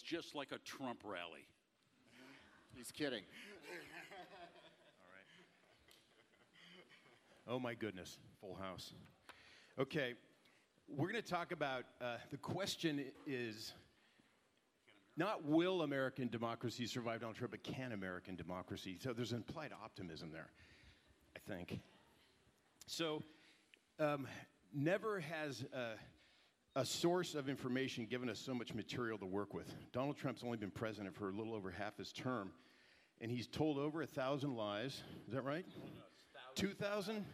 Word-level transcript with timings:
looks 0.00 0.10
just 0.10 0.34
like 0.34 0.52
a 0.52 0.58
Trump 0.58 1.00
rally. 1.04 1.46
He's 2.76 2.90
kidding. 2.90 3.22
Oh 7.48 7.58
my 7.58 7.74
goodness, 7.74 8.18
full 8.40 8.54
house. 8.54 8.92
Okay, 9.78 10.14
we're 10.88 11.10
going 11.10 11.22
to 11.22 11.28
talk 11.28 11.52
about 11.52 11.84
uh, 12.00 12.16
the 12.30 12.36
question 12.36 13.04
is 13.26 13.72
not 15.16 15.44
will 15.44 15.82
American 15.82 16.28
democracy 16.28 16.86
survive 16.86 17.20
Donald 17.20 17.36
Trump, 17.36 17.50
but 17.50 17.64
can 17.64 17.92
American 17.92 18.36
democracy? 18.36 18.96
So 19.02 19.12
there's 19.12 19.32
implied 19.32 19.72
optimism 19.84 20.30
there, 20.32 20.50
I 21.36 21.40
think. 21.50 21.80
So 22.86 23.22
um, 23.98 24.28
never 24.72 25.20
has 25.20 25.64
a, 25.74 25.92
a 26.76 26.84
source 26.84 27.34
of 27.34 27.48
information 27.48 28.06
given 28.06 28.28
us 28.28 28.38
so 28.38 28.54
much 28.54 28.74
material 28.74 29.18
to 29.18 29.26
work 29.26 29.54
with. 29.54 29.72
Donald 29.92 30.16
Trump's 30.16 30.44
only 30.44 30.56
been 30.56 30.70
president 30.70 31.14
for 31.14 31.28
a 31.28 31.32
little 31.32 31.54
over 31.54 31.70
half 31.70 31.96
his 31.96 32.12
term, 32.12 32.52
and 33.20 33.30
he's 33.30 33.46
told 33.46 33.78
over 33.78 34.02
a 34.02 34.06
thousand 34.06 34.54
lies. 34.54 35.02
Is 35.26 35.34
that 35.34 35.42
right? 35.42 35.66
2,000? 36.54 37.24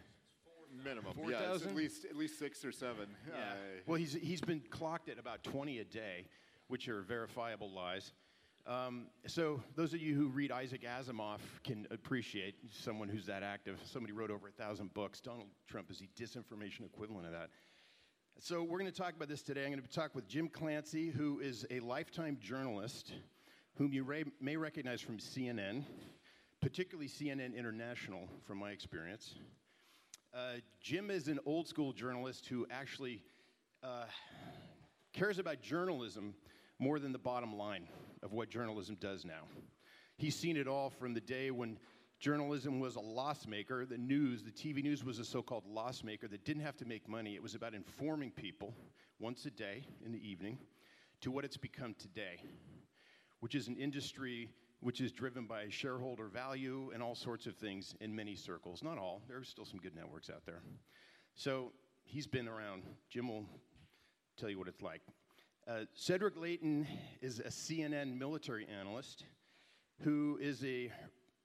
Minimum. 0.83 1.13
Four 1.15 1.31
yeah, 1.31 1.39
thousand? 1.39 1.69
at 1.69 1.75
least 1.75 2.05
at 2.05 2.15
least 2.15 2.37
six 2.37 2.63
or 2.63 2.71
seven. 2.71 3.07
Yeah. 3.27 3.35
Uh, 3.35 3.55
Well, 3.87 3.97
he's, 3.97 4.13
he's 4.13 4.41
been 4.41 4.61
clocked 4.69 5.09
at 5.09 5.17
about 5.17 5.43
20 5.43 5.79
a 5.79 5.83
day, 5.83 6.27
which 6.67 6.87
are 6.87 7.01
verifiable 7.01 7.71
lies. 7.71 8.11
Um, 8.67 9.07
so 9.25 9.63
those 9.75 9.93
of 9.93 10.01
you 10.01 10.13
who 10.13 10.27
read 10.27 10.51
Isaac 10.51 10.83
Asimov 10.83 11.39
can 11.63 11.87
appreciate 11.89 12.55
someone 12.69 13.07
who's 13.07 13.25
that 13.27 13.41
active. 13.41 13.79
Somebody 13.85 14.11
wrote 14.11 14.29
over 14.29 14.49
a 14.49 14.51
thousand 14.51 14.93
books. 14.93 15.21
Donald 15.21 15.47
Trump 15.67 15.89
is 15.89 15.99
the 15.99 16.09
disinformation 16.21 16.85
equivalent 16.85 17.25
of 17.25 17.31
that. 17.31 17.49
So 18.39 18.61
we're 18.61 18.77
going 18.77 18.91
to 18.91 18.95
talk 18.95 19.15
about 19.15 19.29
this 19.29 19.41
today. 19.41 19.63
I'm 19.63 19.71
going 19.71 19.81
to 19.81 19.89
talk 19.89 20.13
with 20.13 20.27
Jim 20.27 20.47
Clancy, 20.47 21.09
who 21.09 21.39
is 21.39 21.65
a 21.71 21.79
lifetime 21.79 22.37
journalist, 22.39 23.13
whom 23.77 23.91
you 23.91 24.05
may 24.39 24.55
recognize 24.55 25.01
from 25.01 25.17
CNN, 25.17 25.83
particularly 26.61 27.09
CNN 27.09 27.57
International, 27.57 28.29
from 28.45 28.59
my 28.59 28.69
experience. 28.69 29.33
Uh, 30.35 30.57
Jim 30.79 31.09
is 31.09 31.29
an 31.29 31.39
old 31.47 31.67
school 31.67 31.93
journalist 31.93 32.45
who 32.45 32.67
actually 32.69 33.23
uh, 33.81 34.05
cares 35.13 35.39
about 35.39 35.59
journalism 35.59 36.35
more 36.77 36.99
than 36.99 37.11
the 37.11 37.17
bottom 37.17 37.57
line 37.57 37.87
of 38.21 38.33
what 38.33 38.51
journalism 38.51 38.97
does 39.01 39.25
now. 39.25 39.47
He's 40.15 40.35
seen 40.35 40.57
it 40.57 40.67
all 40.67 40.91
from 40.91 41.15
the 41.15 41.21
day 41.21 41.49
when 41.49 41.79
journalism 42.19 42.79
was 42.79 42.95
a 42.95 42.99
loss 42.99 43.47
maker. 43.47 43.85
The 43.85 43.97
news, 43.97 44.43
the 44.43 44.51
TV 44.51 44.83
news, 44.83 45.03
was 45.03 45.19
a 45.19 45.25
so 45.25 45.41
called 45.41 45.65
loss 45.65 46.03
maker 46.03 46.27
that 46.27 46.45
didn't 46.45 46.63
have 46.63 46.77
to 46.77 46.85
make 46.85 47.07
money. 47.07 47.35
It 47.35 47.43
was 47.43 47.55
about 47.55 47.73
informing 47.73 48.31
people 48.31 48.73
once 49.19 49.45
a 49.45 49.51
day 49.51 49.85
in 50.05 50.11
the 50.11 50.27
evening 50.27 50.57
to 51.21 51.31
what 51.31 51.45
it's 51.45 51.57
become 51.57 51.95
today, 51.97 52.41
which 53.39 53.55
is 53.55 53.67
an 53.67 53.75
industry 53.77 54.49
which 54.79 55.01
is 55.01 55.11
driven 55.11 55.45
by 55.45 55.65
shareholder 55.69 56.27
value 56.27 56.91
and 56.93 57.01
all 57.01 57.15
sorts 57.15 57.47
of 57.47 57.55
things 57.55 57.95
in 57.99 58.15
many 58.15 58.35
circles. 58.35 58.83
Not 58.83 58.97
all, 58.97 59.21
there 59.27 59.37
are 59.37 59.43
still 59.43 59.65
some 59.65 59.79
good 59.79 59.95
networks 59.95 60.29
out 60.29 60.45
there. 60.45 60.61
So 61.35 61.71
he's 62.03 62.27
been 62.27 62.47
around. 62.47 62.83
Jim 63.09 63.27
will 63.27 63.45
tell 64.37 64.49
you 64.49 64.59
what 64.59 64.67
it's 64.67 64.81
like. 64.81 65.01
Uh, 65.67 65.81
Cedric 65.95 66.37
Leighton 66.37 66.87
is 67.21 67.39
a 67.39 67.49
CNN 67.49 68.17
military 68.17 68.67
analyst 68.67 69.25
who 70.01 70.37
is 70.39 70.63
a 70.63 70.91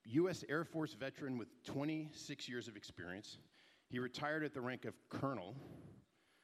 U.S. 0.05 0.43
Air 0.49 0.63
Force 0.63 0.93
veteran 0.93 1.37
with 1.37 1.47
26 1.63 2.49
years 2.49 2.67
of 2.67 2.75
experience. 2.75 3.37
He 3.89 3.99
retired 3.99 4.43
at 4.43 4.53
the 4.53 4.61
rank 4.61 4.85
of 4.85 4.93
colonel, 5.09 5.55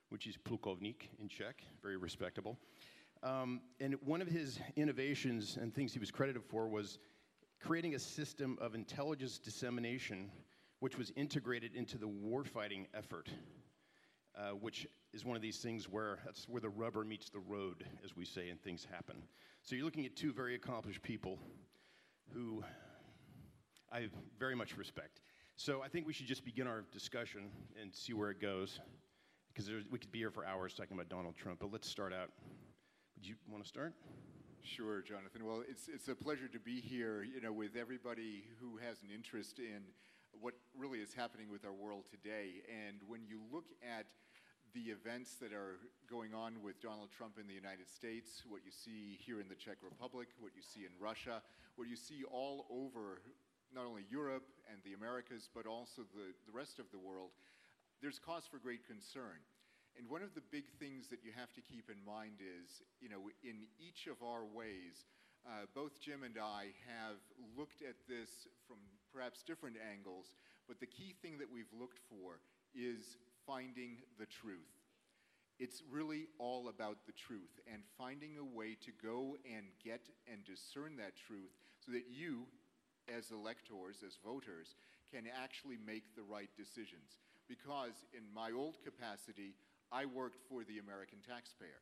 which 0.10 0.28
is 0.28 0.38
plukovnik 0.38 1.10
in 1.20 1.28
Czech, 1.28 1.64
very 1.82 1.98
respectable. 1.98 2.58
Um, 3.22 3.62
and 3.80 3.96
one 4.06 4.22
of 4.22 4.28
his 4.28 4.60
innovations 4.76 5.58
and 5.62 5.74
things 5.74 5.94
he 5.94 6.00
was 6.00 6.12
credited 6.12 6.44
for 6.44 6.70
was 6.70 7.00
creating 7.60 7.96
a 7.96 8.00
system 8.00 8.58
of 8.62 8.76
intelligence 8.76 9.38
dissemination 9.38 10.32
which 10.80 10.98
was 10.98 11.12
integrated 11.18 11.76
into 11.76 11.98
the 11.98 12.08
warfighting 12.08 12.86
effort, 12.94 13.30
uh, 14.38 14.52
which 14.52 14.88
is 15.14 15.26
one 15.26 15.36
of 15.36 15.42
these 15.42 15.58
things 15.58 15.90
where 15.90 16.20
that's 16.24 16.48
where 16.48 16.62
the 16.62 16.70
rubber 16.70 17.04
meets 17.04 17.30
the 17.30 17.40
road, 17.40 17.86
as 18.04 18.16
we 18.16 18.24
say, 18.24 18.50
and 18.50 18.62
things 18.62 18.88
happen. 18.90 19.18
So 19.62 19.76
you're 19.76 19.84
looking 19.84 20.06
at 20.06 20.16
two 20.16 20.32
very 20.32 20.56
accomplished 20.56 21.02
people 21.02 21.38
who 22.34 22.64
I 23.92 24.08
very 24.38 24.56
much 24.56 24.78
respect. 24.78 25.22
So 25.56 25.82
I 25.82 25.88
think 25.88 26.06
we 26.06 26.14
should 26.14 26.28
just 26.28 26.46
begin 26.46 26.68
our 26.68 26.86
discussion 26.92 27.50
and 27.82 27.94
see 27.94 28.14
where 28.14 28.30
it 28.30 28.40
goes, 28.40 28.80
because 29.54 29.70
we 29.92 29.98
could 30.00 30.12
be 30.12 30.20
here 30.20 30.32
for 30.32 30.46
hours 30.46 30.74
talking 30.74 30.94
about 30.94 31.10
Donald 31.10 31.36
Trump. 31.36 31.60
But 31.60 31.72
let's 31.72 31.90
start 31.90 32.14
out. 32.14 32.30
Would 33.16 33.28
you 33.28 33.36
want 33.52 33.64
to 33.64 33.68
start? 33.68 33.94
Sure, 34.62 35.02
Jonathan. 35.02 35.46
Well, 35.46 35.64
it's, 35.68 35.88
it's 35.88 36.08
a 36.08 36.16
pleasure 36.16 36.48
to 36.48 36.60
be 36.60 36.80
here, 36.80 37.24
you 37.24 37.42
know, 37.42 37.52
with 37.52 37.76
everybody 37.76 38.44
who 38.62 38.78
has 38.78 39.02
an 39.02 39.10
interest 39.14 39.60
in 39.60 39.82
what 40.40 40.54
really 40.78 41.00
is 41.00 41.14
happening 41.14 41.50
with 41.50 41.66
our 41.66 41.74
world 41.74 42.06
today. 42.10 42.62
And 42.70 42.98
when 43.08 43.22
you 43.26 43.40
look 43.52 43.66
at 43.84 44.06
the 44.76 44.92
events 44.92 45.36
that 45.42 45.52
are 45.52 45.80
going 46.08 46.34
on 46.34 46.62
with 46.62 46.80
Donald 46.80 47.10
Trump 47.12 47.40
in 47.40 47.48
the 47.48 47.54
United 47.54 47.90
States, 47.90 48.44
what 48.48 48.62
you 48.64 48.72
see 48.72 49.18
here 49.20 49.42
in 49.42 49.48
the 49.50 49.56
Czech 49.56 49.78
Republic, 49.82 50.28
what 50.40 50.52
you 50.56 50.62
see 50.62 50.82
in 50.82 50.92
Russia, 51.02 51.42
what 51.76 51.88
you 51.88 51.96
see 51.96 52.24
all 52.30 52.68
over 52.70 53.22
not 53.74 53.86
only 53.86 54.06
Europe 54.10 54.46
and 54.72 54.82
the 54.84 54.94
Americas, 54.94 55.50
but 55.54 55.66
also 55.66 56.04
the, 56.14 56.34
the 56.46 56.56
rest 56.56 56.80
of 56.80 56.90
the 56.92 56.98
world, 56.98 57.32
there's 58.02 58.20
cause 58.20 58.44
for 58.50 58.58
great 58.58 58.86
concern. 58.88 59.38
And 59.98 60.08
one 60.08 60.24
of 60.24 60.34
the 60.34 60.46
big 60.52 60.70
things 60.80 61.10
that 61.10 61.24
you 61.24 61.32
have 61.36 61.52
to 61.54 61.62
keep 61.62 61.90
in 61.90 62.00
mind 62.06 62.40
is, 62.40 62.82
you 63.02 63.10
know, 63.10 63.28
in 63.44 63.68
each 63.82 64.08
of 64.08 64.24
our 64.24 64.46
ways, 64.46 65.04
uh, 65.46 65.68
both 65.76 66.00
Jim 66.00 66.24
and 66.24 66.38
I 66.40 66.72
have 66.88 67.20
looked 67.58 67.82
at 67.82 67.96
this 68.08 68.48
from 68.68 68.78
perhaps 69.12 69.44
different 69.44 69.76
angles, 69.80 70.36
but 70.68 70.80
the 70.80 70.88
key 70.88 71.16
thing 71.22 71.38
that 71.40 71.52
we've 71.52 71.72
looked 71.76 72.00
for 72.08 72.40
is 72.76 73.18
finding 73.48 73.98
the 74.20 74.28
truth. 74.28 74.72
It's 75.60 75.84
really 75.92 76.28
all 76.40 76.70
about 76.70 77.04
the 77.06 77.12
truth 77.12 77.60
and 77.68 77.84
finding 77.98 78.38
a 78.40 78.46
way 78.46 78.78
to 78.86 78.92
go 79.04 79.36
and 79.44 79.66
get 79.84 80.08
and 80.32 80.40
discern 80.46 80.96
that 80.98 81.20
truth 81.28 81.52
so 81.84 81.92
that 81.92 82.08
you, 82.08 82.48
as 83.10 83.32
electors, 83.32 84.04
as 84.06 84.18
voters, 84.24 84.76
can 85.12 85.26
actually 85.28 85.78
make 85.82 86.16
the 86.16 86.24
right 86.24 86.50
decisions. 86.56 87.18
Because 87.48 88.06
in 88.14 88.24
my 88.34 88.52
old 88.52 88.78
capacity, 88.86 89.58
I 89.92 90.06
worked 90.06 90.38
for 90.48 90.64
the 90.64 90.78
American 90.78 91.18
taxpayer. 91.26 91.82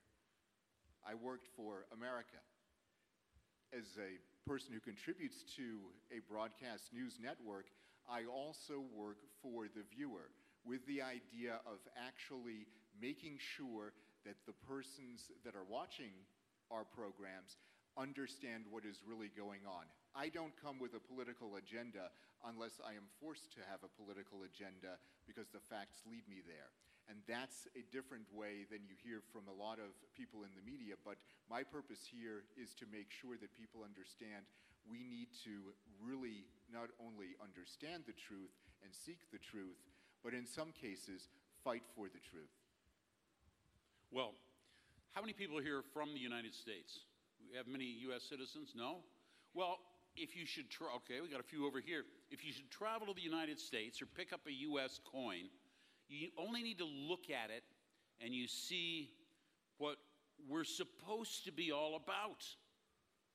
I 1.03 1.15
worked 1.15 1.47
for 1.55 1.85
America. 1.91 2.39
As 3.75 3.83
a 3.99 4.15
person 4.47 4.71
who 4.71 4.79
contributes 4.79 5.43
to 5.59 5.91
a 6.07 6.23
broadcast 6.31 6.95
news 6.95 7.19
network, 7.19 7.67
I 8.07 8.23
also 8.23 8.79
work 8.95 9.19
for 9.43 9.67
the 9.67 9.83
viewer 9.91 10.31
with 10.63 10.87
the 10.87 11.03
idea 11.03 11.59
of 11.67 11.83
actually 11.99 12.67
making 12.95 13.39
sure 13.39 13.91
that 14.23 14.39
the 14.47 14.55
persons 14.67 15.27
that 15.43 15.55
are 15.55 15.67
watching 15.67 16.15
our 16.71 16.83
programs 16.83 17.59
understand 17.97 18.63
what 18.71 18.83
is 18.83 19.03
really 19.07 19.31
going 19.35 19.67
on. 19.67 19.83
I 20.17 20.33
don't 20.33 20.57
come 20.57 20.81
with 20.81 20.97
a 20.97 21.03
political 21.13 21.61
agenda 21.61 22.09
unless 22.49 22.81
I 22.81 22.97
am 22.97 23.05
forced 23.21 23.53
to 23.53 23.61
have 23.69 23.85
a 23.85 23.93
political 23.93 24.49
agenda 24.49 24.97
because 25.29 25.53
the 25.53 25.61
facts 25.69 26.01
lead 26.09 26.25
me 26.25 26.41
there. 26.41 26.73
And 27.05 27.21
that's 27.29 27.69
a 27.77 27.85
different 27.93 28.25
way 28.33 28.65
than 28.67 28.81
you 28.83 28.97
hear 28.97 29.21
from 29.29 29.45
a 29.45 29.53
lot 29.53 29.77
of 29.77 29.93
people 30.17 30.41
in 30.41 30.51
the 30.57 30.65
media. 30.65 30.97
But 31.05 31.21
my 31.45 31.61
purpose 31.61 32.01
here 32.03 32.49
is 32.57 32.73
to 32.81 32.89
make 32.89 33.13
sure 33.13 33.37
that 33.37 33.53
people 33.53 33.85
understand 33.85 34.43
we 34.89 35.05
need 35.05 35.29
to 35.45 35.71
really 36.01 36.49
not 36.73 36.89
only 36.97 37.37
understand 37.37 38.03
the 38.09 38.17
truth 38.17 38.51
and 38.81 38.89
seek 38.89 39.21
the 39.29 39.39
truth, 39.39 39.77
but 40.25 40.33
in 40.33 40.49
some 40.49 40.73
cases, 40.73 41.29
fight 41.63 41.85
for 41.93 42.09
the 42.09 42.23
truth. 42.25 42.51
Well, 44.11 44.33
how 45.13 45.21
many 45.21 45.33
people 45.33 45.59
here 45.61 45.79
are 45.79 45.89
from 45.93 46.11
the 46.11 46.19
United 46.19 46.55
States? 46.55 47.05
We 47.37 47.55
have 47.55 47.67
many 47.67 47.85
U.S. 48.09 48.23
citizens? 48.25 48.73
No? 48.75 49.03
Well, 49.53 49.79
if 50.17 50.35
you 50.35 50.45
should 50.45 50.69
try, 50.69 50.87
okay, 50.97 51.21
we 51.21 51.29
got 51.29 51.39
a 51.39 51.43
few 51.43 51.65
over 51.67 51.79
here. 51.79 52.03
If 52.31 52.45
you 52.45 52.51
should 52.51 52.69
travel 52.69 53.07
to 53.07 53.13
the 53.13 53.21
United 53.21 53.59
States 53.59 54.01
or 54.01 54.05
pick 54.05 54.33
up 54.33 54.41
a 54.47 54.51
U.S. 54.51 54.99
coin, 55.11 55.49
you 56.09 56.29
only 56.37 56.63
need 56.63 56.79
to 56.79 56.85
look 56.85 57.29
at 57.29 57.49
it 57.49 57.63
and 58.23 58.33
you 58.33 58.47
see 58.47 59.09
what 59.77 59.97
we're 60.49 60.63
supposed 60.63 61.45
to 61.45 61.51
be 61.51 61.71
all 61.71 61.95
about. 61.95 62.45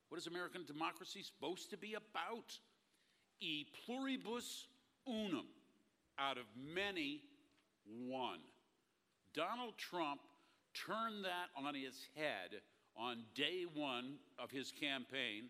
What 0.09 0.19
is 0.19 0.27
American 0.27 0.65
democracy 0.67 1.23
supposed 1.23 1.71
to 1.71 1.77
be 1.77 1.95
about? 1.95 2.59
E 3.41 3.67
pluribus 3.85 4.67
unum, 5.07 5.47
out 6.19 6.39
of 6.39 6.45
many, 6.75 7.23
one. 8.07 8.41
Donald 9.35 9.77
Trump 9.79 10.21
turned 10.75 11.25
that 11.25 11.49
on 11.57 11.75
his 11.75 12.07
head 12.15 12.61
on 12.97 13.25
day 13.35 13.65
one 13.75 14.17
of 14.39 14.51
his 14.51 14.71
campaign 14.71 15.49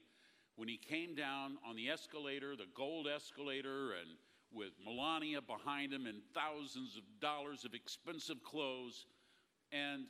when 0.57 0.69
he 0.69 0.77
came 0.77 1.15
down 1.15 1.57
on 1.67 1.77
the 1.77 1.89
escalator, 1.89 2.57
the 2.57 2.67
gold 2.75 3.07
escalator, 3.07 3.93
and 3.93 4.17
with 4.53 4.73
Melania 4.85 5.41
behind 5.41 5.93
him 5.93 6.07
and 6.07 6.23
thousands 6.35 6.97
of 6.97 7.03
dollars 7.21 7.65
of 7.65 7.75
expensive 7.75 8.43
clothes. 8.43 9.07
And 9.73 10.05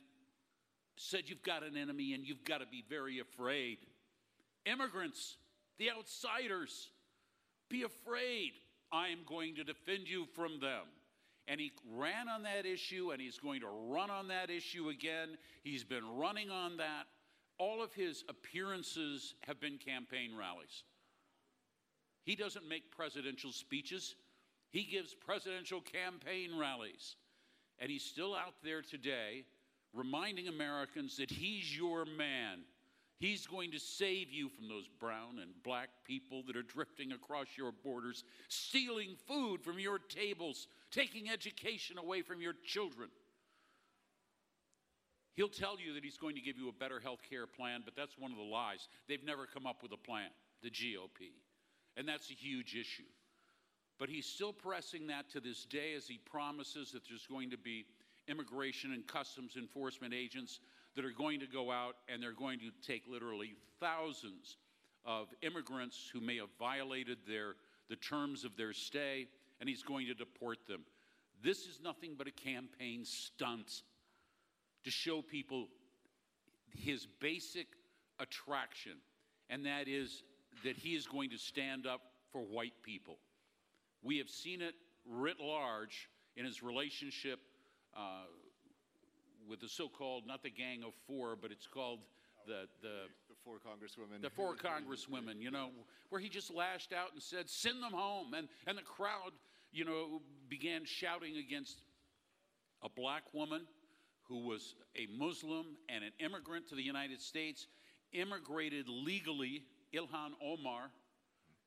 said 0.95 1.23
you've 1.25 1.43
got 1.43 1.63
an 1.63 1.77
enemy 1.77 2.13
and 2.13 2.25
you've 2.25 2.43
got 2.43 2.59
to 2.59 2.67
be 2.67 2.83
very 2.87 3.19
afraid. 3.19 3.79
Immigrants, 4.65 5.37
the 5.79 5.91
outsiders, 5.91 6.89
be 7.69 7.83
afraid. 7.83 8.51
I 8.91 9.09
am 9.09 9.19
going 9.27 9.55
to 9.55 9.63
defend 9.63 10.07
you 10.07 10.25
from 10.35 10.59
them. 10.59 10.83
And 11.47 11.59
he 11.59 11.71
ran 11.91 12.29
on 12.29 12.43
that 12.43 12.65
issue 12.65 13.11
and 13.11 13.19
he's 13.19 13.37
going 13.37 13.61
to 13.61 13.67
run 13.67 14.09
on 14.09 14.27
that 14.29 14.49
issue 14.49 14.89
again. 14.89 15.37
He's 15.63 15.83
been 15.83 16.07
running 16.15 16.49
on 16.49 16.77
that. 16.77 17.07
All 17.57 17.83
of 17.83 17.93
his 17.93 18.23
appearances 18.29 19.35
have 19.41 19.59
been 19.59 19.77
campaign 19.77 20.31
rallies. 20.37 20.83
He 22.23 22.35
doesn't 22.35 22.67
make 22.67 22.91
presidential 22.91 23.51
speeches, 23.51 24.15
he 24.71 24.83
gives 24.83 25.13
presidential 25.13 25.81
campaign 25.81 26.57
rallies. 26.57 27.15
And 27.79 27.91
he's 27.91 28.03
still 28.03 28.33
out 28.33 28.53
there 28.63 28.81
today 28.81 29.45
reminding 29.93 30.47
Americans 30.47 31.17
that 31.17 31.29
he's 31.29 31.75
your 31.75 32.05
man. 32.05 32.61
He's 33.19 33.47
going 33.47 33.71
to 33.71 33.79
save 33.79 34.31
you 34.31 34.49
from 34.49 34.67
those 34.67 34.89
brown 34.99 35.39
and 35.41 35.51
black 35.63 35.89
people 36.03 36.43
that 36.47 36.57
are 36.57 36.63
drifting 36.63 37.13
across 37.13 37.47
your 37.57 37.71
borders, 37.71 38.23
stealing 38.49 39.15
food 39.27 39.61
from 39.61 39.79
your 39.79 39.99
tables, 39.99 40.67
taking 40.91 41.29
education 41.29 41.97
away 41.97 42.21
from 42.21 42.41
your 42.41 42.55
children. 42.65 43.09
He'll 45.35 45.49
tell 45.49 45.77
you 45.79 45.93
that 45.95 46.03
he's 46.03 46.17
going 46.17 46.35
to 46.35 46.41
give 46.41 46.57
you 46.57 46.69
a 46.69 46.73
better 46.73 46.99
health 46.99 47.21
care 47.27 47.47
plan, 47.47 47.81
but 47.83 47.95
that's 47.95 48.17
one 48.17 48.31
of 48.31 48.37
the 48.37 48.43
lies. 48.43 48.87
They've 49.07 49.23
never 49.23 49.47
come 49.47 49.65
up 49.65 49.81
with 49.81 49.91
a 49.91 49.97
plan, 49.97 50.29
the 50.61 50.69
GOP. 50.69 51.33
And 51.97 52.07
that's 52.07 52.29
a 52.29 52.33
huge 52.33 52.75
issue. 52.75 53.09
But 53.99 54.09
he's 54.09 54.25
still 54.25 54.53
pressing 54.53 55.07
that 55.07 55.29
to 55.31 55.39
this 55.39 55.65
day 55.65 55.93
as 55.95 56.07
he 56.07 56.17
promises 56.17 56.91
that 56.91 57.01
there's 57.07 57.25
going 57.25 57.49
to 57.51 57.57
be 57.57 57.85
immigration 58.27 58.93
and 58.93 59.05
customs 59.05 59.55
enforcement 59.57 60.13
agents 60.13 60.59
that 60.95 61.05
are 61.05 61.11
going 61.11 61.39
to 61.39 61.47
go 61.47 61.71
out 61.71 61.95
and 62.07 62.21
they're 62.21 62.33
going 62.33 62.59
to 62.59 62.71
take 62.85 63.03
literally 63.07 63.53
thousands 63.79 64.57
of 65.05 65.27
immigrants 65.41 66.09
who 66.13 66.21
may 66.21 66.37
have 66.37 66.49
violated 66.59 67.17
their, 67.27 67.55
the 67.89 67.95
terms 67.95 68.45
of 68.45 68.55
their 68.55 68.73
stay, 68.73 69.27
and 69.59 69.67
he's 69.67 69.83
going 69.83 70.07
to 70.07 70.13
deport 70.13 70.65
them. 70.67 70.81
This 71.43 71.65
is 71.65 71.79
nothing 71.83 72.15
but 72.17 72.27
a 72.27 72.31
campaign 72.31 73.03
stunt 73.03 73.83
to 74.83 74.91
show 74.91 75.21
people 75.21 75.67
his 76.75 77.07
basic 77.19 77.67
attraction, 78.19 78.93
and 79.49 79.65
that 79.65 79.87
is 79.87 80.23
that 80.63 80.75
he 80.75 80.95
is 80.95 81.07
going 81.07 81.29
to 81.29 81.37
stand 81.37 81.85
up 81.85 82.01
for 82.31 82.41
white 82.41 82.73
people. 82.83 83.17
We 84.01 84.17
have 84.17 84.29
seen 84.29 84.61
it 84.61 84.75
writ 85.05 85.39
large 85.39 86.09
in 86.35 86.45
his 86.45 86.63
relationship 86.63 87.39
uh, 87.95 88.25
with 89.49 89.59
the 89.59 89.69
so-called 89.69 90.25
not 90.25 90.41
the 90.43 90.49
Gang 90.49 90.83
of 90.83 90.93
Four, 91.07 91.35
but 91.35 91.51
it's 91.51 91.67
called 91.67 91.99
the 92.45 92.67
the 92.81 93.07
The 93.29 93.35
four 93.43 93.55
congresswomen. 93.59 94.21
the 94.21 94.29
four 94.29 94.55
congresswomen. 94.55 95.39
You 95.39 95.51
know, 95.51 95.69
where 96.09 96.21
he 96.21 96.29
just 96.29 96.53
lashed 96.53 96.93
out 96.93 97.13
and 97.13 97.21
said, 97.21 97.49
"Send 97.49 97.81
them 97.81 97.91
home," 97.93 98.33
and 98.33 98.47
and 98.67 98.77
the 98.77 98.81
crowd, 98.83 99.31
you 99.71 99.85
know, 99.85 100.21
began 100.49 100.85
shouting 100.85 101.37
against 101.37 101.81
a 102.81 102.89
black 102.89 103.23
woman 103.33 103.61
who 104.27 104.47
was 104.47 104.75
a 104.95 105.07
Muslim 105.17 105.65
and 105.89 106.03
an 106.03 106.11
immigrant 106.19 106.67
to 106.69 106.75
the 106.75 106.83
United 106.83 107.21
States, 107.21 107.67
immigrated 108.11 108.87
legally, 108.87 109.63
Ilhan 109.93 110.31
Omar, 110.41 110.91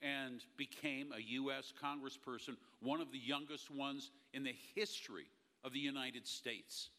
and 0.02 0.42
became 0.56 1.12
a 1.12 1.20
U.S. 1.20 1.72
congressperson, 1.82 2.56
one 2.80 3.00
of 3.00 3.12
the 3.12 3.18
youngest 3.18 3.70
ones 3.70 4.10
in 4.32 4.44
the 4.44 4.54
history 4.74 5.26
of 5.64 5.72
the 5.72 5.78
United 5.78 6.26
States. 6.26 6.90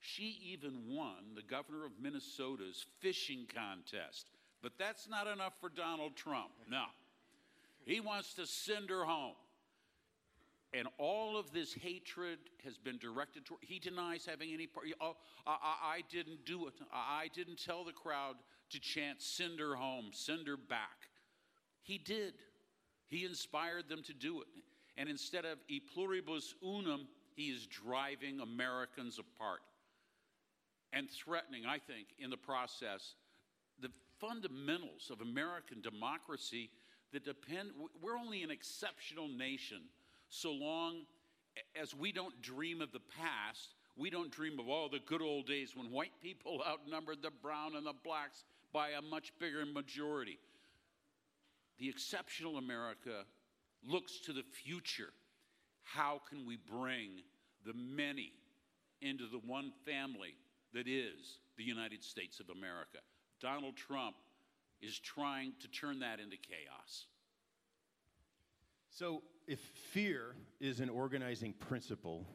She 0.00 0.38
even 0.52 0.82
won 0.88 1.34
the 1.34 1.42
governor 1.42 1.86
of 1.86 1.92
Minnesota's 2.00 2.84
fishing 3.00 3.46
contest. 3.54 4.30
But 4.62 4.72
that's 4.78 5.08
not 5.08 5.26
enough 5.26 5.54
for 5.60 5.68
Donald 5.68 6.16
Trump. 6.16 6.50
No. 6.70 6.84
He 7.84 8.00
wants 8.00 8.34
to 8.34 8.46
send 8.46 8.90
her 8.90 9.04
home. 9.04 9.34
And 10.76 10.88
all 10.98 11.36
of 11.36 11.52
this 11.52 11.72
hatred 11.72 12.38
has 12.64 12.76
been 12.76 12.98
directed 12.98 13.46
toward. 13.46 13.60
He 13.62 13.78
denies 13.78 14.26
having 14.28 14.52
any 14.52 14.66
part. 14.66 14.86
Oh, 15.00 15.16
I, 15.46 15.56
I, 15.82 16.00
didn't 16.10 16.44
do 16.44 16.66
it. 16.66 16.74
I, 16.92 17.22
I 17.22 17.28
didn't 17.32 17.62
tell 17.64 17.84
the 17.84 17.92
crowd 17.92 18.34
to 18.70 18.80
chant, 18.80 19.22
send 19.22 19.60
her 19.60 19.76
home, 19.76 20.06
send 20.12 20.48
her 20.48 20.56
back. 20.56 21.08
He 21.82 21.98
did. 21.98 22.34
He 23.06 23.24
inspired 23.24 23.88
them 23.88 24.02
to 24.02 24.12
do 24.12 24.40
it. 24.40 24.48
And 24.96 25.08
instead 25.08 25.44
of 25.44 25.58
e 25.68 25.78
pluribus 25.78 26.54
unum, 26.62 27.06
he 27.36 27.44
is 27.44 27.66
driving 27.66 28.40
Americans 28.40 29.20
apart 29.20 29.60
and 30.92 31.08
threatening, 31.08 31.66
I 31.66 31.78
think, 31.78 32.08
in 32.18 32.30
the 32.30 32.36
process, 32.36 33.14
the 33.80 33.90
fundamentals 34.20 35.10
of 35.10 35.20
American 35.20 35.80
democracy 35.80 36.70
that 37.12 37.24
depend. 37.24 37.70
We're 38.02 38.16
only 38.16 38.42
an 38.42 38.50
exceptional 38.50 39.28
nation 39.28 39.82
so 40.34 40.50
long 40.50 41.02
as 41.80 41.94
we 41.94 42.10
don't 42.10 42.42
dream 42.42 42.80
of 42.80 42.90
the 42.92 43.00
past. 43.16 43.74
We 43.96 44.10
don't 44.10 44.32
dream 44.32 44.58
of 44.58 44.68
all 44.68 44.88
the 44.88 44.98
good 44.98 45.22
old 45.22 45.46
days 45.46 45.76
when 45.76 45.90
white 45.92 46.12
people 46.20 46.62
outnumbered 46.68 47.22
the 47.22 47.30
brown 47.30 47.76
and 47.76 47.86
the 47.86 47.94
blacks 48.04 48.44
by 48.72 48.90
a 48.90 49.02
much 49.02 49.32
bigger 49.38 49.64
majority. 49.64 50.38
The 51.78 51.88
exceptional 51.88 52.58
America 52.58 53.24
looks 53.86 54.18
to 54.26 54.32
the 54.32 54.42
future. 54.42 55.12
How 55.84 56.20
can 56.28 56.46
we 56.46 56.56
bring 56.56 57.22
the 57.64 57.74
many 57.74 58.32
into 59.02 59.28
the 59.28 59.40
one 59.46 59.72
family 59.84 60.34
that 60.72 60.88
is 60.88 61.38
the 61.56 61.64
United 61.64 62.02
States 62.02 62.40
of 62.40 62.50
America? 62.50 62.98
Donald 63.40 63.76
Trump 63.76 64.16
is 64.82 64.98
trying 64.98 65.52
to 65.60 65.68
turn 65.68 66.00
that 66.00 66.18
into 66.18 66.36
chaos. 66.36 67.06
So, 68.90 69.22
if 69.46 69.60
fear 69.92 70.34
is 70.60 70.80
an 70.80 70.88
organizing 70.88 71.52
principle 71.52 72.26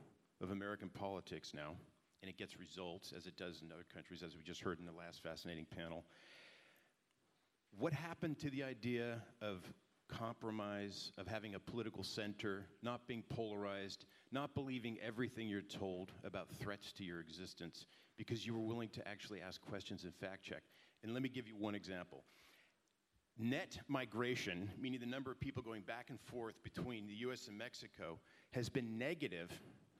of 0.41 0.51
American 0.51 0.89
politics 0.89 1.53
now, 1.53 1.75
and 2.21 2.29
it 2.29 2.37
gets 2.37 2.59
results 2.59 3.13
as 3.15 3.25
it 3.25 3.37
does 3.37 3.61
in 3.61 3.71
other 3.71 3.85
countries, 3.93 4.23
as 4.23 4.35
we 4.35 4.43
just 4.43 4.61
heard 4.61 4.79
in 4.79 4.85
the 4.85 4.91
last 4.91 5.23
fascinating 5.23 5.65
panel, 5.65 6.05
what 7.77 7.93
happened 7.93 8.37
to 8.39 8.49
the 8.49 8.63
idea 8.63 9.21
of 9.41 9.63
compromise, 10.09 11.11
of 11.17 11.27
having 11.27 11.55
a 11.55 11.59
political 11.59 12.03
center, 12.03 12.65
not 12.81 13.07
being 13.07 13.23
polarized, 13.29 14.05
not 14.31 14.55
believing 14.55 14.97
everything 15.05 15.47
you're 15.47 15.61
told 15.61 16.11
about 16.23 16.49
threats 16.49 16.91
to 16.93 17.03
your 17.03 17.19
existence, 17.19 17.85
because 18.17 18.45
you 18.45 18.53
were 18.53 18.59
willing 18.59 18.89
to 18.89 19.07
actually 19.07 19.39
ask 19.39 19.61
questions 19.61 20.03
and 20.03 20.13
fact 20.15 20.43
check? 20.43 20.63
And 21.03 21.13
let 21.13 21.23
me 21.23 21.29
give 21.29 21.47
you 21.47 21.55
one 21.55 21.75
example. 21.75 22.23
Net 23.41 23.79
migration, 23.87 24.69
meaning 24.77 24.99
the 24.99 25.05
number 25.05 25.31
of 25.31 25.39
people 25.39 25.63
going 25.63 25.81
back 25.83 26.09
and 26.09 26.19
forth 26.19 26.61
between 26.61 27.07
the 27.07 27.13
US 27.29 27.47
and 27.47 27.57
Mexico, 27.57 28.19
has 28.51 28.67
been 28.67 28.97
negative 28.97 29.49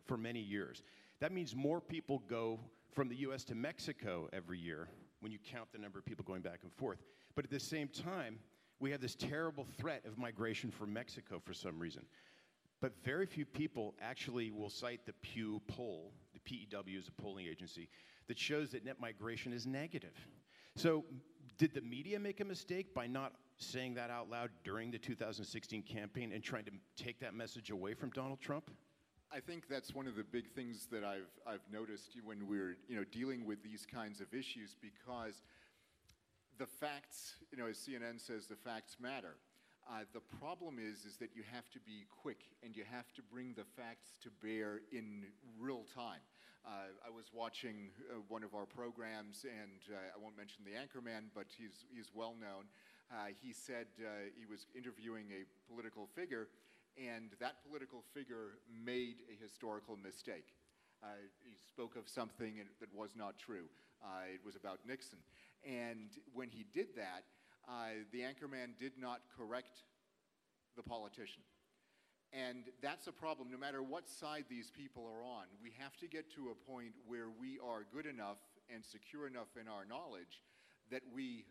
for 0.04 0.18
many 0.18 0.42
years. 0.42 0.84
That 1.22 1.32
means 1.32 1.56
more 1.56 1.80
people 1.80 2.22
go 2.30 2.60
from 2.92 3.08
the 3.08 3.16
US 3.16 3.46
to 3.46 3.56
Mexico 3.56 4.28
every 4.34 4.60
year 4.60 4.90
when 5.22 5.32
you 5.32 5.40
count 5.40 5.72
the 5.72 5.78
number 5.78 5.98
of 5.98 6.06
people 6.06 6.26
going 6.26 6.42
back 6.42 6.60
and 6.64 6.74
forth. 6.74 7.00
But 7.34 7.46
at 7.46 7.52
the 7.52 7.62
same 7.62 7.88
time, 7.88 8.40
we 8.82 8.92
have 8.92 9.00
this 9.00 9.16
terrible 9.16 9.66
threat 9.78 10.04
of 10.06 10.18
migration 10.18 10.70
from 10.70 10.92
Mexico 10.92 11.40
for 11.40 11.54
some 11.54 11.80
reason. 11.80 12.06
But 12.82 12.94
very 13.04 13.26
few 13.26 13.46
people 13.46 13.96
actually 14.02 14.52
will 14.52 14.70
cite 14.70 15.06
the 15.06 15.14
Pew 15.14 15.62
poll, 15.68 16.12
the 16.34 16.40
PEW 16.40 16.98
is 16.98 17.08
a 17.08 17.22
polling 17.22 17.48
agency, 17.48 17.88
that 18.28 18.38
shows 18.38 18.72
that 18.72 18.84
net 18.84 19.00
migration 19.00 19.54
is 19.54 19.66
negative. 19.66 20.16
So, 20.76 21.04
did 21.60 21.74
the 21.74 21.82
media 21.82 22.18
make 22.18 22.40
a 22.40 22.46
mistake 22.46 22.94
by 22.94 23.06
not 23.06 23.34
saying 23.58 23.94
that 23.94 24.10
out 24.10 24.30
loud 24.30 24.50
during 24.64 24.90
the 24.90 24.98
2016 24.98 25.84
campaign 25.84 26.32
and 26.32 26.42
trying 26.42 26.64
to 26.64 26.72
take 26.96 27.20
that 27.20 27.36
message 27.36 27.70
away 27.70 27.94
from 27.94 28.10
Donald 28.12 28.40
Trump? 28.40 28.72
I 29.32 29.42
think 29.42 29.68
that's 29.70 29.94
one 29.94 30.08
of 30.08 30.16
the 30.16 30.24
big 30.24 30.50
things 30.50 30.88
that 30.92 31.04
I've, 31.04 31.30
I've 31.46 31.62
noticed 31.72 32.18
when 32.24 32.48
we're 32.48 32.78
you 32.88 32.96
know, 32.96 33.04
dealing 33.12 33.46
with 33.46 33.62
these 33.62 33.86
kinds 33.86 34.22
of 34.22 34.34
issues 34.34 34.76
because 34.82 35.44
the 36.58 36.66
facts, 36.66 37.36
you 37.52 37.58
know, 37.58 37.68
as 37.68 37.78
CNN 37.78 38.26
says, 38.26 38.48
the 38.48 38.56
facts 38.56 38.96
matter. 39.00 39.36
Uh, 39.88 40.06
the 40.14 40.22
problem 40.40 40.78
is, 40.80 41.04
is 41.04 41.18
that 41.18 41.32
you 41.36 41.44
have 41.52 41.70
to 41.72 41.80
be 41.80 42.06
quick 42.22 42.40
and 42.64 42.76
you 42.76 42.84
have 42.90 43.12
to 43.14 43.22
bring 43.22 43.54
the 43.54 43.66
facts 43.76 44.18
to 44.24 44.30
bear 44.42 44.80
in 44.92 45.26
real 45.60 45.84
time. 45.94 46.22
Uh, 47.20 47.22
was 47.22 47.32
watching 47.34 47.92
uh, 48.10 48.16
one 48.30 48.44
of 48.44 48.56
our 48.56 48.66
programs, 48.66 49.44
and 49.44 49.82
uh, 49.92 50.16
I 50.16 50.18
won't 50.22 50.38
mention 50.38 50.64
the 50.64 50.72
anchorman, 50.72 51.28
but 51.36 51.48
he's, 51.52 51.84
he's 51.94 52.12
well 52.14 52.36
known. 52.40 52.66
Uh, 53.12 53.36
he 53.42 53.52
said 53.52 53.88
uh, 54.00 54.32
he 54.38 54.46
was 54.46 54.68
interviewing 54.76 55.26
a 55.32 55.44
political 55.72 56.08
figure, 56.16 56.48
and 56.98 57.32
that 57.40 57.64
political 57.68 58.04
figure 58.14 58.60
made 58.72 59.16
a 59.28 59.36
historical 59.42 59.98
mistake. 59.98 60.56
he 61.44 61.56
spoke 61.68 61.96
of 61.96 62.08
something 62.08 62.64
that 62.80 62.90
was 62.96 63.16
not 63.16 63.38
true. 63.38 63.68
it 64.34 64.42
was 64.46 64.56
about 64.56 64.80
Nixon. 64.88 65.20
And 65.66 66.12
when 66.34 66.50
he 66.50 66.66
did 66.74 66.96
that, 66.96 67.24
the 68.12 68.22
anchorman 68.22 68.78
did 68.80 68.94
not 68.98 69.22
correct 69.36 69.84
the 70.78 70.84
politician. 70.84 71.42
And 72.32 72.66
that's 72.82 73.08
a 73.08 73.12
problem. 73.12 73.50
No 73.52 73.58
matter 73.58 73.82
what 73.82 74.08
side 74.08 74.46
these 74.50 74.70
people 74.70 75.04
are 75.04 75.24
on, 75.24 75.46
we 75.62 75.72
have 75.80 75.98
to 75.98 76.08
get 76.08 76.32
to 76.36 76.50
a 76.50 76.72
point 76.72 76.94
where 77.08 77.30
we 77.30 77.58
are 77.60 77.86
good 77.92 78.06
enough 78.06 78.38
and 78.74 78.86
secure 78.86 79.26
enough 79.26 79.58
in 79.60 79.68
our 79.68 79.84
knowledge 79.86 80.44
that 80.92 81.02
we 81.14 81.46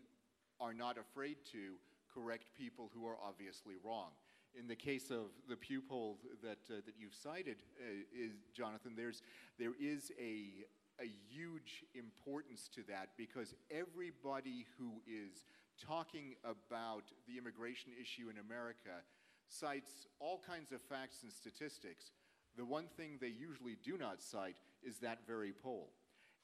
are 0.59 0.73
not 0.73 0.97
afraid 0.97 1.37
to 1.51 1.75
correct 2.13 2.51
people 2.57 2.89
who 2.93 3.05
are 3.07 3.17
obviously 3.21 3.75
wrong. 3.83 4.11
In 4.57 4.67
the 4.67 4.75
case 4.75 5.11
of 5.11 5.27
the 5.47 5.55
Pew 5.55 5.81
poll 5.81 6.17
that, 6.41 6.57
uh, 6.69 6.81
that 6.85 6.95
you've 6.97 7.13
cited, 7.13 7.57
uh, 7.79 7.91
is, 8.17 8.31
Jonathan, 8.53 8.93
there's, 8.95 9.21
there 9.59 9.73
is 9.79 10.11
a, 10.19 10.65
a 10.99 11.11
huge 11.29 11.85
importance 11.93 12.69
to 12.73 12.81
that 12.87 13.09
because 13.15 13.53
everybody 13.69 14.65
who 14.77 15.01
is 15.05 15.45
talking 15.79 16.35
about 16.43 17.03
the 17.27 17.37
immigration 17.37 17.91
issue 18.01 18.29
in 18.29 18.37
America 18.39 19.03
cites 19.49 20.07
all 20.19 20.41
kinds 20.45 20.71
of 20.71 20.81
facts 20.81 21.23
and 21.23 21.31
statistics. 21.31 22.11
The 22.57 22.65
one 22.65 22.85
thing 22.97 23.17
they 23.19 23.33
usually 23.33 23.77
do 23.83 23.97
not 23.97 24.21
cite 24.21 24.57
is 24.83 24.97
that 24.99 25.19
very 25.27 25.51
poll. 25.51 25.89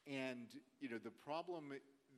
And 0.08 0.48
you 0.80 0.90
know 0.90 0.98
the 0.98 1.12
problem 1.12 1.74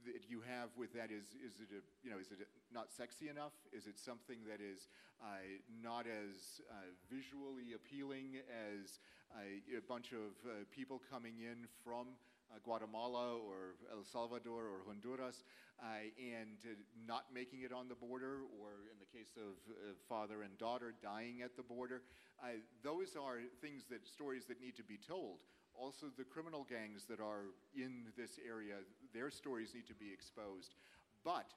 that 0.05 0.29
you 0.29 0.41
have 0.47 0.69
with 0.77 0.93
that 0.93 1.11
is 1.11 1.35
is 1.39 1.59
it 1.59 1.71
a, 1.71 1.81
you 2.03 2.11
know 2.11 2.19
is 2.19 2.31
it 2.31 2.47
not 2.73 2.91
sexy 2.91 3.29
enough? 3.29 3.53
Is 3.71 3.87
it 3.87 3.97
something 3.97 4.37
that 4.47 4.59
is 4.59 4.87
uh, 5.21 5.43
not 5.83 6.05
as 6.05 6.61
uh, 6.69 6.73
visually 7.11 7.73
appealing 7.75 8.43
as 8.47 8.99
uh, 9.31 9.77
a 9.77 9.81
bunch 9.87 10.11
of 10.11 10.35
uh, 10.45 10.63
people 10.71 11.01
coming 11.09 11.35
in 11.39 11.67
from 11.83 12.07
uh, 12.53 12.59
Guatemala 12.63 13.35
or 13.35 13.75
El 13.91 14.03
Salvador 14.03 14.63
or 14.63 14.79
Honduras 14.87 15.43
uh, 15.81 16.07
and 16.17 16.57
not 17.07 17.25
making 17.33 17.61
it 17.61 17.71
on 17.71 17.87
the 17.87 17.95
border, 17.95 18.41
or 18.59 18.89
in 18.91 18.97
the 18.99 19.17
case 19.17 19.37
of 19.37 19.55
father 20.09 20.41
and 20.43 20.57
daughter 20.57 20.93
dying 21.01 21.41
at 21.43 21.55
the 21.55 21.63
border? 21.63 22.01
those 22.83 23.15
are 23.17 23.39
things 23.61 23.85
that 23.89 24.07
stories 24.07 24.45
that 24.45 24.61
need 24.61 24.75
to 24.75 24.83
be 24.83 24.97
told 25.07 25.39
also 25.77 26.07
the 26.17 26.23
criminal 26.23 26.65
gangs 26.67 27.05
that 27.05 27.19
are 27.19 27.53
in 27.75 28.09
this 28.17 28.39
area, 28.45 28.81
their 29.13 29.29
stories 29.29 29.73
need 29.73 29.87
to 29.87 29.93
be 29.93 30.11
exposed. 30.11 30.75
But 31.23 31.53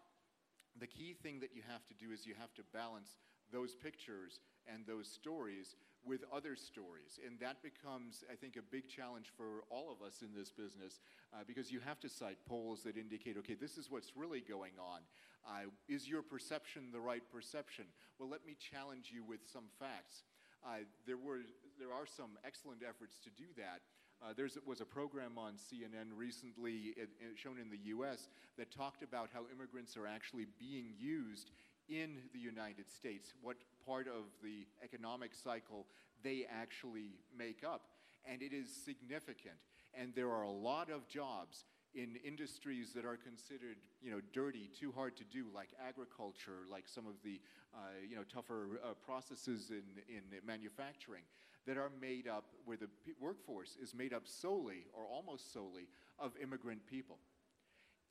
the 0.78 0.86
key 0.86 1.16
thing 1.22 1.40
that 1.40 1.50
you 1.54 1.62
have 1.66 1.84
to 1.86 1.94
do 1.94 2.12
is 2.12 2.26
you 2.26 2.34
have 2.38 2.54
to 2.54 2.62
balance 2.72 3.16
those 3.52 3.74
pictures 3.74 4.40
and 4.68 4.86
those 4.86 5.08
stories 5.08 5.74
with 6.04 6.24
other 6.32 6.56
stories. 6.56 7.18
And 7.24 7.38
that 7.40 7.62
becomes, 7.62 8.24
I 8.30 8.34
think, 8.34 8.56
a 8.56 8.62
big 8.62 8.88
challenge 8.88 9.26
for 9.36 9.64
all 9.70 9.92
of 9.92 10.04
us 10.06 10.22
in 10.22 10.34
this 10.34 10.50
business 10.50 11.00
uh, 11.32 11.38
because 11.46 11.70
you 11.70 11.80
have 11.80 12.00
to 12.00 12.08
cite 12.08 12.38
polls 12.46 12.82
that 12.84 12.96
indicate, 12.96 13.36
okay, 13.38 13.54
this 13.54 13.76
is 13.76 13.90
what's 13.90 14.16
really 14.16 14.40
going 14.40 14.72
on. 14.80 15.00
Uh, 15.46 15.70
is 15.88 16.08
your 16.08 16.22
perception 16.22 16.90
the 16.92 17.00
right 17.00 17.22
perception? 17.32 17.84
Well, 18.18 18.28
let 18.28 18.46
me 18.46 18.56
challenge 18.58 19.10
you 19.12 19.24
with 19.24 19.40
some 19.52 19.64
facts. 19.78 20.24
Uh, 20.64 20.84
there, 21.06 21.16
were, 21.16 21.40
there 21.78 21.92
are 21.92 22.06
some 22.06 22.36
excellent 22.44 22.82
efforts 22.86 23.18
to 23.24 23.30
do 23.30 23.48
that. 23.56 23.80
Uh, 24.22 24.34
there 24.36 24.48
was 24.66 24.82
a 24.82 24.84
program 24.84 25.38
on 25.38 25.54
CNN 25.54 26.12
recently, 26.14 26.92
it, 26.96 27.08
it 27.20 27.36
shown 27.36 27.56
in 27.58 27.70
the 27.70 27.88
US, 27.96 28.28
that 28.58 28.70
talked 28.70 29.02
about 29.02 29.30
how 29.32 29.44
immigrants 29.50 29.96
are 29.96 30.06
actually 30.06 30.46
being 30.58 30.92
used 30.98 31.52
in 31.88 32.18
the 32.32 32.38
United 32.38 32.90
States, 32.90 33.32
what 33.42 33.56
part 33.90 34.06
of 34.06 34.24
the 34.42 34.66
economic 34.84 35.34
cycle 35.34 35.86
they 36.22 36.46
actually 36.48 37.18
make 37.36 37.64
up. 37.64 37.82
And 38.30 38.40
it 38.42 38.52
is 38.52 38.68
significant. 38.84 39.56
And 39.94 40.14
there 40.14 40.30
are 40.30 40.42
a 40.42 40.50
lot 40.50 40.90
of 40.90 41.08
jobs 41.08 41.64
in 41.94 42.16
industries 42.24 42.92
that 42.94 43.04
are 43.04 43.16
considered, 43.16 43.78
you 44.00 44.12
know, 44.12 44.20
dirty, 44.32 44.70
too 44.78 44.92
hard 44.92 45.16
to 45.16 45.24
do, 45.24 45.46
like 45.52 45.70
agriculture, 45.88 46.68
like 46.70 46.84
some 46.86 47.06
of 47.06 47.14
the, 47.24 47.40
uh, 47.74 47.78
you 48.08 48.14
know, 48.14 48.22
tougher 48.32 48.80
uh, 48.84 48.94
processes 49.04 49.70
in, 49.70 49.82
in 50.08 50.22
manufacturing 50.46 51.24
that 51.66 51.76
are 51.76 51.90
made 52.00 52.28
up, 52.28 52.44
where 52.64 52.76
the 52.76 52.88
workforce 53.20 53.76
is 53.82 53.92
made 53.92 54.12
up 54.12 54.22
solely 54.26 54.86
or 54.92 55.04
almost 55.04 55.52
solely 55.52 55.88
of 56.18 56.32
immigrant 56.40 56.86
people. 56.86 57.18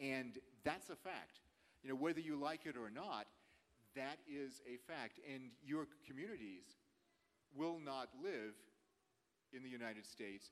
And 0.01 0.37
that's 0.65 0.89
a 0.89 0.95
fact. 0.95 1.39
You 1.83 1.89
know, 1.89 1.95
whether 1.95 2.19
you 2.19 2.35
like 2.35 2.65
it 2.65 2.75
or 2.75 2.89
not, 2.89 3.27
that 3.95 4.19
is 4.29 4.61
a 4.67 4.77
fact. 4.91 5.19
And 5.25 5.51
your 5.63 5.87
communities 6.07 6.77
will 7.55 7.79
not 7.79 8.09
live 8.21 8.53
in 9.53 9.63
the 9.63 9.69
United 9.69 10.05
States 10.05 10.51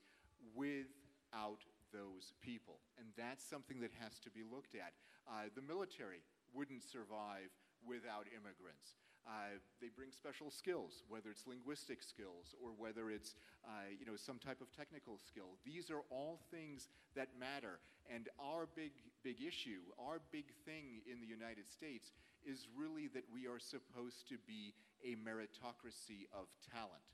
without 0.54 1.62
those 1.92 2.34
people. 2.42 2.80
And 2.98 3.08
that's 3.16 3.44
something 3.44 3.80
that 3.80 3.92
has 4.00 4.18
to 4.20 4.30
be 4.30 4.42
looked 4.42 4.74
at. 4.74 4.92
Uh, 5.28 5.48
the 5.54 5.62
military 5.62 6.22
wouldn't 6.52 6.82
survive 6.82 7.52
without 7.86 8.26
immigrants. 8.32 8.98
Uh, 9.28 9.60
they 9.80 9.88
bring 9.94 10.08
special 10.10 10.50
skills, 10.50 11.04
whether 11.08 11.28
it's 11.28 11.46
linguistic 11.46 12.02
skills 12.02 12.56
or 12.64 12.70
whether 12.78 13.10
it's 13.10 13.36
uh, 13.64 13.92
you 13.92 14.06
know 14.06 14.16
some 14.16 14.38
type 14.38 14.60
of 14.60 14.72
technical 14.72 15.18
skill. 15.18 15.60
These 15.66 15.90
are 15.90 16.00
all 16.10 16.40
things 16.50 16.88
that 17.14 17.28
matter. 17.38 17.78
And 18.08 18.28
our 18.40 18.66
big 18.74 18.92
big 19.22 19.36
issue, 19.44 19.84
our 20.00 20.20
big 20.32 20.46
thing 20.64 21.04
in 21.04 21.20
the 21.20 21.26
United 21.26 21.68
States 21.68 22.12
is 22.40 22.68
really 22.74 23.08
that 23.08 23.24
we 23.28 23.46
are 23.46 23.60
supposed 23.60 24.26
to 24.30 24.36
be 24.46 24.72
a 25.04 25.12
meritocracy 25.20 26.24
of 26.32 26.48
talent. 26.72 27.04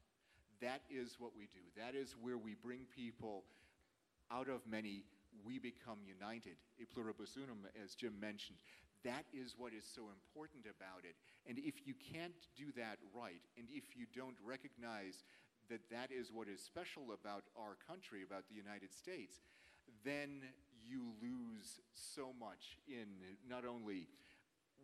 That 0.63 0.83
is 0.89 1.17
what 1.19 1.33
we 1.37 1.51
do. 1.51 1.67
That 1.77 1.97
is 1.99 2.15
where 2.23 2.39
we 2.39 2.55
bring 2.55 2.87
people 2.95 3.43
out 4.31 4.49
of 4.49 4.63
many 4.71 5.03
we 5.43 5.59
become 5.59 5.99
united, 6.07 6.57
e 6.79 6.85
pluribus 6.85 7.37
unum, 7.37 7.67
as 7.83 7.95
Jim 7.95 8.15
mentioned. 8.21 8.59
That 9.05 9.25
is 9.33 9.55
what 9.57 9.73
is 9.73 9.85
so 9.85 10.09
important 10.09 10.65
about 10.65 11.05
it. 11.05 11.15
And 11.47 11.59
if 11.59 11.87
you 11.87 11.95
can't 11.95 12.35
do 12.57 12.73
that 12.77 12.99
right, 13.15 13.43
and 13.59 13.69
if 13.71 13.97
you 13.97 14.07
don't 14.17 14.37
recognize 14.45 15.25
that 15.69 15.81
that 15.91 16.11
is 16.11 16.33
what 16.33 16.49
is 16.49 16.61
special 16.61 17.13
about 17.13 17.45
our 17.57 17.77
country, 17.87 18.23
about 18.25 18.49
the 18.49 18.57
United 18.57 18.93
States, 18.93 19.41
then 20.05 20.43
you 20.87 21.13
lose 21.21 21.81
so 21.93 22.33
much 22.39 22.79
in 22.89 23.09
not 23.49 23.65
only 23.65 24.09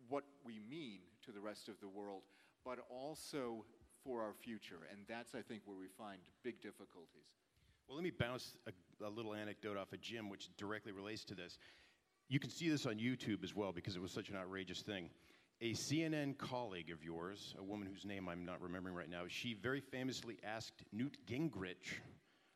what 0.09 0.23
we 0.45 0.59
mean 0.69 0.99
to 1.25 1.31
the 1.31 1.39
rest 1.39 1.69
of 1.69 1.75
the 1.81 1.87
world, 1.87 2.21
but 2.65 2.79
also 2.89 3.65
for 4.03 4.21
our 4.21 4.33
future. 4.33 4.87
And 4.91 5.01
that's, 5.07 5.35
I 5.35 5.41
think, 5.41 5.61
where 5.65 5.77
we 5.77 5.87
find 5.87 6.19
big 6.43 6.61
difficulties. 6.61 7.29
Well, 7.87 7.95
let 7.95 8.03
me 8.03 8.11
bounce 8.11 8.57
a, 8.67 9.05
a 9.05 9.09
little 9.09 9.33
anecdote 9.33 9.77
off 9.77 9.93
of 9.93 10.01
Jim, 10.01 10.29
which 10.29 10.49
directly 10.57 10.91
relates 10.91 11.23
to 11.25 11.35
this. 11.35 11.57
You 12.31 12.39
can 12.39 12.49
see 12.49 12.69
this 12.69 12.85
on 12.85 12.95
YouTube 12.95 13.43
as 13.43 13.53
well 13.53 13.73
because 13.73 13.97
it 13.97 14.01
was 14.01 14.09
such 14.09 14.29
an 14.29 14.37
outrageous 14.37 14.81
thing. 14.81 15.09
A 15.59 15.73
CNN 15.73 16.37
colleague 16.37 16.89
of 16.89 17.03
yours, 17.03 17.53
a 17.59 17.63
woman 17.63 17.85
whose 17.85 18.05
name 18.05 18.29
I'm 18.29 18.45
not 18.45 18.61
remembering 18.61 18.95
right 18.95 19.09
now, 19.09 19.23
she 19.27 19.53
very 19.53 19.81
famously 19.81 20.37
asked 20.41 20.85
Newt 20.93 21.17
Gingrich, 21.29 21.99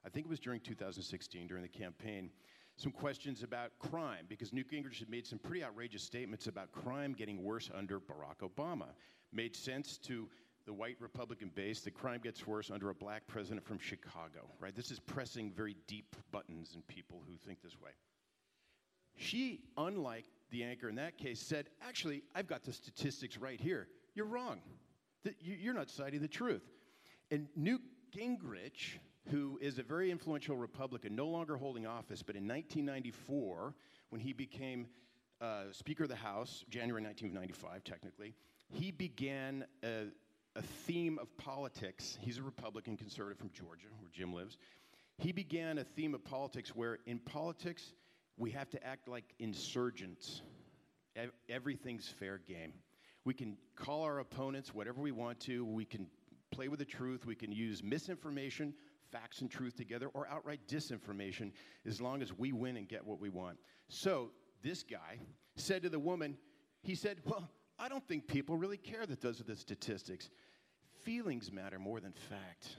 I 0.06 0.10
think 0.10 0.28
it 0.28 0.30
was 0.30 0.40
during 0.40 0.62
2016, 0.62 1.48
during 1.48 1.62
the 1.62 1.68
campaign, 1.68 2.30
some 2.78 2.94
questions 2.94 3.44
about 3.44 3.72
crime 3.80 4.24
because 4.30 4.54
Newt 4.54 4.72
Gingrich 4.72 5.00
had 5.00 5.10
made 5.10 5.28
some 5.28 5.40
pretty 5.40 5.62
outrageous 5.62 6.04
statements 6.04 6.48
about 6.48 6.72
crime 6.72 7.12
getting 7.12 7.44
worse 7.44 7.70
under 7.76 8.00
Barack 8.00 8.50
Obama. 8.50 8.88
Made 9.34 9.58
sense 9.58 9.98
to 10.04 10.30
the 10.66 10.74
white 10.74 10.96
Republican 11.02 11.52
base 11.54 11.82
that 11.82 11.94
crime 11.94 12.22
gets 12.24 12.48
worse 12.48 12.72
under 12.72 12.92
a 12.92 12.96
black 12.96 13.28
president 13.28 13.68
from 13.68 13.80
Chicago, 13.80 14.50
right? 14.58 14.74
This 14.74 14.90
is 14.90 15.02
pressing 15.02 15.52
very 15.52 15.76
deep 15.86 16.16
buttons 16.32 16.76
in 16.76 16.82
people 16.84 17.22
who 17.28 17.36
think 17.36 17.62
this 17.62 17.78
way. 17.82 17.92
She, 19.16 19.62
unlike 19.78 20.26
the 20.52 20.64
anchor 20.64 20.90
in 20.90 20.96
that 20.96 21.18
case, 21.18 21.40
said, 21.40 21.70
Actually, 21.88 22.24
I've 22.34 22.48
got 22.48 22.64
the 22.64 22.74
statistics 22.74 23.38
right 23.38 23.60
here. 23.60 23.88
You're 24.14 24.26
wrong. 24.26 24.62
You're 25.42 25.74
not 25.74 25.90
citing 25.90 26.22
the 26.22 26.28
truth. 26.28 26.62
And 27.32 27.48
Newt 27.56 27.82
Gingrich, 28.16 29.00
who 29.32 29.58
is 29.62 29.80
a 29.80 29.84
very 29.84 30.12
influential 30.12 30.56
Republican, 30.56 31.16
no 31.16 31.28
longer 31.28 31.58
holding 31.58 31.88
office, 31.88 32.22
but 32.22 32.36
in 32.36 32.48
1994, 32.48 33.74
when 34.10 34.22
he 34.22 34.34
became 34.34 34.88
uh, 35.42 35.64
Speaker 35.72 36.04
of 36.04 36.10
the 36.10 36.16
House, 36.16 36.64
January 36.70 37.04
1995, 37.04 37.84
technically, 37.84 38.36
he 38.72 38.92
began 38.92 39.66
a, 39.84 40.06
a 40.56 40.62
theme 40.62 41.18
of 41.20 41.36
politics. 41.38 42.18
He's 42.22 42.38
a 42.38 42.44
Republican 42.44 42.96
conservative 42.98 43.40
from 43.40 43.52
Georgia, 43.52 43.88
where 44.00 44.10
Jim 44.14 44.34
lives. 44.34 44.58
He 45.18 45.32
began 45.32 45.78
a 45.78 45.84
theme 45.84 46.14
of 46.14 46.24
politics 46.24 46.76
where, 46.76 47.00
in 47.06 47.20
politics, 47.20 47.94
we 48.38 48.52
have 48.52 48.70
to 48.72 48.86
act 48.86 49.08
like 49.08 49.34
insurgents. 49.40 50.42
Everything's 51.50 52.08
fair 52.08 52.40
game. 52.40 52.74
We 53.24 53.34
can 53.34 53.58
call 53.76 54.04
our 54.04 54.20
opponents 54.20 54.74
whatever 54.74 55.02
we 55.02 55.12
want 55.12 55.40
to. 55.42 55.66
We 55.66 55.86
can 55.86 56.08
play 56.52 56.68
with 56.68 56.80
the 56.80 56.86
truth. 56.86 57.26
We 57.26 57.36
can 57.36 57.52
use 57.52 57.82
misinformation, 57.82 58.74
facts, 59.12 59.42
and 59.42 59.50
truth 59.50 59.76
together, 59.76 60.10
or 60.14 60.28
outright 60.28 60.62
disinformation 60.68 61.52
as 61.86 62.02
long 62.02 62.22
as 62.22 62.34
we 62.34 62.52
win 62.52 62.78
and 62.78 62.88
get 62.88 63.06
what 63.06 63.20
we 63.20 63.30
want. 63.30 63.58
So 63.88 64.32
this 64.62 64.84
guy 64.84 65.20
said 65.56 65.84
to 65.84 65.90
the 65.90 66.00
woman, 66.00 66.38
he 66.84 66.96
said, 66.96 67.20
Well, 67.26 67.50
I 67.80 67.90
don't 67.90 68.06
think 68.08 68.28
people 68.28 68.58
really 68.58 68.78
care 68.78 69.06
that 69.06 69.22
those 69.22 69.40
are 69.40 69.44
the 69.46 69.56
statistics. 69.56 70.30
Feelings 71.04 71.52
matter 71.52 71.80
more 71.80 72.00
than 72.00 72.14
fact. 72.14 72.78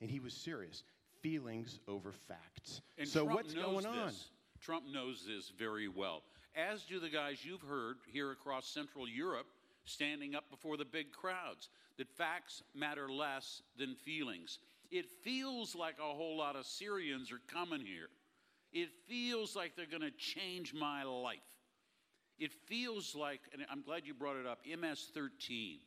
And 0.00 0.10
he 0.10 0.20
was 0.20 0.34
serious. 0.34 0.82
Feelings 1.20 1.78
over 1.88 2.12
facts. 2.12 2.82
And 2.98 3.08
so 3.08 3.24
Trump 3.24 3.36
what's 3.36 3.54
going 3.54 3.86
on? 3.86 4.12
Trump 4.64 4.84
knows 4.90 5.24
this 5.26 5.52
very 5.58 5.88
well, 5.88 6.22
as 6.56 6.84
do 6.84 6.98
the 6.98 7.10
guys 7.10 7.44
you've 7.44 7.60
heard 7.60 7.96
here 8.10 8.32
across 8.32 8.66
Central 8.66 9.06
Europe 9.06 9.46
standing 9.84 10.34
up 10.34 10.48
before 10.48 10.78
the 10.78 10.86
big 10.86 11.12
crowds, 11.12 11.68
that 11.98 12.08
facts 12.08 12.62
matter 12.74 13.10
less 13.10 13.60
than 13.78 13.94
feelings. 13.94 14.58
It 14.90 15.04
feels 15.22 15.74
like 15.74 15.96
a 15.98 16.14
whole 16.14 16.38
lot 16.38 16.56
of 16.56 16.64
Syrians 16.64 17.30
are 17.30 17.40
coming 17.52 17.80
here. 17.80 18.08
It 18.72 18.88
feels 19.06 19.54
like 19.54 19.76
they're 19.76 19.84
going 19.84 20.00
to 20.00 20.10
change 20.12 20.72
my 20.72 21.02
life. 21.02 21.38
It 22.38 22.52
feels 22.66 23.14
like, 23.14 23.40
and 23.52 23.66
I'm 23.70 23.82
glad 23.82 24.06
you 24.06 24.14
brought 24.14 24.36
it 24.36 24.46
up, 24.46 24.60
MS 24.66 25.10
13. 25.12 25.78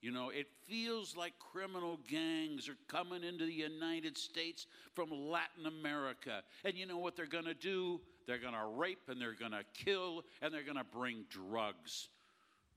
You 0.00 0.12
know, 0.12 0.30
it 0.30 0.46
feels 0.66 1.14
like 1.14 1.34
criminal 1.52 1.98
gangs 2.08 2.70
are 2.70 2.76
coming 2.88 3.22
into 3.22 3.44
the 3.44 3.52
United 3.52 4.16
States 4.16 4.66
from 4.94 5.10
Latin 5.10 5.66
America. 5.66 6.42
And 6.64 6.74
you 6.74 6.86
know 6.86 6.96
what 6.96 7.16
they're 7.16 7.26
going 7.26 7.44
to 7.44 7.54
do? 7.54 8.00
They're 8.30 8.38
going 8.38 8.54
to 8.54 8.64
rape 8.76 9.08
and 9.08 9.20
they're 9.20 9.34
going 9.34 9.50
to 9.50 9.64
kill 9.74 10.22
and 10.40 10.54
they're 10.54 10.62
going 10.62 10.76
to 10.76 10.84
bring 10.84 11.24
drugs. 11.28 12.10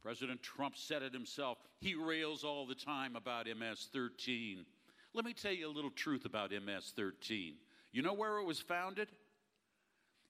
President 0.01 0.41
Trump 0.41 0.75
said 0.75 1.03
it 1.03 1.13
himself. 1.13 1.60
He 1.79 1.93
rails 1.93 2.43
all 2.43 2.65
the 2.65 2.74
time 2.74 3.15
about 3.15 3.45
MS 3.45 3.88
13. 3.93 4.65
Let 5.13 5.25
me 5.25 5.33
tell 5.33 5.51
you 5.51 5.67
a 5.67 5.72
little 5.72 5.91
truth 5.91 6.25
about 6.25 6.50
MS 6.50 6.93
13. 6.95 7.53
You 7.91 8.01
know 8.01 8.13
where 8.15 8.39
it 8.39 8.45
was 8.45 8.60
founded? 8.60 9.10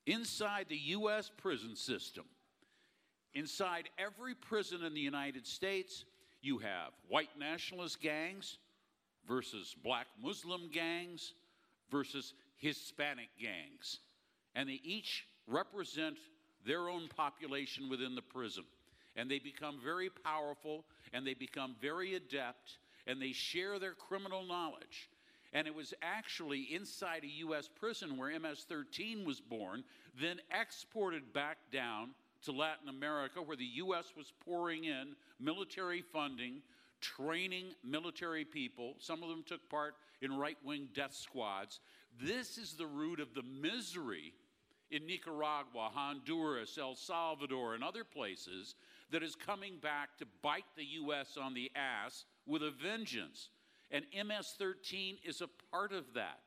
Inside 0.04 0.66
the 0.68 0.76
U.S. 0.76 1.30
prison 1.34 1.74
system. 1.74 2.26
Inside 3.32 3.88
every 3.96 4.34
prison 4.34 4.84
in 4.84 4.92
the 4.92 5.00
United 5.00 5.46
States, 5.46 6.04
you 6.42 6.58
have 6.58 6.92
white 7.08 7.30
nationalist 7.38 7.98
gangs 8.02 8.58
versus 9.26 9.74
black 9.82 10.08
Muslim 10.22 10.68
gangs 10.70 11.32
versus 11.90 12.34
Hispanic 12.58 13.30
gangs. 13.40 14.00
And 14.54 14.68
they 14.68 14.80
each 14.84 15.26
represent 15.46 16.16
their 16.66 16.88
own 16.88 17.08
population 17.08 17.88
within 17.88 18.14
the 18.14 18.22
prison. 18.22 18.64
And 19.16 19.30
they 19.30 19.38
become 19.38 19.78
very 19.82 20.10
powerful 20.10 20.84
and 21.12 21.26
they 21.26 21.34
become 21.34 21.76
very 21.80 22.14
adept 22.14 22.78
and 23.06 23.20
they 23.20 23.32
share 23.32 23.78
their 23.78 23.92
criminal 23.92 24.44
knowledge. 24.44 25.08
And 25.52 25.68
it 25.68 25.74
was 25.74 25.94
actually 26.02 26.62
inside 26.74 27.22
a 27.22 27.38
U.S. 27.38 27.68
prison 27.68 28.16
where 28.16 28.38
MS 28.40 28.66
13 28.68 29.24
was 29.24 29.40
born, 29.40 29.84
then 30.20 30.40
exported 30.50 31.32
back 31.32 31.58
down 31.72 32.10
to 32.44 32.52
Latin 32.52 32.88
America, 32.88 33.40
where 33.40 33.56
the 33.56 33.64
U.S. 33.64 34.06
was 34.16 34.32
pouring 34.44 34.84
in 34.84 35.14
military 35.38 36.02
funding, 36.02 36.60
training 37.00 37.66
military 37.84 38.44
people. 38.44 38.94
Some 38.98 39.22
of 39.22 39.28
them 39.28 39.44
took 39.46 39.68
part 39.68 39.94
in 40.22 40.36
right 40.36 40.58
wing 40.64 40.88
death 40.92 41.14
squads. 41.14 41.78
This 42.20 42.58
is 42.58 42.72
the 42.72 42.86
root 42.86 43.20
of 43.20 43.34
the 43.34 43.42
misery 43.42 44.32
in 44.90 45.06
Nicaragua, 45.06 45.90
Honduras, 45.92 46.78
El 46.78 46.94
Salvador, 46.94 47.74
and 47.74 47.82
other 47.82 48.04
places 48.04 48.74
that 49.10 49.22
is 49.22 49.34
coming 49.34 49.78
back 49.82 50.16
to 50.18 50.26
bite 50.42 50.64
the 50.76 50.84
U.S. 50.84 51.36
on 51.40 51.54
the 51.54 51.70
ass 51.74 52.24
with 52.46 52.62
a 52.62 52.70
vengeance. 52.70 53.50
And 53.90 54.04
MS 54.14 54.54
13 54.58 55.18
is 55.24 55.40
a 55.40 55.48
part 55.70 55.92
of 55.92 56.04
that. 56.14 56.40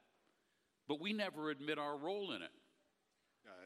But 0.87 1.01
we 1.01 1.13
never 1.13 1.49
admit 1.49 1.77
our 1.77 1.97
role 1.97 2.31
in 2.31 2.41
it. 2.41 2.51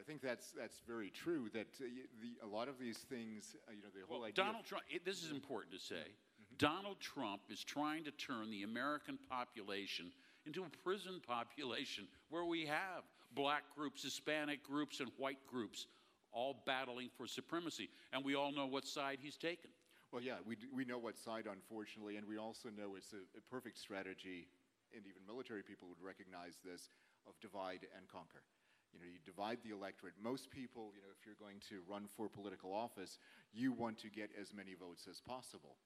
I 0.02 0.04
think 0.04 0.22
that's 0.22 0.52
that's 0.52 0.82
very 0.88 1.12
true. 1.12 1.48
That 1.54 1.68
uh, 1.80 1.86
the, 2.22 2.34
a 2.44 2.48
lot 2.48 2.68
of 2.68 2.80
these 2.80 2.98
things, 2.98 3.56
uh, 3.68 3.72
you 3.72 3.84
know, 3.84 3.90
the 3.94 4.06
whole 4.08 4.20
well, 4.22 4.28
idea. 4.28 4.44
Donald 4.44 4.66
Trump. 4.66 4.84
It, 4.90 5.06
this 5.06 5.24
is 5.24 5.30
important 5.30 5.74
to 5.74 5.80
say. 5.80 5.94
Mm-hmm. 5.96 6.56
Donald 6.58 7.00
Trump 7.00 7.42
is 7.52 7.64
trying 7.64 8.04
to 8.06 8.12
turn 8.12 8.50
the 8.50 8.64
American 8.64 9.20
population 9.30 10.12
into 10.46 10.64
a 10.64 10.70
prison 10.84 11.22
population 11.26 12.08
where 12.30 12.46
we 12.46 12.66
have 12.66 13.04
black 13.36 13.64
groups, 13.76 14.04
Hispanic 14.04 14.64
groups, 14.64 15.00
and 15.00 15.10
white 15.18 15.46
groups 15.48 15.88
all 16.32 16.64
battling 16.66 17.10
for 17.18 17.28
supremacy. 17.28 17.90
And 18.14 18.24
we 18.24 18.36
all 18.36 18.52
know 18.52 18.66
what 18.66 18.88
side 18.88 19.20
he's 19.22 19.38
taken. 19.38 19.70
Well, 20.12 20.22
yeah, 20.22 20.44
we, 20.46 20.58
we 20.74 20.84
know 20.84 20.98
what 20.98 21.18
side, 21.18 21.48
unfortunately, 21.50 22.18
and 22.18 22.28
we 22.28 22.38
also 22.38 22.70
know 22.70 22.96
it's 22.96 23.14
a, 23.14 23.24
a 23.38 23.42
perfect 23.50 23.78
strategy, 23.78 24.48
and 24.96 25.06
even 25.08 25.22
military 25.26 25.64
people 25.64 25.88
would 25.88 26.04
recognize 26.06 26.60
this, 26.64 26.90
of 27.28 27.40
divide 27.40 27.88
and 27.96 28.08
conquer. 28.08 28.44
You 28.92 29.00
know, 29.00 29.06
you 29.08 29.20
divide 29.24 29.60
the 29.64 29.72
electorate. 29.72 30.14
Most 30.22 30.52
people, 30.52 30.92
you 30.96 31.02
know, 31.02 31.12
if 31.16 31.26
you're 31.26 31.40
going 31.40 31.64
to 31.70 31.80
run 31.88 32.08
for 32.18 32.28
political 32.28 32.74
office, 32.74 33.20
you 33.54 33.72
want 33.72 33.98
to 34.00 34.10
get 34.10 34.32
as 34.40 34.54
many 34.54 34.76
votes 34.76 35.08
as 35.10 35.22
possible. 35.22 35.78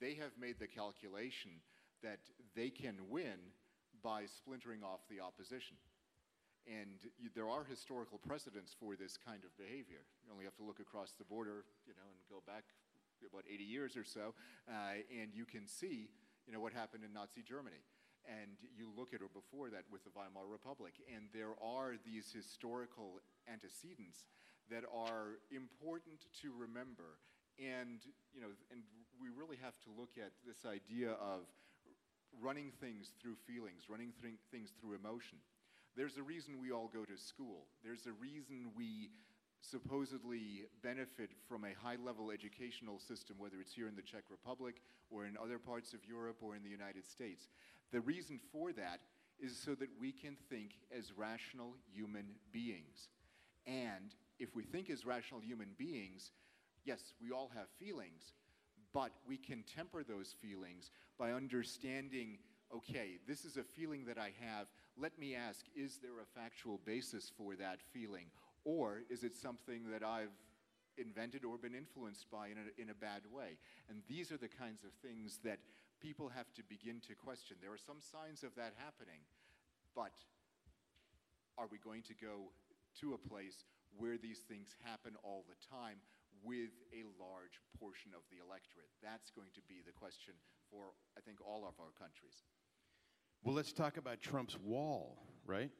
They 0.00 0.14
have 0.14 0.32
made 0.40 0.58
the 0.58 0.66
calculation 0.66 1.60
that 2.02 2.20
they 2.56 2.70
can 2.70 2.96
win 3.10 3.52
by 4.02 4.24
splintering 4.26 4.82
off 4.82 5.00
the 5.10 5.20
opposition. 5.20 5.76
And 6.68 7.00
you, 7.16 7.32
there 7.34 7.48
are 7.48 7.64
historical 7.64 8.20
precedents 8.20 8.76
for 8.76 8.94
this 8.94 9.16
kind 9.16 9.40
of 9.42 9.56
behavior. 9.56 10.04
You 10.24 10.32
only 10.32 10.44
have 10.44 10.56
to 10.60 10.64
look 10.64 10.80
across 10.80 11.16
the 11.16 11.24
border, 11.24 11.64
you 11.88 11.96
know, 11.96 12.04
and 12.12 12.20
go 12.28 12.44
back 12.44 12.64
about 13.24 13.48
80 13.50 13.64
years 13.64 13.96
or 13.96 14.04
so, 14.04 14.34
uh, 14.68 15.02
and 15.10 15.34
you 15.34 15.44
can 15.44 15.66
see, 15.66 16.06
you 16.46 16.52
know, 16.52 16.60
what 16.60 16.72
happened 16.72 17.02
in 17.02 17.12
Nazi 17.12 17.42
Germany 17.42 17.82
and 18.28 18.60
you 18.76 18.92
look 18.92 19.14
at 19.14 19.24
it 19.24 19.32
before 19.32 19.70
that 19.70 19.88
with 19.90 20.04
the 20.04 20.12
Weimar 20.12 20.44
Republic, 20.44 21.00
and 21.08 21.32
there 21.32 21.56
are 21.64 21.96
these 22.04 22.28
historical 22.28 23.20
antecedents 23.48 24.28
that 24.70 24.84
are 24.92 25.40
important 25.50 26.28
to 26.44 26.52
remember. 26.52 27.16
And, 27.56 28.04
you 28.36 28.40
know, 28.40 28.52
and 28.70 28.84
we 29.16 29.32
really 29.32 29.56
have 29.64 29.80
to 29.88 29.90
look 29.96 30.20
at 30.20 30.36
this 30.44 30.68
idea 30.68 31.16
of 31.16 31.48
running 32.36 32.70
things 32.80 33.16
through 33.20 33.34
feelings, 33.48 33.88
running 33.88 34.12
th- 34.20 34.36
things 34.52 34.70
through 34.78 34.94
emotion. 34.94 35.40
There's 35.98 36.16
a 36.16 36.22
reason 36.22 36.60
we 36.62 36.70
all 36.70 36.88
go 36.94 37.04
to 37.04 37.18
school. 37.18 37.66
There's 37.82 38.06
a 38.06 38.12
reason 38.12 38.70
we 38.76 39.10
supposedly 39.60 40.62
benefit 40.80 41.30
from 41.48 41.64
a 41.64 41.74
high 41.74 41.96
level 42.00 42.30
educational 42.30 43.00
system, 43.00 43.34
whether 43.36 43.56
it's 43.60 43.74
here 43.74 43.88
in 43.88 43.96
the 43.96 44.02
Czech 44.02 44.22
Republic 44.30 44.76
or 45.10 45.26
in 45.26 45.36
other 45.36 45.58
parts 45.58 45.94
of 45.94 46.06
Europe 46.08 46.36
or 46.40 46.54
in 46.54 46.62
the 46.62 46.70
United 46.70 47.04
States. 47.04 47.48
The 47.90 48.00
reason 48.00 48.38
for 48.52 48.72
that 48.74 49.00
is 49.40 49.56
so 49.56 49.74
that 49.74 49.88
we 50.00 50.12
can 50.12 50.36
think 50.48 50.74
as 50.96 51.10
rational 51.16 51.74
human 51.92 52.26
beings. 52.52 53.08
And 53.66 54.14
if 54.38 54.54
we 54.54 54.62
think 54.62 54.90
as 54.90 55.04
rational 55.04 55.40
human 55.40 55.70
beings, 55.76 56.30
yes, 56.84 57.12
we 57.20 57.32
all 57.32 57.50
have 57.56 57.66
feelings, 57.80 58.34
but 58.94 59.10
we 59.26 59.36
can 59.36 59.64
temper 59.64 60.04
those 60.04 60.32
feelings 60.40 60.92
by 61.18 61.32
understanding 61.32 62.38
okay, 62.74 63.18
this 63.26 63.44
is 63.44 63.56
a 63.56 63.62
feeling 63.62 64.04
that 64.06 64.18
I 64.18 64.32
have. 64.40 64.66
Let 64.98 65.16
me 65.16 65.36
ask, 65.36 65.64
is 65.76 65.98
there 66.02 66.18
a 66.18 66.26
factual 66.34 66.80
basis 66.84 67.30
for 67.38 67.54
that 67.54 67.78
feeling? 67.94 68.26
Or 68.64 69.06
is 69.08 69.22
it 69.22 69.36
something 69.36 69.86
that 69.94 70.02
I've 70.02 70.34
invented 70.98 71.44
or 71.44 71.56
been 71.56 71.74
influenced 71.74 72.26
by 72.34 72.48
in 72.48 72.58
a, 72.58 72.66
in 72.82 72.90
a 72.90 72.98
bad 72.98 73.22
way? 73.30 73.62
And 73.88 74.02
these 74.10 74.32
are 74.34 74.36
the 74.36 74.50
kinds 74.50 74.82
of 74.82 74.90
things 74.98 75.38
that 75.44 75.62
people 76.02 76.28
have 76.34 76.50
to 76.58 76.66
begin 76.66 76.98
to 77.06 77.14
question. 77.14 77.56
There 77.62 77.70
are 77.70 77.78
some 77.78 78.02
signs 78.02 78.42
of 78.42 78.58
that 78.58 78.74
happening, 78.74 79.22
but 79.94 80.18
are 81.54 81.70
we 81.70 81.78
going 81.78 82.02
to 82.10 82.14
go 82.18 82.50
to 82.98 83.14
a 83.14 83.22
place 83.22 83.62
where 83.94 84.18
these 84.18 84.42
things 84.50 84.74
happen 84.82 85.14
all 85.22 85.46
the 85.46 85.58
time 85.62 86.02
with 86.42 86.74
a 86.90 87.06
large 87.22 87.62
portion 87.78 88.10
of 88.18 88.26
the 88.34 88.42
electorate? 88.42 88.90
That's 88.98 89.30
going 89.30 89.54
to 89.54 89.62
be 89.70 89.78
the 89.86 89.94
question 89.94 90.34
for, 90.74 90.90
I 91.14 91.22
think, 91.22 91.38
all 91.38 91.62
of 91.62 91.78
our 91.78 91.94
countries. 91.94 92.42
Well, 93.44 93.54
let's 93.54 93.72
talk 93.72 93.96
about 93.96 94.20
Trump's 94.20 94.58
wall, 94.58 95.16
right? 95.46 95.70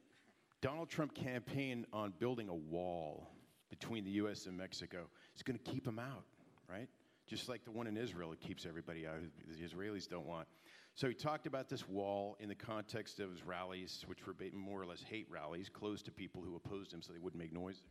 Donald 0.61 0.89
Trump 0.89 1.13
campaigned 1.13 1.85
on 1.93 2.13
building 2.19 2.49
a 2.49 2.55
wall 2.55 3.29
between 3.69 4.03
the 4.03 4.11
U.S. 4.11 4.45
and 4.45 4.57
Mexico. 4.57 5.07
It's 5.33 5.43
going 5.43 5.57
to 5.57 5.71
keep 5.71 5.85
them 5.85 5.99
out, 5.99 6.25
right? 6.69 6.89
just 7.29 7.47
like 7.47 7.63
the 7.63 7.71
one 7.71 7.85
in 7.85 7.95
Israel, 7.95 8.31
it 8.33 8.39
keeps 8.39 8.65
everybody 8.65 9.05
out. 9.05 9.17
The 9.47 9.63
Israelis 9.63 10.09
don't 10.09 10.25
want. 10.25 10.47
So 10.95 11.07
he 11.07 11.13
talked 11.13 11.45
about 11.45 11.69
this 11.69 11.87
wall 11.87 12.35
in 12.39 12.49
the 12.49 12.55
context 12.55 13.19
of 13.19 13.29
his 13.29 13.43
rallies, 13.45 14.03
which 14.07 14.25
were 14.25 14.33
more 14.53 14.81
or 14.81 14.85
less 14.85 15.01
hate 15.01 15.27
rallies, 15.29 15.69
closed 15.69 16.05
to 16.05 16.11
people 16.11 16.41
who 16.41 16.55
opposed 16.55 16.91
him 16.91 17.01
so 17.01 17.13
they 17.13 17.19
wouldn't 17.19 17.41
make 17.41 17.53
noise 17.53 17.83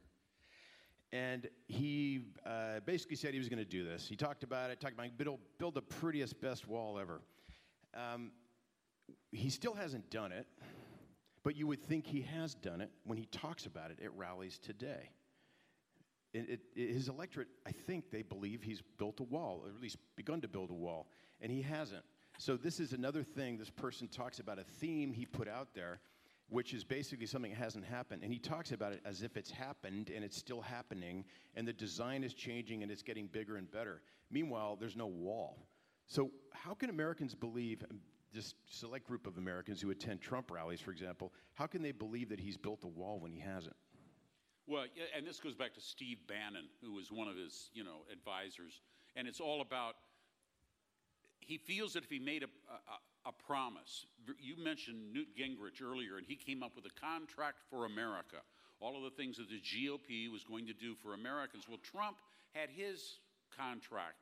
And 1.12 1.48
he 1.68 2.24
uh, 2.44 2.80
basically 2.84 3.16
said 3.16 3.32
he 3.32 3.38
was 3.38 3.48
going 3.48 3.60
to 3.60 3.64
do 3.64 3.84
this. 3.84 4.06
He 4.08 4.16
talked 4.16 4.42
about 4.42 4.70
it, 4.70 4.80
talked 4.80 4.94
about 4.94 5.16
build, 5.16 5.38
build 5.58 5.74
the 5.74 5.82
prettiest, 5.82 6.40
best 6.40 6.66
wall 6.66 6.98
ever. 6.98 7.20
Um, 7.94 8.32
he 9.32 9.50
still 9.50 9.74
hasn't 9.74 10.10
done 10.10 10.32
it, 10.32 10.46
but 11.42 11.56
you 11.56 11.66
would 11.66 11.82
think 11.82 12.06
he 12.06 12.22
has 12.22 12.54
done 12.54 12.80
it 12.80 12.90
when 13.04 13.18
he 13.18 13.26
talks 13.26 13.66
about 13.66 13.90
it 13.90 13.98
at 14.02 14.14
rallies 14.16 14.58
today 14.58 15.10
it, 16.34 16.60
it, 16.76 16.92
his 16.92 17.08
electorate, 17.08 17.48
I 17.66 17.72
think 17.72 18.10
they 18.10 18.22
believe 18.22 18.62
he's 18.62 18.82
built 18.98 19.20
a 19.20 19.24
wall, 19.24 19.62
or 19.64 19.70
at 19.70 19.80
least 19.80 19.96
begun 20.16 20.40
to 20.42 20.48
build 20.48 20.70
a 20.70 20.74
wall, 20.74 21.08
and 21.40 21.50
he 21.50 21.62
hasn't. 21.62 22.04
So 22.38 22.56
this 22.56 22.80
is 22.80 22.92
another 22.92 23.22
thing 23.22 23.58
this 23.58 23.70
person 23.70 24.08
talks 24.08 24.38
about, 24.38 24.58
a 24.58 24.64
theme 24.64 25.12
he 25.12 25.26
put 25.26 25.48
out 25.48 25.68
there, 25.74 26.00
which 26.48 26.72
is 26.72 26.84
basically 26.84 27.26
something 27.26 27.50
that 27.52 27.58
hasn't 27.58 27.84
happened. 27.84 28.22
And 28.22 28.32
he 28.32 28.38
talks 28.38 28.72
about 28.72 28.92
it 28.92 29.00
as 29.04 29.22
if 29.22 29.36
it's 29.36 29.50
happened 29.50 30.10
and 30.14 30.24
it's 30.24 30.36
still 30.36 30.60
happening, 30.60 31.24
and 31.54 31.66
the 31.66 31.72
design 31.72 32.22
is 32.24 32.34
changing 32.34 32.82
and 32.82 32.92
it's 32.92 33.02
getting 33.02 33.26
bigger 33.26 33.56
and 33.56 33.70
better. 33.70 34.02
Meanwhile, 34.30 34.76
there's 34.78 34.96
no 34.96 35.06
wall. 35.06 35.66
So 36.06 36.30
how 36.52 36.74
can 36.74 36.90
Americans 36.90 37.34
believe, 37.34 37.84
this 38.32 38.54
select 38.68 39.06
group 39.06 39.26
of 39.26 39.38
Americans 39.38 39.80
who 39.80 39.90
attend 39.90 40.20
Trump 40.20 40.50
rallies, 40.50 40.80
for 40.80 40.90
example, 40.90 41.32
how 41.54 41.66
can 41.66 41.82
they 41.82 41.92
believe 41.92 42.28
that 42.28 42.40
he's 42.40 42.56
built 42.56 42.84
a 42.84 42.88
wall 42.88 43.18
when 43.18 43.32
he 43.32 43.40
hasn't? 43.40 43.76
Well, 44.66 44.84
and 45.16 45.26
this 45.26 45.40
goes 45.40 45.54
back 45.54 45.72
to 45.74 45.80
Steve 45.80 46.18
Bannon, 46.26 46.68
who 46.82 46.92
was 46.92 47.10
one 47.10 47.26
of 47.26 47.36
his, 47.36 47.70
you 47.72 47.84
know, 47.84 48.04
advisors, 48.12 48.82
and 49.16 49.26
it's 49.26 49.40
all 49.40 49.60
about. 49.62 49.94
He 51.40 51.56
feels 51.56 51.94
that 51.94 52.04
if 52.04 52.10
he 52.10 52.18
made 52.18 52.42
a, 52.42 52.48
a, 53.26 53.28
a 53.30 53.32
promise, 53.32 54.04
you 54.38 54.62
mentioned 54.62 55.12
Newt 55.14 55.28
Gingrich 55.34 55.82
earlier, 55.82 56.18
and 56.18 56.26
he 56.26 56.36
came 56.36 56.62
up 56.62 56.72
with 56.76 56.84
a 56.84 57.00
contract 57.00 57.60
for 57.70 57.86
America. 57.86 58.36
all 58.80 58.96
of 58.96 59.02
the 59.02 59.10
things 59.10 59.36
that 59.38 59.48
the 59.48 59.60
GOP 59.60 60.30
was 60.30 60.44
going 60.44 60.66
to 60.66 60.72
do 60.72 60.94
for 60.94 61.14
Americans. 61.14 61.64
Well, 61.68 61.78
Trump 61.82 62.16
had 62.52 62.68
his 62.70 63.18
contract 63.56 64.16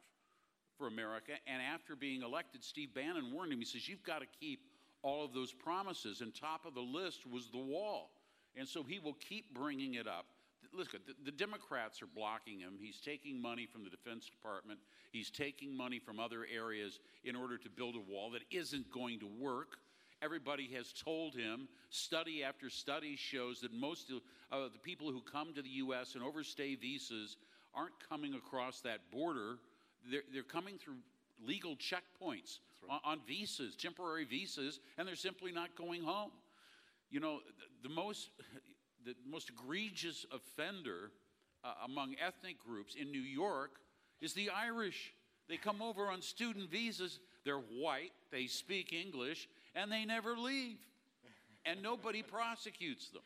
for 0.78 0.86
America, 0.86 1.32
and 1.46 1.62
after 1.62 1.96
being 1.96 2.22
elected, 2.22 2.62
Steve 2.62 2.94
Bannon 2.94 3.32
warned 3.32 3.52
him. 3.52 3.58
He 3.58 3.64
says, 3.64 3.88
You've 3.88 4.02
got 4.02 4.20
to 4.20 4.26
keep 4.40 4.60
all 5.02 5.24
of 5.24 5.32
those 5.32 5.52
promises, 5.52 6.20
and 6.20 6.34
top 6.34 6.66
of 6.66 6.74
the 6.74 6.80
list 6.80 7.26
was 7.30 7.50
the 7.50 7.58
wall. 7.58 8.10
And 8.56 8.66
so 8.66 8.82
he 8.82 8.98
will 8.98 9.16
keep 9.28 9.54
bringing 9.54 9.94
it 9.94 10.08
up. 10.08 10.26
Look, 10.72 10.92
the, 10.92 11.14
the 11.24 11.30
Democrats 11.30 12.02
are 12.02 12.08
blocking 12.14 12.58
him. 12.58 12.74
He's 12.80 13.00
taking 13.00 13.40
money 13.40 13.66
from 13.66 13.84
the 13.84 13.90
Defense 13.90 14.28
Department. 14.28 14.80
He's 15.12 15.30
taking 15.30 15.76
money 15.76 15.98
from 15.98 16.18
other 16.18 16.46
areas 16.52 16.98
in 17.24 17.36
order 17.36 17.56
to 17.58 17.68
build 17.68 17.94
a 17.94 18.10
wall 18.10 18.30
that 18.32 18.42
isn't 18.50 18.90
going 18.90 19.20
to 19.20 19.26
work. 19.26 19.76
Everybody 20.22 20.68
has 20.74 20.92
told 20.92 21.34
him, 21.34 21.68
study 21.90 22.42
after 22.42 22.70
study 22.70 23.16
shows 23.16 23.60
that 23.60 23.72
most 23.72 24.10
of 24.10 24.20
uh, 24.50 24.68
the 24.72 24.78
people 24.78 25.10
who 25.10 25.20
come 25.20 25.52
to 25.54 25.62
the 25.62 25.68
U.S. 25.68 26.14
and 26.14 26.24
overstay 26.24 26.74
visas 26.74 27.36
aren't 27.74 27.94
coming 28.08 28.34
across 28.34 28.80
that 28.80 29.00
border. 29.12 29.58
They're, 30.10 30.22
they're 30.32 30.42
coming 30.42 30.78
through 30.78 30.96
legal 31.44 31.76
checkpoints 31.76 32.58
right. 32.82 32.90
on, 32.90 33.00
on, 33.04 33.20
visas, 33.26 33.76
temporary 33.76 34.24
visas, 34.24 34.80
and 34.98 35.06
they're 35.06 35.16
simply 35.16 35.52
not 35.52 35.74
going 35.76 36.02
home. 36.02 36.30
You 37.10 37.20
know, 37.20 37.40
the, 37.82 37.88
the 37.88 37.94
most, 37.94 38.30
the 39.04 39.14
most 39.28 39.50
egregious 39.50 40.26
offender 40.32 41.10
uh, 41.64 41.72
among 41.84 42.14
ethnic 42.24 42.56
groups 42.64 42.94
in 42.94 43.10
New 43.10 43.20
York 43.20 43.80
is 44.20 44.32
the 44.32 44.50
Irish. 44.50 45.12
They 45.48 45.56
come 45.56 45.82
over 45.82 46.10
on 46.10 46.22
student 46.22 46.70
visas. 46.70 47.18
They're 47.44 47.58
white, 47.58 48.12
they 48.32 48.46
speak 48.46 48.92
English, 48.92 49.48
and 49.74 49.90
they 49.90 50.04
never 50.04 50.36
leave. 50.36 50.78
And 51.64 51.82
nobody 51.82 52.22
prosecutes 52.36 53.10
them. 53.10 53.22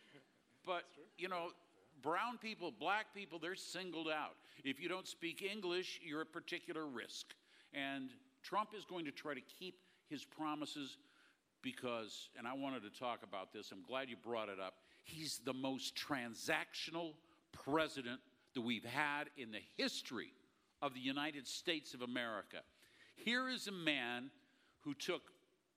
But, 0.66 0.84
you 1.16 1.28
know, 1.28 1.48
brown 2.02 2.38
people, 2.38 2.72
black 2.78 3.14
people, 3.14 3.38
they're 3.38 3.54
singled 3.54 4.08
out. 4.08 4.36
If 4.64 4.80
you 4.80 4.88
don't 4.88 5.08
speak 5.08 5.42
English, 5.42 6.00
you're 6.02 6.20
at 6.20 6.32
particular 6.32 6.86
risk. 6.86 7.26
And 7.72 8.10
Trump 8.42 8.70
is 8.76 8.84
going 8.84 9.04
to 9.06 9.10
try 9.10 9.34
to 9.34 9.40
keep 9.40 9.76
his 10.08 10.24
promises 10.24 10.98
because, 11.62 12.28
and 12.38 12.46
I 12.46 12.54
wanted 12.54 12.82
to 12.82 12.90
talk 12.90 13.20
about 13.22 13.52
this, 13.52 13.70
I'm 13.72 13.82
glad 13.82 14.08
you 14.08 14.16
brought 14.16 14.48
it 14.48 14.58
up. 14.58 14.74
He's 15.04 15.40
the 15.44 15.52
most 15.54 15.94
transactional 15.96 17.12
president 17.52 18.20
that 18.54 18.60
we've 18.60 18.84
had 18.84 19.24
in 19.36 19.50
the 19.50 19.60
history 19.76 20.32
of 20.82 20.94
the 20.94 21.00
United 21.00 21.46
States 21.46 21.94
of 21.94 22.02
America. 22.02 22.58
Here 23.16 23.48
is 23.48 23.66
a 23.66 23.72
man 23.72 24.30
who 24.80 24.94
took, 24.94 25.22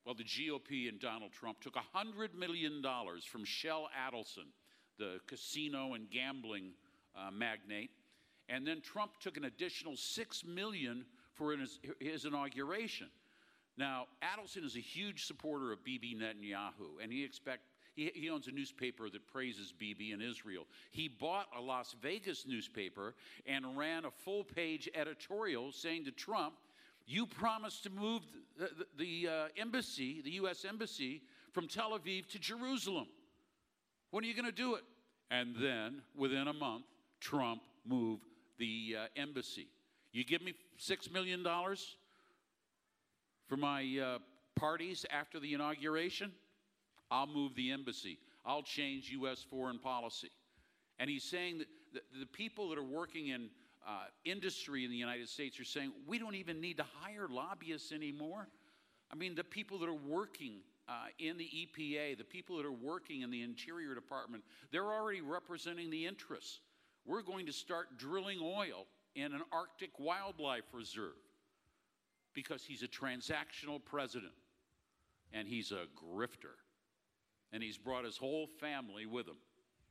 well, 0.05 0.15
the 0.15 0.23
GOP 0.23 0.87
and 0.87 0.99
Donald 0.99 1.31
Trump 1.33 1.59
took 1.61 1.75
$100 1.75 2.33
million 2.37 2.81
from 3.29 3.43
Shell 3.43 3.89
Adelson, 4.07 4.47
the 4.97 5.19
casino 5.27 5.93
and 5.93 6.09
gambling 6.09 6.71
uh, 7.15 7.29
magnate, 7.31 7.91
and 8.53 8.67
then 8.67 8.81
Trump 8.81 9.13
took 9.19 9.35
an 9.35 9.45
additional 9.45 9.95
6 9.95 10.45
million 10.45 11.05
for 11.33 11.57
his, 11.57 11.79
his 11.99 12.25
inauguration. 12.25 13.07
Now, 13.79 14.05
Adelson 14.21 14.63
is 14.63 14.75
a 14.75 14.79
huge 14.79 15.25
supporter 15.25 15.71
of 15.71 15.83
Bibi 15.83 16.15
Netanyahu, 16.15 17.01
and 17.01 17.11
he 17.11 17.23
expect 17.23 17.63
he, 17.95 18.11
he, 18.13 18.29
owns 18.29 18.47
a 18.47 18.51
newspaper 18.51 19.09
that 19.09 19.27
praises 19.27 19.71
Bibi 19.71 20.11
in 20.11 20.21
Israel. 20.21 20.65
He 20.91 21.07
bought 21.07 21.47
a 21.57 21.61
Las 21.61 21.95
Vegas 22.01 22.45
newspaper 22.47 23.15
and 23.47 23.75
ran 23.75 24.05
a 24.05 24.11
full 24.11 24.43
page 24.43 24.87
editorial 24.93 25.71
saying 25.71 26.05
to 26.05 26.11
Trump, 26.11 26.53
You 27.07 27.25
promised 27.25 27.83
to 27.83 27.89
move 27.89 28.21
the, 28.57 28.69
the, 28.97 29.25
the 29.25 29.31
uh, 29.31 29.47
embassy, 29.57 30.21
the 30.23 30.31
U.S. 30.31 30.63
embassy, 30.63 31.21
from 31.51 31.67
Tel 31.67 31.97
Aviv 31.97 32.27
to 32.29 32.39
Jerusalem. 32.39 33.07
When 34.11 34.23
are 34.23 34.27
you 34.27 34.35
going 34.35 34.45
to 34.45 34.51
do 34.51 34.75
it? 34.75 34.83
And 35.29 35.55
then, 35.59 36.01
within 36.15 36.47
a 36.47 36.53
month, 36.53 36.85
Trump 37.19 37.61
moved 37.85 38.23
the 38.57 38.95
uh, 38.99 39.05
embassy. 39.15 39.67
You 40.11 40.23
give 40.23 40.41
me 40.41 40.53
$6 40.79 41.11
million 41.11 41.43
for 43.47 43.57
my 43.57 43.99
uh, 44.01 44.19
parties 44.55 45.05
after 45.11 45.39
the 45.39 45.53
inauguration? 45.53 46.31
I'll 47.09 47.27
move 47.27 47.55
the 47.55 47.71
embassy. 47.71 48.19
I'll 48.45 48.63
change 48.63 49.09
U.S. 49.11 49.45
foreign 49.49 49.79
policy. 49.79 50.29
And 50.99 51.09
he's 51.09 51.23
saying 51.23 51.59
that 51.59 51.67
the, 51.93 52.19
the 52.21 52.25
people 52.25 52.69
that 52.69 52.77
are 52.77 52.83
working 52.83 53.27
in 53.27 53.49
uh, 53.87 54.05
industry 54.23 54.85
in 54.85 54.91
the 54.91 54.97
United 54.97 55.27
States 55.27 55.59
are 55.59 55.65
saying, 55.65 55.91
we 56.07 56.17
don't 56.17 56.35
even 56.35 56.61
need 56.61 56.77
to 56.77 56.85
hire 57.01 57.27
lobbyists 57.29 57.91
anymore. 57.91 58.47
I 59.11 59.15
mean, 59.15 59.35
the 59.35 59.43
people 59.43 59.79
that 59.79 59.89
are 59.89 59.93
working 59.93 60.61
uh, 60.87 61.07
in 61.19 61.37
the 61.37 61.45
EPA, 61.45 62.17
the 62.17 62.23
people 62.23 62.57
that 62.57 62.65
are 62.65 62.71
working 62.71 63.21
in 63.21 63.31
the 63.31 63.41
Interior 63.41 63.93
Department, 63.93 64.43
they're 64.71 64.91
already 64.91 65.21
representing 65.21 65.89
the 65.89 66.05
interests. 66.05 66.59
We're 67.05 67.21
going 67.21 67.45
to 67.47 67.53
start 67.53 67.97
drilling 67.97 68.39
oil 68.41 68.87
in 69.15 69.33
an 69.33 69.41
Arctic 69.51 69.99
wildlife 69.99 70.63
reserve 70.73 71.13
because 72.33 72.63
he's 72.63 72.81
a 72.81 72.87
transactional 72.87 73.83
president 73.83 74.33
and 75.33 75.47
he's 75.47 75.71
a 75.71 75.85
grifter. 75.95 76.55
And 77.51 77.61
he's 77.61 77.77
brought 77.77 78.05
his 78.05 78.17
whole 78.17 78.47
family 78.47 79.05
with 79.05 79.27
him. 79.27 79.37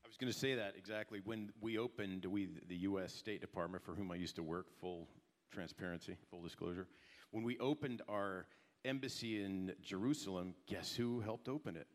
I 0.05 0.09
was 0.09 0.17
going 0.17 0.33
to 0.33 0.39
say 0.39 0.57
that 0.57 0.75
exactly. 0.77 1.21
When 1.25 1.53
we 1.61 1.79
opened, 1.79 2.25
we, 2.25 2.49
the 2.69 2.77
U.S. 2.79 3.15
State 3.15 3.41
Department, 3.41 3.85
for 3.85 3.95
whom 3.95 4.11
I 4.11 4.17
used 4.17 4.35
to 4.37 4.43
work, 4.43 4.67
full 4.81 5.07
transparency, 5.53 6.17
full 6.29 6.43
disclosure, 6.43 6.89
when 7.31 7.45
we 7.45 7.59
opened 7.59 8.03
our 8.09 8.47
embassy 8.85 9.45
in 9.45 9.75
Jerusalem, 9.81 10.55
guess 10.67 10.93
who 10.95 11.21
helped 11.21 11.49
open 11.49 11.77
it? 11.77 11.87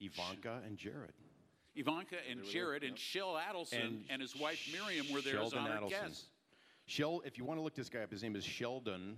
Ivanka 0.00 0.60
and 0.66 0.76
Jared. 0.76 1.12
Ivanka 1.78 2.16
and 2.30 2.44
Jared 2.44 2.82
and 2.82 2.98
Shell 2.98 3.38
Adelson 3.38 3.84
and, 3.84 4.04
and, 4.10 4.22
his 4.22 4.34
wife 4.36 4.68
Miriam 4.72 5.06
were 5.12 5.20
there 5.20 5.34
Sheldon 5.34 5.58
as 5.60 5.70
honored 5.70 5.90
guests. 5.90 6.24
Shell, 6.86 7.22
if 7.24 7.38
you 7.38 7.44
want 7.44 7.58
to 7.58 7.62
look 7.62 7.74
this 7.74 7.88
guy 7.88 8.00
up, 8.00 8.10
his 8.10 8.22
name 8.22 8.34
is 8.34 8.44
Sheldon, 8.44 9.16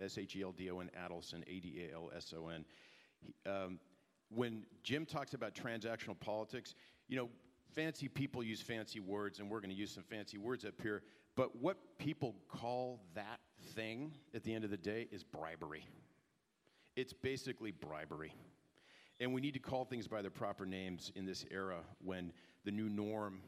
S 0.00 0.18
H 0.18 0.36
E 0.36 0.42
L 0.42 0.52
D 0.52 0.70
O 0.70 0.80
N 0.80 0.90
Adelson, 1.00 1.42
A 1.46 1.60
D 1.60 1.88
A 1.88 1.94
L 1.94 2.10
S 2.14 2.34
O 2.36 2.48
N. 2.48 2.64
Um, 3.46 3.78
when 4.28 4.64
Jim 4.82 5.06
talks 5.06 5.34
about 5.34 5.54
transactional 5.54 6.18
politics, 6.18 6.74
you 7.08 7.16
know, 7.16 7.28
fancy 7.74 8.08
people 8.08 8.42
use 8.42 8.60
fancy 8.60 9.00
words, 9.00 9.38
and 9.38 9.50
we're 9.50 9.60
going 9.60 9.70
to 9.70 9.76
use 9.76 9.92
some 9.92 10.02
fancy 10.02 10.38
words 10.38 10.64
up 10.64 10.74
here. 10.82 11.02
But 11.36 11.56
what 11.56 11.76
people 11.98 12.34
call 12.48 13.00
that 13.14 13.40
thing 13.74 14.12
at 14.34 14.44
the 14.44 14.54
end 14.54 14.64
of 14.64 14.70
the 14.70 14.76
day 14.76 15.08
is 15.10 15.22
bribery. 15.22 15.86
It's 16.96 17.12
basically 17.12 17.70
bribery. 17.70 18.34
And 19.22 19.32
we 19.32 19.40
need 19.40 19.54
to 19.54 19.60
call 19.60 19.84
things 19.84 20.08
by 20.08 20.20
their 20.20 20.32
proper 20.32 20.66
names 20.66 21.12
in 21.14 21.24
this 21.24 21.44
era 21.48 21.78
when 22.04 22.32
the 22.64 22.72
new 22.72 22.88
norm 22.88 23.38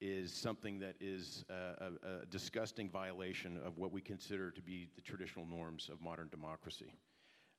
is 0.00 0.32
something 0.32 0.78
that 0.78 0.94
is 1.00 1.44
a, 1.50 1.54
a, 1.84 2.22
a, 2.22 2.26
disgusting 2.26 2.88
violation 2.88 3.58
of 3.66 3.76
what 3.76 3.90
we 3.90 4.00
consider 4.00 4.52
to 4.52 4.62
be 4.62 4.88
the 4.94 5.02
traditional 5.02 5.44
norms 5.44 5.90
of 5.92 6.00
modern 6.00 6.28
democracy. 6.28 6.94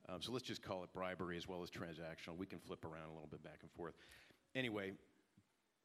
Um, 0.08 0.22
so 0.22 0.32
let's 0.32 0.46
just 0.46 0.64
call 0.64 0.82
it 0.86 0.94
bribery 0.94 1.36
as 1.36 1.46
well 1.46 1.62
as 1.62 1.70
transactional. 1.70 2.38
We 2.38 2.46
can 2.46 2.58
flip 2.58 2.86
around 2.86 3.10
a 3.10 3.14
little 3.14 3.30
bit 3.30 3.44
back 3.44 3.60
and 3.64 3.72
forth. 3.74 3.96
Anyway, 4.56 4.94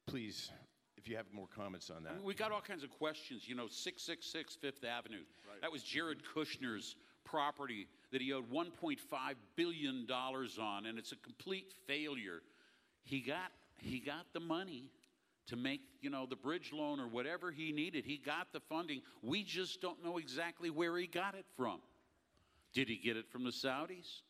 please, 0.07 0.49
if 0.95 1.09
you 1.09 1.17
have 1.17 1.25
more 1.33 1.47
comments 1.53 1.89
on 1.89 2.01
that. 2.03 2.23
We 2.23 2.33
got 2.33 2.53
all 2.53 2.61
kinds 2.61 2.85
of 2.85 2.91
questions. 2.91 3.43
You 3.45 3.55
know, 3.55 3.67
666 3.67 4.55
Fifth 4.55 4.85
Avenue. 4.85 5.17
Right. 5.45 5.61
That 5.61 5.71
was 5.71 5.83
Jared 5.83 6.19
Kushner's 6.33 6.95
property 7.27 7.87
that 8.11 8.21
he 8.21 8.31
owed 8.33 8.49
$1.5 8.51 8.97
billion 9.55 10.07
on, 10.09 10.85
and 10.85 10.97
it's 10.97 11.11
a 11.11 11.17
complete 11.17 11.73
failure. 11.85 12.41
He 13.03 13.19
got, 13.19 13.51
he 13.77 13.99
got 13.99 14.25
the 14.33 14.39
money 14.39 14.85
to 15.47 15.55
make, 15.55 15.81
you 16.01 16.09
know, 16.09 16.25
the 16.25 16.35
bridge 16.35 16.71
loan 16.73 16.99
or 16.99 17.07
whatever 17.07 17.51
he 17.51 17.71
needed. 17.71 18.05
He 18.05 18.17
got 18.17 18.51
the 18.53 18.59
funding. 18.59 19.01
We 19.21 19.43
just 19.43 19.81
don't 19.81 20.03
know 20.03 20.17
exactly 20.17 20.69
where 20.69 20.97
he 20.97 21.07
got 21.07 21.35
it 21.35 21.45
from. 21.55 21.79
Did 22.73 22.89
he 22.89 22.97
get 22.97 23.17
it 23.17 23.29
from 23.29 23.43
the 23.43 23.51
Saudis? 23.51 24.21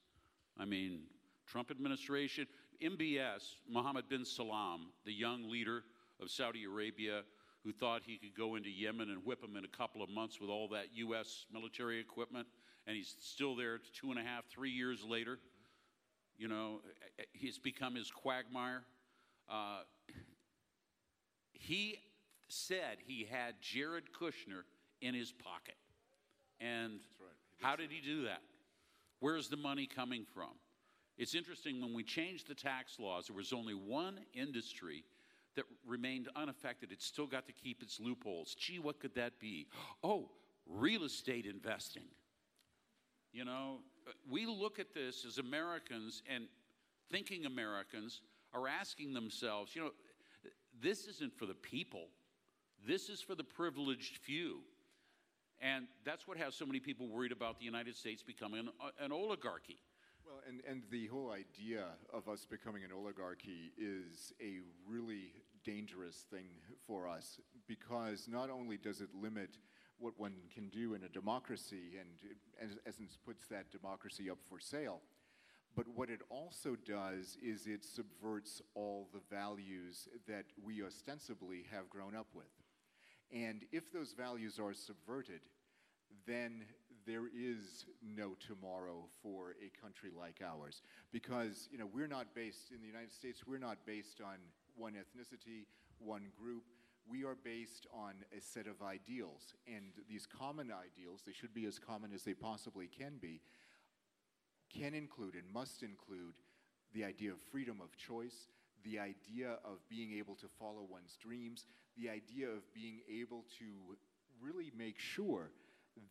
I 0.57 0.65
mean, 0.65 1.01
Trump 1.47 1.71
administration, 1.71 2.47
MBS, 2.83 3.43
Mohammed 3.69 4.09
bin 4.09 4.25
Salman, 4.25 4.87
the 5.05 5.13
young 5.13 5.49
leader 5.49 5.83
of 6.21 6.29
Saudi 6.29 6.65
Arabia 6.65 7.21
who 7.63 7.73
thought 7.73 8.01
he 8.05 8.17
could 8.17 8.33
go 8.33 8.55
into 8.55 8.69
Yemen 8.69 9.09
and 9.09 9.25
whip 9.25 9.41
them 9.41 9.57
in 9.57 9.65
a 9.65 9.77
couple 9.77 10.01
of 10.01 10.09
months 10.09 10.39
with 10.39 10.49
all 10.49 10.69
that 10.69 10.85
U.S. 10.93 11.45
military 11.51 11.99
equipment, 11.99 12.47
and 12.87 12.95
he's 12.95 13.13
still 13.21 13.55
there 13.55 13.79
two 13.99 14.09
and 14.09 14.19
a 14.19 14.23
half, 14.23 14.45
three 14.47 14.71
years 14.71 15.03
later. 15.03 15.37
You 16.37 16.47
know, 16.47 16.79
he's 17.33 17.57
become 17.57 17.95
his 17.95 18.09
quagmire. 18.09 18.83
Uh, 19.49 19.81
he 21.51 21.97
said 22.47 22.97
he 23.05 23.27
had 23.29 23.55
Jared 23.61 24.05
Kushner 24.13 24.63
in 25.01 25.13
his 25.13 25.31
pocket. 25.31 25.75
And 26.59 26.99
right. 27.19 27.29
how 27.61 27.75
did 27.75 27.91
he 27.91 27.99
do 28.01 28.23
that? 28.23 28.41
Where's 29.19 29.49
the 29.49 29.57
money 29.57 29.87
coming 29.87 30.25
from? 30.33 30.51
It's 31.17 31.35
interesting 31.35 31.81
when 31.81 31.93
we 31.93 32.03
changed 32.03 32.47
the 32.47 32.55
tax 32.55 32.99
laws, 32.99 33.27
there 33.27 33.35
was 33.35 33.51
only 33.51 33.73
one 33.73 34.19
industry 34.33 35.03
that 35.55 35.65
remained 35.85 36.29
unaffected. 36.35 36.91
It 36.91 37.01
still 37.01 37.25
got 37.25 37.47
to 37.47 37.53
keep 37.53 37.81
its 37.81 37.99
loopholes. 37.99 38.55
Gee, 38.55 38.77
what 38.77 38.99
could 38.99 39.15
that 39.15 39.39
be? 39.39 39.67
Oh, 40.03 40.29
real 40.67 41.03
estate 41.03 41.47
investing. 41.47 42.03
You 43.37 43.45
know, 43.45 43.81
we 44.27 44.47
look 44.47 44.79
at 44.79 44.95
this 44.95 45.23
as 45.23 45.37
Americans 45.37 46.23
and 46.27 46.45
thinking 47.11 47.45
Americans 47.45 48.21
are 48.51 48.67
asking 48.67 49.13
themselves, 49.13 49.75
you 49.75 49.83
know, 49.83 49.91
this 50.81 51.05
isn't 51.05 51.37
for 51.37 51.45
the 51.45 51.53
people, 51.53 52.05
this 52.87 53.09
is 53.09 53.21
for 53.21 53.35
the 53.35 53.43
privileged 53.43 54.17
few. 54.17 54.61
And 55.61 55.85
that's 56.03 56.27
what 56.27 56.37
has 56.37 56.55
so 56.55 56.65
many 56.65 56.79
people 56.79 57.07
worried 57.07 57.31
about 57.31 57.59
the 57.59 57.65
United 57.65 57.95
States 57.95 58.23
becoming 58.23 58.61
an, 58.61 58.69
uh, 58.83 59.05
an 59.05 59.11
oligarchy. 59.11 59.77
Well, 60.25 60.41
and, 60.47 60.61
and 60.67 60.81
the 60.89 61.05
whole 61.05 61.29
idea 61.31 61.85
of 62.11 62.27
us 62.27 62.43
becoming 62.43 62.83
an 62.83 62.91
oligarchy 62.91 63.71
is 63.77 64.33
a 64.41 64.61
really 64.87 65.31
dangerous 65.63 66.25
thing 66.31 66.47
for 66.87 67.07
us 67.07 67.39
because 67.67 68.27
not 68.27 68.49
only 68.49 68.77
does 68.77 68.99
it 68.99 69.09
limit 69.13 69.59
what 69.99 70.13
one 70.17 70.33
can 70.53 70.69
do 70.69 70.93
in 70.93 71.03
a 71.03 71.09
democracy 71.09 71.97
and, 71.99 72.09
in 72.61 72.77
essence, 72.85 73.17
puts 73.25 73.47
that 73.47 73.71
democracy 73.71 74.29
up 74.29 74.37
for 74.49 74.59
sale, 74.59 75.01
but 75.75 75.85
what 75.93 76.09
it 76.09 76.21
also 76.29 76.75
does 76.75 77.37
is 77.41 77.67
it 77.67 77.85
subverts 77.85 78.61
all 78.73 79.09
the 79.13 79.21
values 79.29 80.07
that 80.27 80.45
we 80.63 80.83
ostensibly 80.83 81.65
have 81.71 81.89
grown 81.89 82.15
up 82.15 82.27
with. 82.33 82.45
And 83.31 83.63
if 83.71 83.91
those 83.91 84.13
values 84.13 84.59
are 84.59 84.73
subverted, 84.73 85.41
then 86.25 86.63
there 87.05 87.27
is 87.27 87.85
no 88.01 88.35
tomorrow 88.39 89.05
for 89.21 89.55
a 89.63 89.69
country 89.81 90.09
like 90.17 90.41
ours. 90.45 90.81
Because, 91.11 91.69
you 91.71 91.77
know, 91.77 91.87
we're 91.91 92.07
not 92.07 92.33
based, 92.33 92.71
in 92.71 92.81
the 92.81 92.87
United 92.87 93.11
States, 93.11 93.43
we're 93.45 93.57
not 93.59 93.85
based 93.85 94.19
on 94.21 94.37
one 94.75 94.93
ethnicity, 94.93 95.65
one 95.99 96.27
group. 96.39 96.63
We 97.09 97.23
are 97.23 97.37
based 97.43 97.87
on 97.93 98.13
a 98.37 98.41
set 98.41 98.67
of 98.67 98.81
ideals. 98.81 99.53
And 99.67 99.85
these 100.09 100.25
common 100.25 100.71
ideals, 100.71 101.21
they 101.25 101.33
should 101.33 101.53
be 101.53 101.65
as 101.65 101.79
common 101.79 102.11
as 102.13 102.23
they 102.23 102.33
possibly 102.33 102.87
can 102.87 103.13
be, 103.21 103.41
can 104.73 104.93
include 104.93 105.35
and 105.35 105.43
must 105.53 105.83
include 105.83 106.35
the 106.93 107.05
idea 107.05 107.31
of 107.31 107.37
freedom 107.51 107.79
of 107.81 107.95
choice, 107.97 108.47
the 108.83 108.99
idea 108.99 109.57
of 109.63 109.87
being 109.89 110.13
able 110.17 110.35
to 110.35 110.47
follow 110.59 110.85
one's 110.89 111.17
dreams, 111.21 111.65
the 111.97 112.09
idea 112.09 112.47
of 112.47 112.73
being 112.73 112.99
able 113.09 113.45
to 113.59 113.65
really 114.41 114.71
make 114.77 114.99
sure 114.99 115.51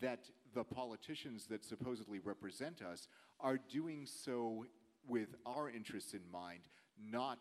that 0.01 0.21
the 0.55 0.65
politicians 0.65 1.47
that 1.47 1.65
supposedly 1.65 2.19
represent 2.19 2.83
us 2.83 3.09
are 3.41 3.59
doing 3.59 4.07
so 4.07 4.67
with 5.09 5.29
our 5.45 5.71
interests 5.71 6.15
in 6.15 6.23
mind, 6.33 6.61
not 6.99 7.39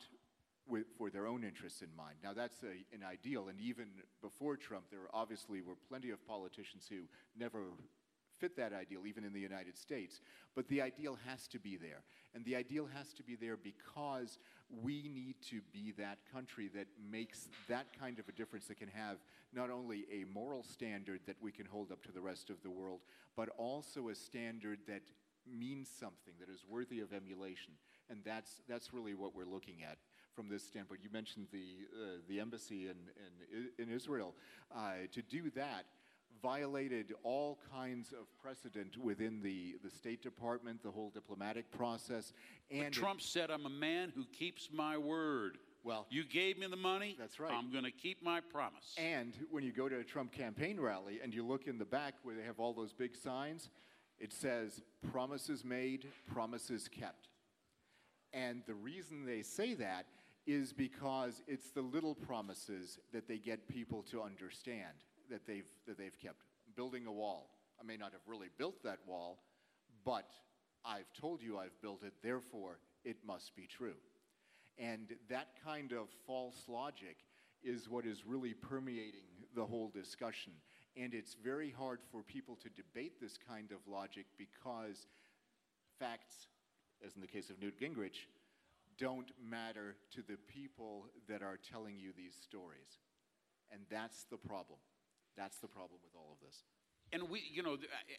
with, 0.67 0.85
for 0.97 1.09
their 1.09 1.27
own 1.27 1.43
interests 1.43 1.81
in 1.81 1.89
mind. 1.95 2.15
Now, 2.23 2.33
that's 2.33 2.63
a, 2.63 2.95
an 2.95 3.03
ideal, 3.03 3.47
and 3.49 3.59
even 3.59 3.85
before 4.21 4.57
Trump, 4.57 4.85
there 4.89 5.07
obviously 5.13 5.61
were 5.61 5.75
plenty 5.87 6.09
of 6.09 6.25
politicians 6.27 6.85
who 6.89 7.01
never 7.37 7.59
fit 8.39 8.57
that 8.57 8.73
ideal, 8.73 9.07
even 9.07 9.23
in 9.23 9.33
the 9.33 9.39
United 9.39 9.77
States. 9.77 10.19
But 10.55 10.67
the 10.67 10.81
ideal 10.81 11.17
has 11.27 11.47
to 11.49 11.59
be 11.59 11.77
there. 11.77 12.01
And 12.33 12.43
the 12.45 12.55
ideal 12.55 12.87
has 12.93 13.13
to 13.13 13.23
be 13.23 13.35
there 13.35 13.57
because 13.57 14.39
we 14.83 15.09
need 15.13 15.35
to 15.49 15.61
be 15.71 15.93
that 15.97 16.17
country 16.33 16.69
that 16.75 16.87
makes 17.11 17.47
that 17.69 17.87
kind 17.97 18.19
of 18.19 18.27
a 18.27 18.33
difference 18.33 18.65
that 18.65 18.77
can 18.77 18.89
have 18.89 19.17
not 19.53 19.69
only 19.69 20.05
a 20.11 20.25
moral 20.33 20.63
standard 20.63 21.21
that 21.27 21.37
we 21.41 21.51
can 21.51 21.65
hold 21.65 21.91
up 21.91 22.03
to 22.03 22.11
the 22.11 22.21
rest 22.21 22.49
of 22.49 22.61
the 22.61 22.69
world, 22.69 22.99
but 23.37 23.49
also 23.57 24.09
a 24.09 24.15
standard 24.15 24.79
that 24.87 25.03
means 25.47 25.89
something, 25.99 26.33
that 26.39 26.49
is 26.49 26.65
worthy 26.67 26.99
of 26.99 27.13
emulation. 27.13 27.73
And 28.09 28.19
that's, 28.25 28.61
that's 28.67 28.93
really 28.93 29.13
what 29.13 29.35
we're 29.35 29.45
looking 29.45 29.83
at 29.83 29.97
from 30.35 30.49
this 30.49 30.63
standpoint. 30.63 31.01
You 31.03 31.09
mentioned 31.11 31.47
the, 31.51 31.87
uh, 31.93 32.05
the 32.27 32.39
embassy 32.39 32.87
in, 32.87 32.97
in, 33.79 33.87
in 33.87 33.93
Israel. 33.93 34.35
Uh, 34.75 35.07
to 35.13 35.21
do 35.21 35.49
that, 35.51 35.85
violated 36.41 37.13
all 37.23 37.57
kinds 37.71 38.11
of 38.11 38.27
precedent 38.41 38.97
within 38.97 39.41
the, 39.41 39.75
the 39.83 39.89
State 39.89 40.21
Department, 40.21 40.83
the 40.83 40.91
whole 40.91 41.09
diplomatic 41.09 41.71
process. 41.71 42.33
And 42.69 42.85
but 42.85 42.93
Trump 42.93 43.21
said, 43.21 43.49
I'm 43.49 43.65
a 43.65 43.69
man 43.69 44.11
who 44.15 44.25
keeps 44.25 44.69
my 44.71 44.97
word. 44.97 45.57
Well, 45.83 46.07
you 46.09 46.23
gave 46.25 46.57
me 46.57 46.67
the 46.67 46.75
money. 46.75 47.15
That's 47.17 47.39
right. 47.39 47.53
I'm 47.53 47.71
going 47.71 47.83
to 47.83 47.91
keep 47.91 48.23
my 48.23 48.41
promise. 48.41 48.95
And 48.97 49.33
when 49.51 49.63
you 49.63 49.71
go 49.71 49.87
to 49.87 49.99
a 49.99 50.03
Trump 50.03 50.31
campaign 50.31 50.79
rally 50.79 51.19
and 51.23 51.33
you 51.33 51.45
look 51.45 51.67
in 51.67 51.77
the 51.77 51.85
back 51.85 52.15
where 52.23 52.35
they 52.35 52.43
have 52.43 52.59
all 52.59 52.73
those 52.73 52.91
big 52.91 53.15
signs, 53.15 53.69
it 54.19 54.33
says, 54.33 54.81
promises 55.11 55.63
made, 55.63 56.07
promises 56.33 56.87
kept. 56.87 57.29
And 58.33 58.63
the 58.65 58.73
reason 58.73 59.25
they 59.25 59.43
say 59.43 59.75
that 59.75 60.07
is 60.45 60.73
because 60.73 61.41
it's 61.47 61.69
the 61.71 61.81
little 61.81 62.15
promises 62.15 62.99
that 63.13 63.27
they 63.27 63.37
get 63.37 63.67
people 63.67 64.03
to 64.11 64.21
understand 64.21 64.93
that 65.29 65.45
they've, 65.47 65.69
that 65.87 65.97
they've 65.97 66.17
kept. 66.21 66.43
Building 66.75 67.07
a 67.07 67.11
wall. 67.11 67.49
I 67.79 67.83
may 67.83 67.97
not 67.97 68.11
have 68.11 68.21
really 68.27 68.49
built 68.57 68.83
that 68.83 68.99
wall, 69.07 69.39
but 70.03 70.29
I've 70.85 71.11
told 71.19 71.41
you 71.41 71.57
I've 71.57 71.81
built 71.81 72.03
it, 72.03 72.13
therefore 72.21 72.79
it 73.03 73.17
must 73.25 73.55
be 73.55 73.67
true. 73.67 73.95
And 74.77 75.13
that 75.29 75.47
kind 75.63 75.91
of 75.91 76.09
false 76.27 76.63
logic 76.67 77.17
is 77.63 77.89
what 77.89 78.05
is 78.05 78.25
really 78.25 78.53
permeating 78.53 79.25
the 79.55 79.65
whole 79.65 79.89
discussion. 79.89 80.53
And 80.97 81.13
it's 81.13 81.35
very 81.43 81.71
hard 81.71 81.99
for 82.11 82.21
people 82.21 82.57
to 82.57 82.69
debate 82.69 83.19
this 83.19 83.37
kind 83.49 83.71
of 83.71 83.77
logic 83.91 84.25
because 84.37 85.07
facts, 85.99 86.47
as 87.05 87.15
in 87.15 87.21
the 87.21 87.27
case 87.27 87.49
of 87.49 87.59
Newt 87.59 87.79
Gingrich, 87.79 88.27
don't 88.97 89.31
matter 89.41 89.95
to 90.11 90.21
the 90.21 90.37
people 90.47 91.07
that 91.27 91.41
are 91.41 91.57
telling 91.57 91.99
you 91.99 92.11
these 92.15 92.35
stories. 92.41 92.99
And 93.71 93.81
that's 93.89 94.25
the 94.29 94.37
problem. 94.37 94.79
That's 95.35 95.57
the 95.57 95.67
problem 95.67 95.99
with 96.03 96.15
all 96.15 96.31
of 96.31 96.45
this. 96.45 96.63
And 97.11 97.29
we, 97.29 97.41
you 97.51 97.61
know, 97.61 97.77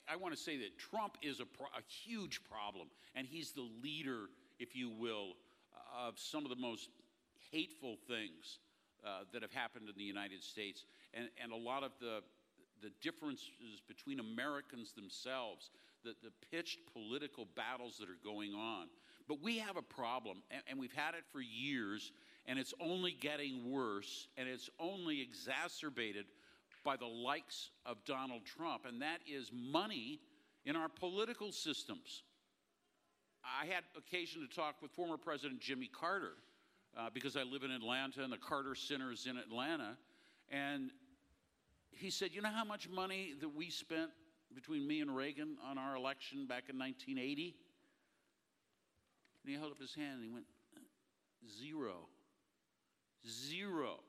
I, 0.08 0.16
want 0.16 0.34
to 0.34 0.40
say 0.40 0.56
that 0.58 0.78
Trump 0.78 1.16
is 1.22 1.40
a, 1.40 1.46
pro- 1.46 1.66
a, 1.66 1.82
huge 1.88 2.44
problem, 2.44 2.88
and 3.14 3.26
he's 3.26 3.52
the 3.52 3.68
leader, 3.82 4.26
if 4.58 4.76
you 4.76 4.90
will, 4.90 5.32
of 5.98 6.18
some 6.18 6.44
of 6.44 6.50
the 6.50 6.56
most 6.56 6.88
hateful 7.50 7.96
things 8.06 8.58
uh, 9.04 9.24
that 9.32 9.42
have 9.42 9.52
happened 9.52 9.88
in 9.88 9.94
the 9.96 10.04
United 10.04 10.42
States, 10.42 10.84
and, 11.14 11.28
and 11.42 11.52
a 11.52 11.56
lot 11.56 11.82
of 11.82 11.92
the 12.00 12.20
the 12.82 12.90
differences 13.00 13.80
between 13.88 14.20
Americans 14.20 14.92
themselves, 14.92 15.70
the, 16.04 16.14
the 16.22 16.32
pitched 16.50 16.78
political 16.92 17.46
battles 17.56 17.96
that 17.98 18.08
are 18.08 18.20
going 18.22 18.52
on. 18.52 18.88
But 19.28 19.42
we 19.42 19.58
have 19.58 19.76
a 19.76 19.82
problem, 19.82 20.42
and, 20.50 20.62
and 20.68 20.78
we've 20.78 20.92
had 20.92 21.14
it 21.14 21.24
for 21.32 21.40
years, 21.40 22.12
and 22.46 22.58
it's 22.58 22.74
only 22.80 23.12
getting 23.12 23.70
worse, 23.70 24.28
and 24.36 24.48
it's 24.48 24.70
only 24.78 25.20
exacerbated 25.20 26.26
by 26.84 26.96
the 26.96 27.06
likes 27.06 27.70
of 27.84 28.04
Donald 28.04 28.42
Trump, 28.44 28.84
and 28.86 29.02
that 29.02 29.18
is 29.26 29.50
money 29.52 30.20
in 30.64 30.76
our 30.76 30.88
political 30.88 31.50
systems. 31.50 32.22
I 33.44 33.66
had 33.66 33.84
occasion 33.96 34.46
to 34.48 34.54
talk 34.54 34.76
with 34.82 34.90
former 34.90 35.16
President 35.16 35.60
Jimmy 35.60 35.88
Carter 35.88 36.32
uh, 36.96 37.08
because 37.12 37.36
I 37.36 37.42
live 37.42 37.62
in 37.62 37.70
Atlanta 37.70 38.22
and 38.22 38.32
the 38.32 38.38
Carter 38.38 38.74
Center 38.74 39.12
is 39.12 39.26
in 39.26 39.36
Atlanta. 39.36 39.96
And 40.50 40.90
he 41.90 42.10
said, 42.10 42.30
You 42.32 42.42
know 42.42 42.50
how 42.50 42.64
much 42.64 42.88
money 42.88 43.34
that 43.40 43.48
we 43.48 43.70
spent 43.70 44.10
between 44.54 44.86
me 44.86 45.00
and 45.00 45.14
Reagan 45.14 45.56
on 45.64 45.78
our 45.78 45.94
election 45.96 46.46
back 46.46 46.64
in 46.68 46.78
1980? 46.78 47.54
And 49.46 49.54
he 49.54 49.60
held 49.60 49.70
up 49.70 49.80
his 49.80 49.94
hand 49.94 50.14
and 50.14 50.24
he 50.24 50.30
went, 50.30 50.46
Zero. 51.48 52.08
Zero. 53.28 54.00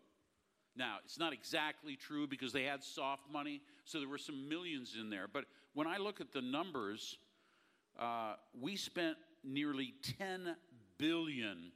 Now, 0.76 0.98
it's 1.06 1.20
not 1.20 1.32
exactly 1.32 1.96
true 1.96 2.26
because 2.26 2.52
they 2.52 2.64
had 2.64 2.84
soft 2.84 3.30
money, 3.32 3.62
so 3.86 4.00
there 4.00 4.10
were 4.10 4.18
some 4.18 4.50
millions 4.50 4.96
in 5.00 5.12
there. 5.12 5.28
But 5.32 5.46
when 5.74 5.86
I 5.86 5.98
look 5.98 6.22
at 6.22 6.32
the 6.32 6.42
numbers, 6.42 7.18
uh, 8.00 8.34
we 8.60 8.76
spent 8.76 9.18
nearly 9.44 9.94
10 10.18 10.56
billion 10.98 11.72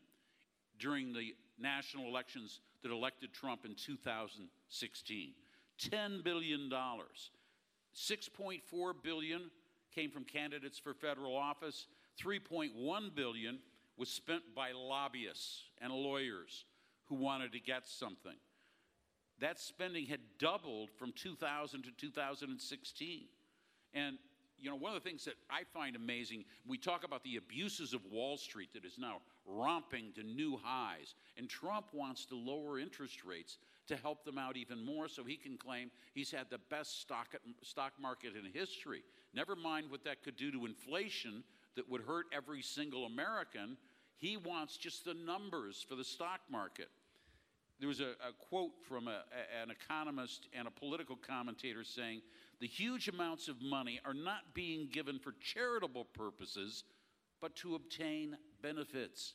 during 0.80 1.13
the 1.13 1.36
national 1.60 2.08
elections 2.08 2.62
that 2.82 2.91
elected 2.91 3.32
Trump 3.32 3.65
in 3.65 3.76
2016. 3.76 5.34
10 5.78 6.21
billion 6.24 6.67
dollars. 6.67 7.30
6.4 7.95 8.93
billion 9.04 9.52
came 9.93 10.10
from 10.10 10.24
candidates 10.24 10.80
for 10.80 10.93
federal 10.93 11.36
office. 11.36 11.88
3.1 12.19 13.15
billion 13.15 13.60
was 13.97 14.10
spent 14.10 14.43
by 14.56 14.71
lobbyists 14.71 15.63
and 15.82 15.93
lawyers 15.93 16.65
who 17.06 17.15
wanted 17.15 17.52
to 17.52 17.60
get 17.60 17.88
something 17.88 18.38
that 19.41 19.60
spending 19.60 20.06
had 20.06 20.19
doubled 20.39 20.89
from 20.97 21.12
2000 21.13 21.84
to 21.84 21.91
2016. 21.91 23.24
And 23.93 24.17
you 24.58 24.69
know, 24.69 24.76
one 24.76 24.95
of 24.95 25.04
the 25.04 25.10
things 25.10 25.26
that 25.26 25.34
I 25.50 25.63
find 25.74 25.95
amazing, 25.95 26.45
we 26.67 26.78
talk 26.78 27.04
about 27.04 27.24
the 27.24 27.38
abuses 27.38 27.93
of 27.93 28.02
Wall 28.12 28.38
Street 28.38 28.69
that 28.74 28.86
is 28.86 29.00
now 29.00 29.17
romping 29.47 30.13
to 30.13 30.24
new 30.24 30.60
highs, 30.62 31.15
and 31.36 31.50
Trump 31.50 31.88
wants 31.93 32.28
to 32.28 32.36
lower 32.36 32.78
interest 32.78 33.26
rates 33.26 33.58
to 33.88 33.95
help 33.95 34.24
them 34.24 34.38
out 34.38 34.58
even 34.58 34.86
more 34.86 35.08
so 35.08 35.24
he 35.24 35.36
can 35.36 35.58
claim 35.58 35.89
he's 36.13 36.30
had 36.30 36.45
the 36.52 36.60
best 36.69 37.02
stock, 37.02 37.36
stock 37.63 37.93
market 38.00 38.34
in 38.36 38.52
history. 38.54 39.02
Never 39.34 39.56
mind 39.56 39.89
what 39.89 40.04
that 40.04 40.21
could 40.21 40.36
do 40.36 40.52
to 40.52 40.67
inflation 40.67 41.43
that 41.75 41.89
would 41.89 42.01
hurt 42.01 42.27
every 42.34 42.62
single 42.62 43.05
American. 43.05 43.77
He 44.17 44.38
wants 44.38 44.77
just 44.77 45.05
the 45.05 45.13
numbers 45.13 45.86
for 45.88 45.95
the 45.95 46.03
stock 46.03 46.41
market 46.49 46.89
there 47.81 47.88
was 47.88 47.99
a, 47.99 48.12
a 48.29 48.31
quote 48.38 48.73
from 48.88 49.07
a, 49.07 49.23
an 49.62 49.71
economist 49.71 50.47
and 50.53 50.67
a 50.67 50.71
political 50.71 51.15
commentator 51.15 51.84
saying 51.84 52.21
the 52.62 52.67
huge 52.67 53.07
amounts 53.07 53.47
of 53.47 53.60
money 53.60 53.99
are 54.05 54.13
not 54.13 54.53
being 54.53 54.88
given 54.93 55.17
for 55.17 55.34
charitable 55.41 56.05
purposes, 56.05 56.84
but 57.41 57.55
to 57.55 57.73
obtain 57.73 58.38
benefits. 58.62 59.34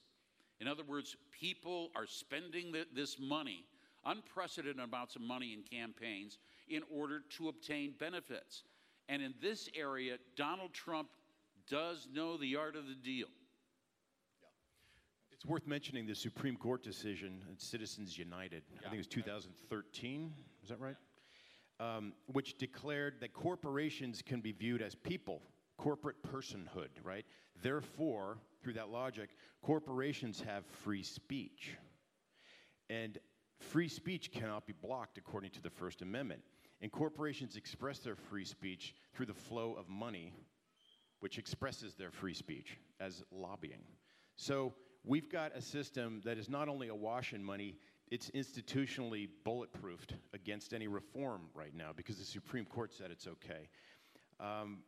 In 0.61 0.69
other 0.69 0.85
words, 0.85 1.17
people 1.33 1.91
are 1.97 2.07
spending 2.07 2.71
the, 2.71 2.87
this 2.95 3.19
money 3.19 3.65
unprecedented 4.05 4.79
amounts 4.79 5.17
of 5.17 5.23
money 5.23 5.53
in 5.53 5.63
campaigns 5.63 6.39
in 6.69 6.83
order 6.89 7.23
to 7.39 7.49
obtain 7.49 7.95
benefits. 7.99 8.63
And 9.09 9.21
in 9.21 9.35
this 9.43 9.69
area, 9.77 10.19
Donald 10.37 10.73
Trump 10.73 11.09
does 11.69 12.09
know 12.13 12.37
the 12.37 12.57
art 12.57 12.77
of 12.77 12.87
the 12.87 12.95
deal. 12.95 13.29
It's 15.33 15.45
worth 15.45 15.67
mentioning 15.67 16.07
the 16.07 16.15
Supreme 16.15 16.57
Court 16.57 16.83
decision 16.83 17.43
at 17.53 17.61
Citizens 17.61 18.17
United. 18.17 18.63
I 18.79 18.83
think 18.85 18.95
it 18.95 18.99
was 18.99 19.07
2013. 19.07 20.33
Is 20.63 20.71
that 20.71 20.81
right? 20.81 20.97
Um, 21.79 22.15
which 22.33 22.57
declared 22.57 23.21
that 23.21 23.35
corporations 23.35 24.23
can 24.23 24.41
be 24.41 24.53
viewed 24.53 24.81
as 24.81 24.95
people, 24.95 25.43
corporate 25.77 26.17
personhood, 26.23 26.89
right? 27.05 27.27
Therefore, 27.63 28.39
through 28.63 28.75
that 28.75 28.89
logic, 28.89 29.31
corporations 29.63 30.41
have 30.41 30.65
free 30.65 31.03
speech. 31.03 31.77
And 32.89 33.19
free 33.59 33.89
speech 33.89 34.33
cannot 34.33 34.67
be 34.67 34.73
blocked 34.73 35.19
according 35.19 35.51
to 35.51 35.63
the 35.63 35.71
First 35.71 36.01
Amendment. 36.01 36.41
And 36.81 36.91
corporations 36.91 37.57
express 37.57 37.99
their 37.99 38.17
free 38.17 38.45
speech 38.45 38.95
through 39.15 39.27
the 39.27 39.35
flow 39.35 39.77
of 39.79 39.89
money, 39.89 40.33
which 41.27 41.39
expresses 41.39 41.95
their 41.95 42.13
free 42.13 42.35
speech 42.35 42.79
as 43.01 43.25
lobbying. 43.33 43.83
So 44.37 44.75
we've 45.05 45.29
got 45.29 45.57
a 45.57 45.61
system 45.61 46.21
that 46.25 46.39
is 46.39 46.49
not 46.49 46.69
only 46.69 46.87
awash 46.87 47.33
in 47.33 47.43
money, 47.43 47.75
it's 48.13 48.31
institutionally 48.31 49.29
bulletproofed 49.45 50.13
against 50.35 50.73
any 50.73 50.87
reform 50.87 51.49
right 51.53 51.75
now 51.75 51.91
because 51.97 52.19
the 52.19 52.25
Supreme 52.25 52.65
Court 52.65 52.95
said 52.95 53.11
it's 53.11 53.27
okay. 53.27 53.69
Um, 54.39 54.85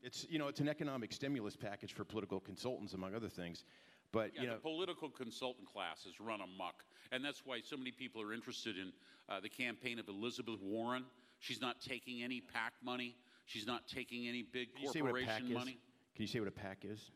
it's, 0.00 0.24
you 0.30 0.38
know, 0.38 0.46
it's 0.46 0.60
an 0.60 0.68
economic 0.68 1.12
stimulus 1.12 1.56
package 1.56 1.92
for 1.92 2.04
political 2.04 2.38
consultants, 2.38 2.94
among 2.94 3.16
other 3.16 3.28
things. 3.28 3.64
But, 4.12 4.36
Yeah, 4.36 4.40
you 4.40 4.46
know, 4.46 4.54
the 4.54 4.60
political 4.60 5.10
consultant 5.10 5.66
class 5.66 6.04
has 6.04 6.20
run 6.20 6.40
amok, 6.42 6.84
and 7.10 7.24
that's 7.24 7.42
why 7.44 7.60
so 7.60 7.76
many 7.76 7.90
people 7.90 8.22
are 8.22 8.32
interested 8.32 8.78
in 8.78 8.92
uh, 9.28 9.40
the 9.40 9.48
campaign 9.48 9.98
of 9.98 10.06
Elizabeth 10.06 10.60
Warren. 10.62 11.06
She's 11.40 11.60
not 11.60 11.80
taking 11.80 12.22
any 12.22 12.40
PAC 12.40 12.74
money. 12.84 13.16
She's 13.46 13.66
not 13.66 13.86
taking 13.86 14.26
any 14.26 14.42
big 14.42 14.74
can 14.74 14.84
you 14.84 14.92
say 14.92 15.02
what 15.02 15.10
a 15.10 15.14
PAC 15.14 15.26
corporation 15.26 15.46
is? 15.48 15.58
money. 15.58 15.78
Can 16.14 16.22
you 16.22 16.28
say 16.28 16.38
what 16.38 16.48
a 16.48 16.52
PAC 16.52 16.84
is? 16.84 17.10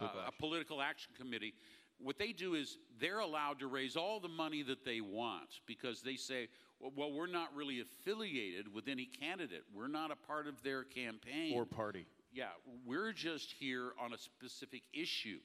Uh, 0.00 0.08
a 0.26 0.32
political 0.40 0.82
action 0.82 1.12
committee. 1.18 1.54
What 1.98 2.18
they 2.18 2.32
do 2.32 2.54
is 2.54 2.76
they're 3.00 3.20
allowed 3.20 3.58
to 3.60 3.66
raise 3.66 3.96
all 3.96 4.20
the 4.20 4.28
money 4.28 4.62
that 4.62 4.84
they 4.84 5.00
want 5.00 5.60
because 5.66 6.02
they 6.02 6.16
say, 6.16 6.48
well, 6.78 6.92
well, 6.94 7.12
we're 7.12 7.26
not 7.26 7.54
really 7.54 7.80
affiliated 7.80 8.72
with 8.72 8.88
any 8.88 9.06
candidate. 9.06 9.62
We're 9.74 9.88
not 9.88 10.10
a 10.10 10.16
part 10.16 10.46
of 10.46 10.62
their 10.62 10.84
campaign. 10.84 11.54
Or 11.54 11.64
party. 11.64 12.06
Yeah, 12.32 12.48
we're 12.84 13.12
just 13.12 13.52
here 13.58 13.92
on 13.98 14.12
a 14.12 14.18
specific 14.18 14.82
issue. 14.92 15.38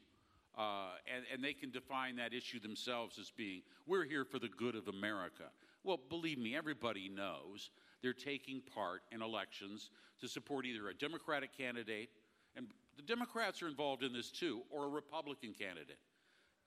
Uh, 0.57 0.89
and, 1.15 1.23
and 1.33 1.41
they 1.41 1.53
can 1.53 1.71
define 1.71 2.17
that 2.17 2.33
issue 2.33 2.59
themselves 2.59 3.17
as 3.17 3.31
being, 3.31 3.61
we're 3.87 4.03
here 4.03 4.25
for 4.25 4.37
the 4.37 4.49
good 4.49 4.75
of 4.75 4.89
America. 4.89 5.45
Well, 5.85 5.97
believe 6.09 6.37
me, 6.37 6.55
everybody 6.57 7.07
knows 7.07 7.69
they're 8.01 8.13
taking 8.13 8.61
part 8.73 9.01
in 9.11 9.21
elections 9.21 9.89
to 10.19 10.27
support 10.27 10.65
either 10.65 10.89
a 10.89 10.93
Democratic 10.93 11.55
candidate, 11.55 12.09
and 12.55 12.67
the 12.97 13.03
Democrats 13.03 13.61
are 13.61 13.67
involved 13.67 14.03
in 14.03 14.13
this 14.13 14.31
too, 14.31 14.61
or 14.69 14.85
a 14.85 14.89
Republican 14.89 15.53
candidate. 15.53 15.99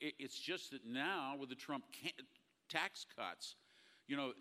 It, 0.01 0.15
it's 0.19 0.39
just 0.39 0.71
that 0.73 0.85
now, 0.87 1.37
with 1.39 1.49
the 1.49 1.55
Trump 1.55 1.85
can- 1.93 2.27
tax 2.69 3.07
cuts, 3.17 3.57
you 4.07 4.17
know, 4.17 4.33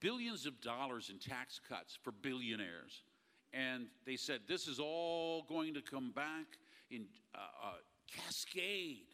billions 0.00 0.46
of 0.46 0.60
dollars 0.60 1.10
in 1.10 1.18
tax 1.18 1.60
cuts 1.68 1.96
for 2.02 2.10
billionaires. 2.10 3.02
And 3.54 3.86
they 4.06 4.16
said 4.16 4.40
this 4.48 4.66
is 4.66 4.80
all 4.80 5.44
going 5.48 5.74
to 5.74 5.82
come 5.82 6.10
back 6.10 6.46
in 6.90 7.06
uh, 7.34 7.38
uh, 7.38 7.72
cascade, 8.10 9.06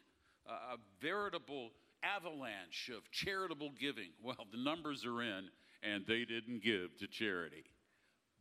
uh, 0.47 0.75
a 0.75 0.77
veritable 1.01 1.71
avalanche 2.03 2.89
of 2.95 3.09
charitable 3.11 3.71
giving. 3.79 4.09
Well, 4.23 4.47
the 4.51 4.57
numbers 4.57 5.05
are 5.05 5.21
in, 5.21 5.49
and 5.83 6.05
they 6.05 6.25
didn't 6.25 6.63
give 6.63 6.97
to 6.97 7.07
charity. 7.07 7.65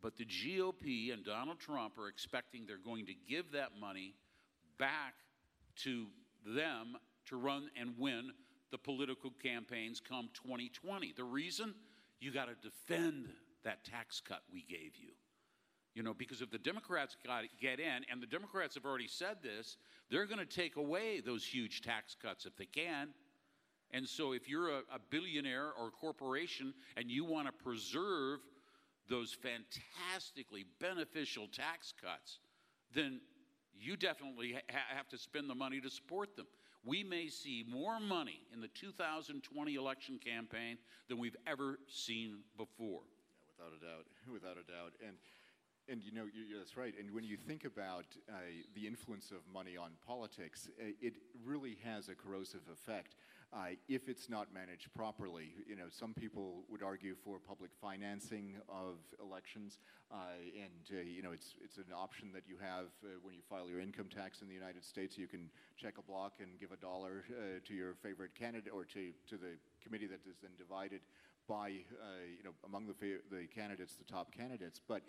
But 0.02 0.16
the 0.16 0.24
GOP 0.24 1.12
and 1.12 1.24
Donald 1.24 1.58
Trump 1.58 1.98
are 1.98 2.08
expecting 2.08 2.66
they're 2.66 2.76
going 2.78 3.06
to 3.06 3.14
give 3.28 3.52
that 3.52 3.70
money 3.80 4.14
back 4.78 5.14
to 5.82 6.06
them 6.46 6.96
to 7.26 7.36
run 7.36 7.68
and 7.78 7.94
win 7.98 8.30
the 8.70 8.78
political 8.78 9.32
campaigns 9.42 10.00
come 10.00 10.28
2020. 10.34 11.14
The 11.16 11.24
reason? 11.24 11.74
You 12.20 12.32
got 12.32 12.46
to 12.46 12.54
defend 12.62 13.28
that 13.64 13.84
tax 13.84 14.20
cut 14.20 14.42
we 14.52 14.62
gave 14.68 14.96
you. 14.96 15.10
You 15.94 16.02
know, 16.02 16.14
because 16.14 16.42
if 16.42 16.50
the 16.50 16.58
Democrats 16.58 17.16
got, 17.26 17.42
get 17.60 17.80
in, 17.80 18.04
and 18.10 18.22
the 18.22 18.26
Democrats 18.26 18.74
have 18.76 18.84
already 18.84 19.08
said 19.08 19.38
this, 19.42 19.76
they're 20.10 20.26
going 20.26 20.38
to 20.38 20.46
take 20.46 20.76
away 20.76 21.20
those 21.20 21.44
huge 21.44 21.82
tax 21.82 22.14
cuts 22.20 22.46
if 22.46 22.56
they 22.56 22.66
can. 22.66 23.08
And 23.92 24.06
so, 24.08 24.32
if 24.32 24.48
you're 24.48 24.68
a, 24.68 24.78
a 24.92 24.98
billionaire 25.10 25.70
or 25.78 25.88
a 25.88 25.90
corporation 25.90 26.74
and 26.96 27.10
you 27.10 27.24
want 27.24 27.46
to 27.46 27.52
preserve 27.52 28.40
those 29.08 29.32
fantastically 29.32 30.64
beneficial 30.80 31.48
tax 31.48 31.92
cuts, 32.00 32.38
then 32.94 33.20
you 33.74 33.96
definitely 33.96 34.52
ha- 34.52 34.94
have 34.96 35.08
to 35.08 35.18
spend 35.18 35.48
the 35.48 35.54
money 35.54 35.80
to 35.80 35.88
support 35.90 36.36
them. 36.36 36.46
We 36.84 37.02
may 37.02 37.28
see 37.28 37.64
more 37.68 37.98
money 38.00 38.40
in 38.52 38.60
the 38.60 38.68
2020 38.68 39.74
election 39.74 40.18
campaign 40.24 40.78
than 41.08 41.18
we've 41.18 41.36
ever 41.46 41.78
seen 41.88 42.38
before. 42.56 43.00
without 43.56 43.72
a 43.76 43.80
doubt, 43.84 44.06
without 44.32 44.56
a 44.58 44.70
doubt, 44.70 44.92
and 45.06 45.16
and 45.90 46.02
you 46.04 46.12
know 46.12 46.24
you- 46.24 46.56
that's 46.58 46.76
right. 46.76 46.94
And 47.00 47.10
when 47.14 47.24
you 47.24 47.36
think 47.36 47.64
about 47.64 48.04
uh, 48.28 48.32
the 48.74 48.86
influence 48.86 49.30
of 49.30 49.38
money 49.52 49.76
on 49.76 49.92
politics, 50.06 50.68
uh, 50.80 50.84
it 51.00 51.14
really 51.44 51.78
has 51.82 52.08
a 52.10 52.14
corrosive 52.14 52.60
effect 52.70 53.16
uh, 53.52 53.72
if 53.88 54.08
it's 54.08 54.28
not 54.28 54.52
managed 54.52 54.92
properly. 54.94 55.54
You 55.66 55.76
know, 55.76 55.88
some 55.90 56.12
people 56.12 56.64
would 56.68 56.82
argue 56.82 57.14
for 57.24 57.38
public 57.38 57.70
financing 57.80 58.56
of 58.68 58.96
elections, 59.22 59.78
uh, 60.10 60.36
and 60.54 60.98
uh, 60.98 61.02
you 61.02 61.22
know 61.22 61.32
it's 61.32 61.54
it's 61.62 61.78
an 61.78 61.92
option 61.94 62.30
that 62.34 62.42
you 62.46 62.56
have 62.60 62.86
uh, 63.04 63.18
when 63.22 63.34
you 63.34 63.40
file 63.48 63.68
your 63.68 63.80
income 63.80 64.08
tax 64.14 64.42
in 64.42 64.48
the 64.48 64.54
United 64.54 64.84
States. 64.84 65.16
You 65.16 65.26
can 65.26 65.50
check 65.76 65.94
a 65.98 66.02
block 66.02 66.34
and 66.40 66.60
give 66.60 66.72
a 66.72 66.76
dollar 66.76 67.24
uh, 67.30 67.60
to 67.66 67.74
your 67.74 67.94
favorite 67.94 68.34
candidate 68.34 68.72
or 68.72 68.84
to 68.84 69.12
to 69.28 69.36
the 69.36 69.56
committee 69.82 70.06
that 70.06 70.20
is 70.28 70.36
then 70.42 70.52
divided 70.58 71.00
by 71.48 71.68
uh, 71.68 72.28
you 72.36 72.44
know 72.44 72.52
among 72.66 72.86
the 72.86 72.94
the 73.30 73.46
candidates, 73.46 73.94
the 73.94 74.12
top 74.12 74.30
candidates, 74.32 74.80
but 74.86 75.02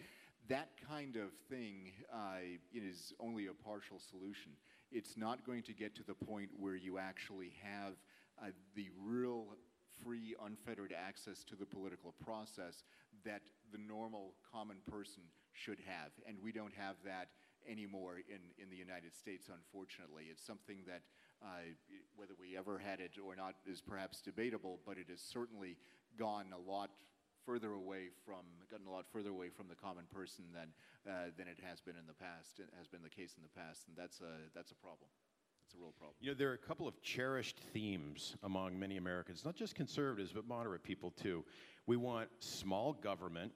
that 0.48 0.70
kind 0.88 1.16
of 1.16 1.30
thing 1.50 1.92
uh, 2.12 2.40
is 2.74 3.14
only 3.20 3.48
a 3.48 3.54
partial 3.54 4.00
solution. 4.00 4.52
It's 4.92 5.16
not 5.16 5.46
going 5.46 5.62
to 5.64 5.74
get 5.74 5.96
to 5.96 6.04
the 6.04 6.16
point 6.16 6.50
where 6.58 6.76
you 6.76 6.98
actually 6.98 7.54
have 7.62 7.94
uh, 8.42 8.52
the 8.76 8.90
real 9.04 9.56
free, 10.04 10.36
unfettered 10.46 10.94
access 10.94 11.44
to 11.44 11.56
the 11.56 11.66
political 11.66 12.14
process 12.24 12.84
that 13.26 13.42
the 13.72 13.78
normal 13.78 14.34
common 14.52 14.78
person 14.90 15.24
should 15.54 15.80
have, 15.86 16.12
and 16.28 16.38
we 16.42 16.52
don't 16.52 16.74
have 16.74 16.96
that 17.04 17.30
anymore 17.68 18.18
in, 18.30 18.40
in 18.62 18.70
the 18.70 18.78
United 18.78 19.16
States, 19.16 19.50
unfortunately. 19.52 20.26
It's 20.32 20.46
something 20.46 20.78
that, 20.88 21.02
uh, 21.44 21.76
whether 22.16 22.34
we 22.40 22.58
ever 22.58 22.80
had 22.80 23.00
it 23.00 23.12
or 23.20 23.36
not, 23.36 23.56
is 23.68 23.82
perhaps 23.82 24.22
debatable, 24.22 24.80
but 24.86 24.98
it 24.98 25.08
has 25.10 25.20
certainly 25.22 25.76
gone 26.18 26.48
a 26.56 26.70
lot 26.70 26.90
further 27.46 27.74
away 27.74 28.10
from, 28.26 28.46
gotten 28.72 28.88
a 28.88 28.92
lot 28.92 29.06
further 29.12 29.30
away 29.30 29.50
from 29.50 29.68
the 29.68 29.76
common 29.76 30.06
person 30.14 30.46
than, 30.54 30.70
uh, 31.08 31.32
than 31.38 31.48
it 31.48 31.58
has 31.64 31.82
been 31.82 31.96
in 31.96 32.08
the 32.08 32.14
past, 32.14 32.60
it 32.60 32.70
has 32.78 32.88
been 32.88 33.04
the 33.04 33.10
case 33.10 33.36
in 33.36 33.44
the 33.44 33.52
past, 33.60 33.88
and 33.88 33.98
that's 33.98 34.22
a, 34.22 34.48
that's 34.56 34.72
a 34.72 34.76
problem. 34.76 35.10
It's 35.70 35.76
a 35.76 35.82
real 35.84 35.94
problem. 36.00 36.16
You 36.20 36.32
know, 36.32 36.36
there 36.36 36.50
are 36.50 36.54
a 36.54 36.58
couple 36.58 36.88
of 36.88 37.00
cherished 37.04 37.60
themes 37.74 38.36
among 38.42 38.80
many 38.80 38.98
Americans, 38.98 39.46
not 39.46 39.56
just 39.56 39.76
conservatives, 39.76 40.32
but 40.34 40.48
moderate 40.48 40.82
people 40.82 41.12
too. 41.12 41.46
We 41.86 41.96
want 41.96 42.28
small 42.40 42.94
government, 42.94 43.52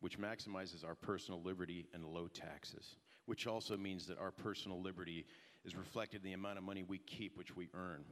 which 0.00 0.18
maximizes 0.18 0.84
our 0.84 0.94
personal 0.94 1.40
liberty, 1.42 1.86
and 1.94 2.04
low 2.04 2.28
taxes, 2.28 2.96
which 3.24 3.46
also 3.46 3.78
means 3.78 4.06
that 4.08 4.18
our 4.18 4.30
personal 4.30 4.82
liberty 4.82 5.24
is 5.64 5.74
reflected 5.74 6.18
in 6.22 6.24
the 6.24 6.34
amount 6.34 6.58
of 6.58 6.64
money 6.64 6.82
we 6.82 6.98
keep, 6.98 7.38
which 7.38 7.56
we 7.56 7.70
earn. 7.72 8.04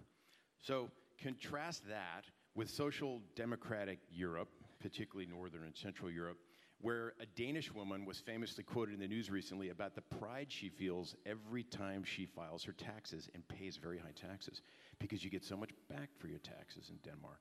So 0.63 0.91
contrast 1.21 1.87
that 1.89 2.25
with 2.55 2.71
social 2.71 3.21
democratic 3.37 3.99
Europe, 4.11 4.49
particularly 4.81 5.31
Northern 5.31 5.65
and 5.65 5.77
Central 5.77 6.11
Europe, 6.11 6.39
where 6.83 7.15
a 7.21 7.27
Danish 7.27 7.73
woman 7.73 8.05
was 8.05 8.19
famously 8.19 8.65
quoted 8.65 8.93
in 8.95 9.01
the 9.01 9.07
news 9.07 9.31
recently 9.31 9.71
about 9.71 9.95
the 9.95 10.03
pride 10.03 10.49
she 10.51 10.69
feels 10.69 11.15
every 11.25 11.63
time 11.63 12.03
she 12.05 12.27
files 12.27 12.65
her 12.65 12.73
taxes 12.73 13.31
and 13.35 13.47
pays 13.49 13.77
very 13.77 13.99
high 13.99 14.13
taxes 14.15 14.61
because 14.99 15.25
you 15.25 15.31
get 15.31 15.45
so 15.45 15.57
much 15.57 15.71
back 15.89 16.11
for 16.19 16.27
your 16.27 16.41
taxes 16.41 16.91
in 16.91 16.97
Denmark. 17.09 17.41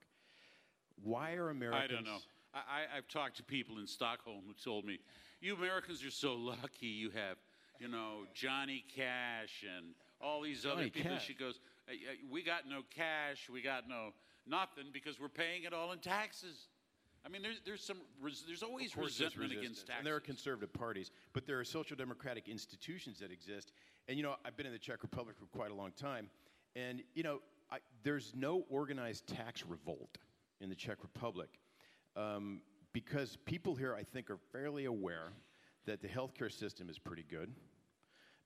Why 1.04 1.34
are 1.34 1.50
Americans? 1.50 1.90
I 1.92 1.94
don't 1.94 2.06
know. 2.06 2.20
I, 2.54 2.98
I've 2.98 3.08
talked 3.08 3.38
to 3.38 3.44
people 3.44 3.80
in 3.80 3.88
Stockholm 3.88 4.42
who 4.46 4.54
told 4.54 4.86
me, 4.86 5.00
you 5.40 5.56
Americans 5.56 6.04
are 6.06 6.12
so 6.12 6.36
lucky 6.36 6.88
you 6.88 7.10
have, 7.10 7.38
you 7.80 7.88
know, 7.88 8.26
Johnny 8.36 8.84
Cash 8.96 9.66
and 9.78 9.96
all 10.22 10.42
these 10.42 10.66
other 10.66 10.84
people. 10.90 11.14
Cash. 11.14 11.26
She 11.26 11.34
goes, 11.34 11.60
"Uh, 11.90 11.94
uh, 11.94 12.14
we 12.30 12.44
got 12.44 12.68
no 12.70 12.82
cash, 12.94 13.50
we 13.52 13.62
got 13.62 13.88
no 13.90 14.14
nothing 14.46 14.86
because 14.94 15.20
we're 15.20 15.30
paying 15.30 15.64
it 15.64 15.74
all 15.74 15.92
in 15.94 16.00
taxes. 16.00 16.68
I 17.26 17.30
mean, 17.30 17.42
there's, 17.42 17.62
there's 17.66 17.84
some, 17.84 17.98
res, 18.20 18.44
there's 18.48 18.64
always 18.64 18.94
there's 18.94 19.06
resentment 19.06 19.52
resistance, 19.52 19.62
against 19.62 19.88
taxes. 19.88 20.00
And 20.00 20.08
there 20.08 20.16
are 20.16 20.20
conservative 20.20 20.74
parties, 20.74 21.12
but 21.34 21.46
there 21.46 21.60
are 21.60 21.64
social 21.64 21.96
democratic 21.96 22.48
institutions 22.48 23.20
that 23.20 23.32
exist. 23.32 23.72
And, 24.08 24.18
you 24.18 24.24
know, 24.24 24.36
I've 24.44 24.58
been 24.58 24.66
in 24.66 24.72
the 24.72 24.80
Czech 24.80 25.04
Republic 25.04 25.36
for 25.38 25.46
quite 25.46 25.72
a 25.72 25.76
long 25.76 25.92
time. 25.92 26.30
And, 26.76 27.04
you 27.14 27.24
know, 27.24 27.40
I, 27.72 27.78
there's 28.04 28.34
no 28.36 28.66
organized 28.70 29.28
tax 29.28 29.64
revolt 29.66 30.18
in 30.60 30.70
the 30.70 30.76
Czech 30.76 30.98
Republic 31.04 31.50
um, 32.16 32.62
because 32.94 33.38
people 33.46 33.76
here, 33.76 33.96
I 33.96 34.04
think, 34.04 34.30
are 34.30 34.40
fairly 34.52 34.86
aware 34.86 35.34
that 35.86 36.02
the 36.02 36.08
healthcare 36.08 36.52
system 36.52 36.90
is 36.90 36.98
pretty 36.98 37.26
good. 37.30 37.52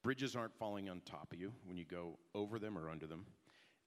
Bridges 0.03 0.36
aren't 0.36 0.53
falling 0.53 0.89
on 0.89 1.01
top 1.01 1.34
of 1.34 1.39
you 1.39 1.51
when 1.65 1.78
you 1.78 1.86
go 1.86 2.19
over 2.34 2.59
them 2.59 2.78
or 2.78 2.89
under 2.89 3.07
them. 3.07 3.26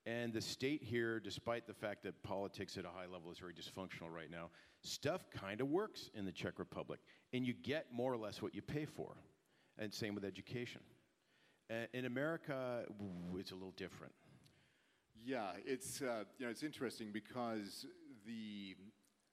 And 0.06 0.32
the 0.32 0.40
state 0.40 0.82
here, 0.82 1.20
despite 1.20 1.66
the 1.66 1.74
fact 1.74 2.02
that 2.04 2.22
politics 2.22 2.78
at 2.78 2.84
a 2.84 2.88
high 2.88 3.06
level 3.12 3.30
is 3.30 3.38
very 3.38 3.52
dysfunctional 3.52 4.10
right 4.10 4.30
now, 4.30 4.48
stuff 4.82 5.28
kind 5.30 5.60
of 5.60 5.68
works 5.68 6.10
in 6.14 6.24
the 6.24 6.32
Czech 6.32 6.58
Republic. 6.58 7.00
And 7.32 7.46
you 7.46 7.52
get 7.52 7.86
more 7.92 8.12
or 8.12 8.16
less 8.16 8.40
what 8.40 8.54
you 8.54 8.62
pay 8.62 8.84
for. 8.84 9.16
And 9.78 9.92
same 9.92 10.14
with 10.14 10.24
education. 10.24 10.80
In 11.92 12.06
America, 12.06 12.84
it's 13.36 13.50
a 13.50 13.54
little 13.54 13.74
different. 13.76 14.14
Yeah, 15.24 15.50
it's, 15.66 16.00
uh, 16.00 16.24
you 16.38 16.46
know, 16.46 16.50
it's 16.50 16.62
interesting 16.62 17.10
because 17.12 17.86
the 18.26 18.76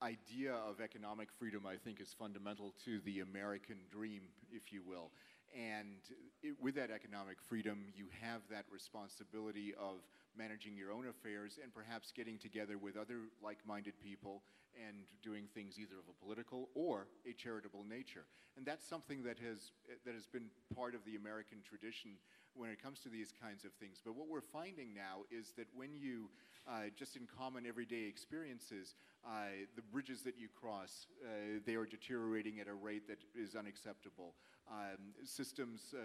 idea 0.01 0.53
of 0.53 0.81
economic 0.81 1.29
freedom, 1.31 1.65
I 1.65 1.77
think, 1.77 2.01
is 2.01 2.13
fundamental 2.13 2.73
to 2.83 2.99
the 3.05 3.21
American 3.21 3.77
dream, 3.89 4.23
if 4.51 4.73
you 4.73 4.81
will. 4.85 5.11
And 5.55 5.99
it, 6.43 6.55
with 6.61 6.75
that 6.75 6.91
economic 6.91 7.37
freedom, 7.41 7.85
you 7.95 8.07
have 8.21 8.41
that 8.51 8.65
responsibility 8.69 9.73
of 9.79 10.01
managing 10.37 10.75
your 10.75 10.91
own 10.91 11.07
affairs 11.07 11.57
and 11.63 11.73
perhaps 11.73 12.11
getting 12.11 12.37
together 12.37 12.77
with 12.77 12.97
other 12.97 13.19
like 13.41 13.59
minded 13.65 13.93
people 14.03 14.41
and 14.87 15.05
doing 15.23 15.47
things 15.53 15.77
either 15.79 15.95
of 15.95 16.07
a 16.09 16.25
political 16.25 16.69
or 16.75 17.07
a 17.29 17.33
charitable 17.33 17.83
nature. 17.87 18.25
And 18.57 18.65
that's 18.65 18.87
something 18.87 19.23
that 19.23 19.39
has, 19.39 19.71
that 20.05 20.13
has 20.13 20.25
been 20.25 20.47
part 20.75 20.95
of 20.95 21.03
the 21.05 21.15
American 21.15 21.59
tradition 21.67 22.11
when 22.55 22.69
it 22.69 22.81
comes 22.81 22.99
to 23.01 23.09
these 23.09 23.33
kinds 23.41 23.65
of 23.65 23.73
things. 23.73 24.01
But 24.03 24.15
what 24.15 24.27
we're 24.27 24.41
finding 24.41 24.93
now 24.93 25.23
is 25.29 25.51
that 25.57 25.67
when 25.75 25.95
you, 25.95 26.29
uh, 26.67 26.87
just 26.95 27.15
in 27.15 27.27
common 27.27 27.65
everyday 27.65 28.03
experiences, 28.07 28.95
uh, 29.25 29.67
the 29.75 29.81
bridges 29.81 30.21
that 30.23 30.37
you 30.37 30.47
cross, 30.47 31.07
uh, 31.23 31.59
they 31.65 31.75
are 31.75 31.85
deteriorating 31.85 32.59
at 32.59 32.67
a 32.67 32.73
rate 32.73 33.07
that 33.07 33.19
is 33.35 33.55
unacceptable. 33.55 34.35
Um, 34.71 35.13
systems 35.23 35.93
uh, 35.93 35.99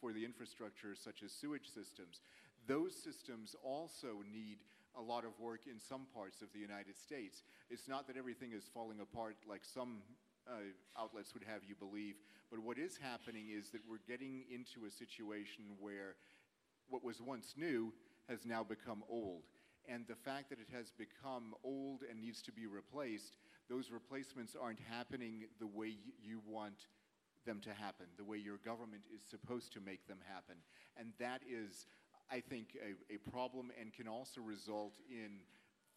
for 0.00 0.12
the 0.12 0.24
infrastructure, 0.24 0.94
such 0.94 1.22
as 1.22 1.32
sewage 1.32 1.66
systems, 1.66 2.20
those 2.66 2.94
systems 2.94 3.56
also 3.64 4.22
need 4.32 4.58
a 4.98 5.02
lot 5.02 5.24
of 5.24 5.38
work 5.40 5.60
in 5.66 5.78
some 5.78 6.06
parts 6.14 6.42
of 6.42 6.48
the 6.52 6.58
United 6.58 6.96
States. 6.96 7.42
It's 7.70 7.88
not 7.88 8.06
that 8.06 8.16
everything 8.16 8.52
is 8.52 8.64
falling 8.72 9.00
apart 9.00 9.36
like 9.48 9.64
some 9.64 10.02
uh, 10.48 10.72
outlets 10.98 11.34
would 11.34 11.44
have 11.44 11.62
you 11.66 11.74
believe, 11.74 12.16
but 12.50 12.60
what 12.60 12.78
is 12.78 12.98
happening 13.00 13.48
is 13.56 13.70
that 13.70 13.80
we're 13.88 14.04
getting 14.06 14.44
into 14.50 14.86
a 14.86 14.90
situation 14.90 15.64
where 15.80 16.16
what 16.88 17.04
was 17.04 17.20
once 17.20 17.54
new 17.56 17.92
has 18.28 18.44
now 18.44 18.62
become 18.62 19.02
old. 19.08 19.42
And 19.88 20.06
the 20.06 20.14
fact 20.14 20.50
that 20.50 20.58
it 20.60 20.68
has 20.72 20.92
become 20.92 21.54
old 21.64 22.02
and 22.08 22.20
needs 22.20 22.42
to 22.42 22.52
be 22.52 22.66
replaced, 22.66 23.36
those 23.68 23.90
replacements 23.90 24.54
aren't 24.60 24.80
happening 24.90 25.46
the 25.58 25.66
way 25.66 25.96
you 26.22 26.40
want 26.46 26.86
them 27.44 27.60
to 27.60 27.70
happen, 27.70 28.06
the 28.16 28.24
way 28.24 28.36
your 28.36 28.58
government 28.58 29.02
is 29.12 29.20
supposed 29.28 29.72
to 29.72 29.80
make 29.80 30.06
them 30.06 30.18
happen. 30.28 30.56
And 30.96 31.12
that 31.18 31.42
is 31.48 31.86
I 32.32 32.40
think, 32.40 32.78
a, 32.80 33.14
a 33.14 33.18
problem 33.30 33.70
and 33.78 33.92
can 33.92 34.08
also 34.08 34.40
result 34.40 34.94
in, 35.10 35.40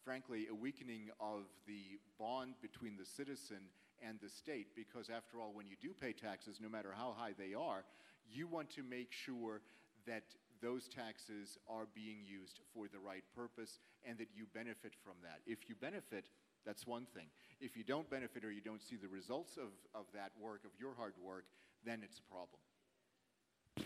frankly, 0.04 0.48
a 0.50 0.54
weakening 0.54 1.08
of 1.18 1.44
the 1.66 1.98
bond 2.18 2.54
between 2.60 2.96
the 2.98 3.06
citizen 3.06 3.70
and 4.06 4.18
the 4.22 4.28
state. 4.28 4.68
Because, 4.76 5.08
after 5.08 5.40
all, 5.40 5.52
when 5.54 5.66
you 5.66 5.76
do 5.80 5.94
pay 5.98 6.12
taxes, 6.12 6.58
no 6.60 6.68
matter 6.68 6.92
how 6.94 7.14
high 7.16 7.32
they 7.38 7.54
are, 7.54 7.84
you 8.30 8.46
want 8.46 8.68
to 8.70 8.82
make 8.82 9.12
sure 9.12 9.62
that 10.06 10.24
those 10.60 10.88
taxes 10.88 11.58
are 11.68 11.86
being 11.94 12.18
used 12.24 12.60
for 12.74 12.86
the 12.86 12.98
right 12.98 13.24
purpose 13.34 13.78
and 14.04 14.18
that 14.18 14.28
you 14.34 14.44
benefit 14.52 14.92
from 15.02 15.14
that. 15.22 15.40
If 15.46 15.68
you 15.68 15.74
benefit, 15.74 16.26
that's 16.66 16.86
one 16.86 17.06
thing. 17.14 17.26
If 17.60 17.76
you 17.76 17.84
don't 17.84 18.08
benefit 18.10 18.44
or 18.44 18.50
you 18.50 18.60
don't 18.60 18.82
see 18.82 18.96
the 18.96 19.08
results 19.08 19.56
of, 19.56 19.72
of 19.94 20.06
that 20.14 20.32
work, 20.40 20.64
of 20.64 20.72
your 20.78 20.94
hard 20.96 21.14
work, 21.22 21.44
then 21.84 22.00
it's 22.02 22.18
a 22.18 22.30
problem. 22.30 22.60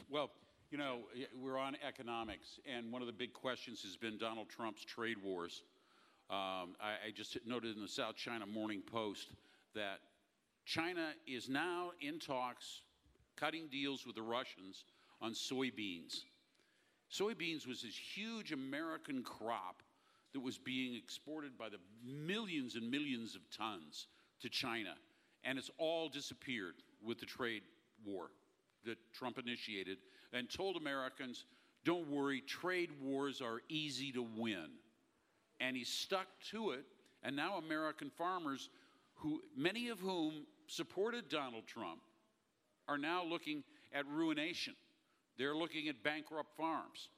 Well, 0.09 0.31
you 0.71 0.79
know, 0.79 1.01
we're 1.35 1.59
on 1.59 1.77
economics, 1.87 2.61
and 2.65 2.93
one 2.93 3.03
of 3.03 3.07
the 3.07 3.13
big 3.13 3.33
questions 3.33 3.83
has 3.83 3.97
been 3.97 4.17
Donald 4.17 4.49
Trump's 4.49 4.85
trade 4.85 5.17
wars. 5.23 5.65
Um, 6.31 6.77
I, 6.81 7.09
I, 7.09 7.11
just 7.13 7.37
noted 7.45 7.75
in 7.75 7.83
the 7.83 7.89
South 7.89 8.15
China 8.15 8.47
Morning 8.47 8.81
Post 8.81 9.33
that 9.75 9.99
China 10.65 11.11
is 11.27 11.49
now 11.49 11.91
in 12.01 12.21
talks, 12.21 12.83
cutting 13.35 13.67
deals 13.67 14.07
with 14.07 14.15
the 14.15 14.23
Russians 14.23 14.85
on 15.21 15.33
soybeans. 15.33 16.21
Soybeans 17.13 17.67
was 17.67 17.83
this 17.83 17.97
huge 17.97 18.53
American 18.53 19.25
crop 19.25 19.83
that 20.33 20.41
was 20.41 20.57
being 20.57 20.95
exported 20.95 21.59
by 21.59 21.69
the 21.69 21.79
millions 22.05 22.77
and 22.77 22.89
millions 22.89 23.35
of 23.35 23.43
tons 23.51 24.07
to 24.41 24.49
China, 24.49 24.95
and 25.43 25.59
it's 25.59 25.71
all 25.79 26.09
disappeared 26.09 26.75
with 27.05 27.19
the 27.19 27.27
trade 27.27 27.63
war 28.07 28.31
that 28.85 28.99
Trump 29.13 29.37
initiated 29.37 29.99
and 30.33 30.49
told 30.51 30.77
Americans, 30.77 31.45
don't 31.85 32.09
worry, 32.09 32.41
trade 32.41 32.91
wars 33.03 33.41
are 33.41 33.61
easy 33.69 34.13
to 34.13 34.23
win. 34.23 34.69
And 35.61 35.77
he 35.77 35.85
stuck 35.85 36.27
to 36.51 36.71
it, 36.71 36.85
and 37.23 37.37
now 37.37 37.59
American 37.59 38.11
farmers, 38.11 38.71
who 39.15 39.43
many 39.57 39.89
of 39.89 39.99
whom 40.01 40.47
supported 40.67 41.29
Donald 41.29 41.67
Trump, 41.67 42.01
are 42.89 42.99
now 42.99 43.25
looking 43.25 43.63
at 43.93 44.07
ruination. 44.07 44.75
They're 45.39 45.57
looking 45.57 45.89
at 45.89 46.03
bankrupt 46.03 46.57
farms. 46.57 47.09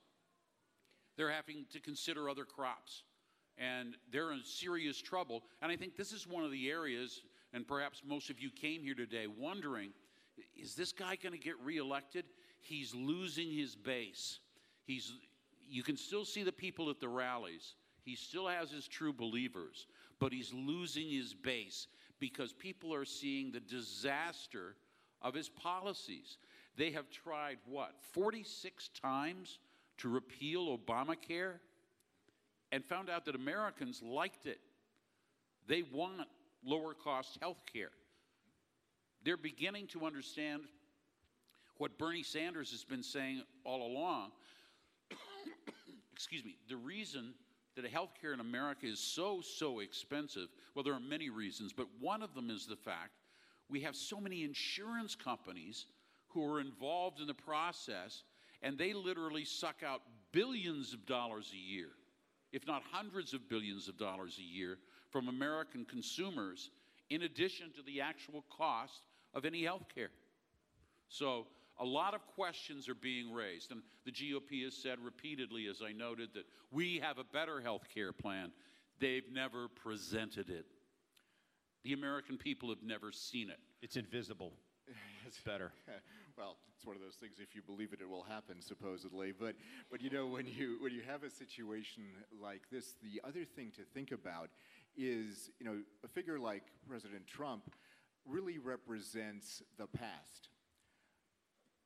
They're 1.17 1.31
having 1.31 1.67
to 1.73 1.81
consider 1.81 2.29
other 2.29 2.45
crops. 2.45 3.03
And 3.59 3.95
they're 4.11 4.33
in 4.33 4.43
serious 4.45 5.01
trouble. 5.01 5.43
And 5.61 5.71
I 5.71 5.77
think 5.77 5.97
this 5.97 6.13
is 6.13 6.27
one 6.27 6.45
of 6.45 6.51
the 6.51 6.71
areas, 6.71 7.23
and 7.53 7.67
perhaps 7.67 8.03
most 8.07 8.31
of 8.31 8.41
you 8.41 8.51
came 8.51 8.83
here 8.83 8.95
today 8.95 9.27
wondering 9.27 9.91
is 10.57 10.75
this 10.75 10.93
guy 10.93 11.17
going 11.17 11.35
to 11.35 11.39
get 11.39 11.55
reelected? 11.63 12.25
He's 12.63 12.95
losing 12.95 13.51
his 13.51 13.75
base. 13.75 14.39
He's, 14.85 15.13
you 15.69 15.83
can 15.83 15.97
still 15.97 16.25
see 16.25 16.43
the 16.43 16.53
people 16.53 16.91
at 16.91 17.01
the 17.01 17.09
rallies. 17.09 17.75
He 18.05 18.17
still 18.17 18.49
has 18.49 18.71
his 18.71 18.89
true 18.89 19.13
believers, 19.13 19.87
but 20.19 20.33
he's 20.33 20.53
losing 20.53 21.09
his 21.09 21.35
base 21.35 21.87
because 22.19 22.53
people 22.53 22.95
are 22.95 23.05
seeing 23.05 23.51
the 23.53 23.61
disaster 23.61 24.77
of 25.21 25.35
his 25.35 25.49
policies. 25.49 26.39
They 26.77 26.91
have 26.93 27.11
tried 27.11 27.59
what, 27.67 27.93
46 28.13 28.89
times 29.01 29.59
to 29.99 30.09
repeal 30.09 30.77
Obamacare 30.77 31.55
and 32.73 32.85
found 32.85 33.11
out 33.11 33.25
that 33.27 33.35
Americans 33.35 34.03
liked 34.03 34.47
it. 34.47 34.59
They 35.69 35.83
want 35.83 36.29
lower 36.65 36.95
cost 36.95 37.39
health 37.41 37.61
care. 37.73 37.91
They're 39.25 39.37
beginning 39.37 39.87
to 39.89 40.07
understand 40.07 40.63
what 41.79 41.99
Bernie 41.99 42.23
Sanders 42.23 42.71
has 42.71 42.85
been 42.85 43.03
saying 43.03 43.43
all 43.65 43.87
along. 43.87 44.33
excuse 46.13 46.45
me, 46.45 46.57
the 46.69 46.77
reason 46.77 47.35
that 47.75 47.91
healthcare 47.91 48.35
in 48.35 48.41
America 48.41 48.87
is 48.87 49.01
so, 49.01 49.41
so 49.41 49.81
expensive, 49.81 50.49
well, 50.75 50.83
there 50.83 50.95
are 50.95 51.01
many 51.01 51.31
reasons, 51.31 51.73
but 51.73 51.87
one 52.01 52.23
of 52.23 52.35
them 52.35 52.51
is 52.51 52.67
the 52.67 52.77
fact 52.77 53.13
we 53.69 53.81
have 53.81 53.97
so 53.97 54.21
many 54.21 54.45
insurance 54.45 55.15
companies 55.15 55.87
who 56.29 56.45
are 56.45 56.61
involved 56.61 57.21
in 57.21 57.27
the 57.27 57.35
process, 57.35 58.23
and 58.61 58.77
they 58.77 58.93
literally 58.93 59.45
suck 59.45 59.83
out 59.85 60.03
billions 60.33 60.93
of 60.93 61.07
dollars 61.07 61.51
a 61.55 61.57
year, 61.57 61.89
if 62.53 62.67
not 62.67 62.83
hundreds 62.91 63.33
of 63.33 63.49
billions 63.49 63.89
of 63.89 63.97
dollars 63.97 64.39
a 64.39 64.43
year, 64.43 64.79
from 65.11 65.29
American 65.29 65.85
consumers, 65.85 66.71
in 67.11 67.23
addition 67.23 67.73
to 67.73 67.83
the 67.83 68.01
actual 68.01 68.45
cost 68.55 69.03
of 69.35 69.45
any 69.45 69.65
health 69.65 69.87
care. 69.95 70.11
So 71.09 71.47
a 71.83 71.85
lot 71.85 72.15
of 72.15 72.25
questions 72.29 72.89
are 72.89 72.95
being 72.95 73.33
raised. 73.33 73.73
And 73.73 73.83
the 74.05 74.13
GOP 74.13 74.65
has 74.65 74.75
said 74.75 74.99
repeatedly, 75.03 75.67
as 75.67 75.83
I 75.85 75.93
noted, 75.93 76.31
that 76.35 76.45
we 76.71 77.01
have 77.01 77.19
a 77.19 77.25
better 77.25 77.61
health 77.61 77.89
care 77.93 78.13
plan. 78.13 78.53
They've 79.01 79.29
never 79.33 79.67
presented 79.67 80.49
it. 80.49 80.65
The 81.83 81.93
American 81.93 82.39
people 82.39 82.69
have 82.69 82.85
never 82.85 83.11
seen 83.11 83.51
it. 83.51 83.59
It's 83.83 83.97
invisible. 83.97 84.53
It's 85.27 85.41
better. 85.41 85.73
well, 86.39 86.57
it's 86.77 86.87
one 86.87 86.95
of 86.95 87.03
those 87.03 87.17
things. 87.17 87.39
If 87.41 87.57
you 87.57 87.63
believe 87.63 87.93
it, 87.93 88.01
it 88.01 88.09
will 88.09 88.23
happen, 88.23 88.61
supposedly. 88.61 89.33
But, 89.33 89.57
but 89.91 90.01
you 90.01 90.11
know, 90.11 90.29
when 90.29 90.47
you 90.47 90.77
when 90.81 90.93
you 90.93 91.03
have 91.09 91.25
a 91.25 91.31
situation 91.31 92.05
like 92.41 92.63
this, 92.71 92.95
the 93.03 93.21
other 93.27 93.45
thing 93.45 93.73
to 93.77 93.83
think 93.95 94.13
about 94.13 94.51
is, 94.97 95.51
you 95.59 95.67
know, 95.67 95.79
a 96.05 96.09
figure 96.09 96.39
like 96.39 96.63
President 96.89 97.27
Trump 97.27 97.75
really 98.25 98.59
represents 98.59 99.63
the 99.79 99.87
past 99.87 100.49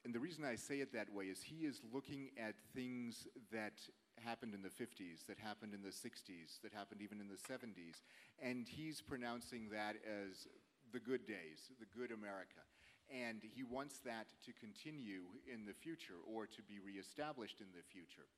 and 0.06 0.14
the 0.14 0.22
reason 0.22 0.46
I 0.46 0.54
say 0.54 0.78
it 0.78 0.94
that 0.94 1.10
way 1.10 1.24
is 1.26 1.42
he 1.42 1.66
is 1.66 1.82
looking 1.90 2.30
at 2.38 2.54
things 2.78 3.26
that 3.50 3.74
happened 4.22 4.54
in 4.54 4.62
the 4.62 4.70
50s, 4.70 5.26
that 5.26 5.34
happened 5.34 5.74
in 5.74 5.82
the 5.82 5.90
60s, 5.90 6.62
that 6.62 6.70
happened 6.70 7.02
even 7.02 7.18
in 7.18 7.26
the 7.26 7.42
70s, 7.42 8.06
and 8.38 8.70
he's 8.70 9.02
pronouncing 9.02 9.66
that 9.74 9.98
as 10.06 10.46
the 10.94 11.02
good 11.02 11.26
days, 11.26 11.74
the 11.82 11.90
good 11.90 12.14
America. 12.14 12.62
And 13.10 13.42
he 13.42 13.66
wants 13.66 13.98
that 14.06 14.30
to 14.46 14.54
continue 14.54 15.26
in 15.42 15.66
the 15.66 15.74
future 15.74 16.22
or 16.22 16.46
to 16.54 16.62
be 16.62 16.78
reestablished 16.78 17.58
in 17.58 17.74
the 17.74 17.82
future. 17.82 18.30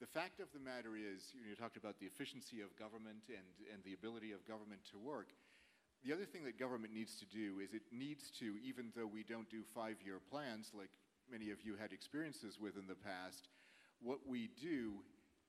The 0.00 0.08
fact 0.08 0.40
of 0.40 0.48
the 0.56 0.64
matter 0.64 0.96
is, 0.96 1.28
you, 1.36 1.44
know, 1.44 1.52
you 1.52 1.60
talked 1.60 1.76
about 1.76 2.00
the 2.00 2.08
efficiency 2.08 2.64
of 2.64 2.72
government 2.80 3.28
and, 3.28 3.52
and 3.68 3.84
the 3.84 3.92
ability 3.92 4.32
of 4.32 4.48
government 4.48 4.80
to 4.88 4.96
work. 4.96 5.28
The 6.08 6.16
other 6.16 6.24
thing 6.24 6.42
that 6.48 6.58
government 6.58 6.96
needs 6.96 7.20
to 7.20 7.26
do 7.28 7.60
is 7.60 7.76
it 7.76 7.84
needs 7.92 8.32
to, 8.40 8.56
even 8.64 8.96
though 8.96 9.06
we 9.06 9.22
don't 9.22 9.48
do 9.52 9.60
five 9.76 10.00
year 10.00 10.18
plans 10.18 10.72
like 10.74 10.90
many 11.30 11.50
of 11.50 11.62
you 11.62 11.76
had 11.76 11.92
experiences 11.92 12.58
with 12.60 12.76
in 12.76 12.86
the 12.86 12.94
past, 12.94 13.48
what 14.00 14.20
we 14.26 14.50
do 14.60 14.94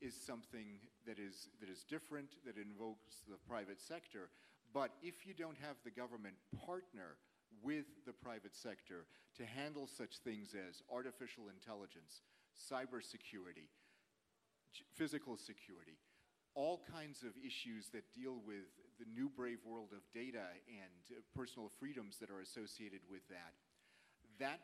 is 0.01 0.13
something 0.15 0.79
that 1.07 1.17
is, 1.19 1.49
that 1.59 1.69
is 1.69 1.83
different, 1.83 2.35
that 2.45 2.57
invokes 2.57 3.23
the 3.27 3.37
private 3.47 3.79
sector. 3.79 4.29
But 4.73 4.91
if 5.01 5.25
you 5.25 5.33
don't 5.33 5.57
have 5.61 5.77
the 5.83 5.91
government 5.91 6.35
partner 6.65 7.17
with 7.61 7.85
the 8.05 8.13
private 8.13 8.55
sector 8.55 9.05
to 9.37 9.45
handle 9.45 9.87
such 9.87 10.17
things 10.17 10.55
as 10.55 10.81
artificial 10.91 11.45
intelligence, 11.49 12.21
cybersecurity, 12.53 13.69
physical 14.95 15.37
security, 15.37 15.97
all 16.55 16.81
kinds 16.91 17.23
of 17.23 17.31
issues 17.41 17.89
that 17.89 18.13
deal 18.13 18.37
with 18.45 18.69
the 18.99 19.05
new 19.09 19.29
brave 19.29 19.59
world 19.65 19.89
of 19.91 20.05
data 20.13 20.53
and 20.69 21.17
uh, 21.17 21.21
personal 21.35 21.69
freedoms 21.79 22.17
that 22.19 22.29
are 22.29 22.41
associated 22.41 23.01
with 23.09 23.25
that. 23.29 23.57
That 24.39 24.61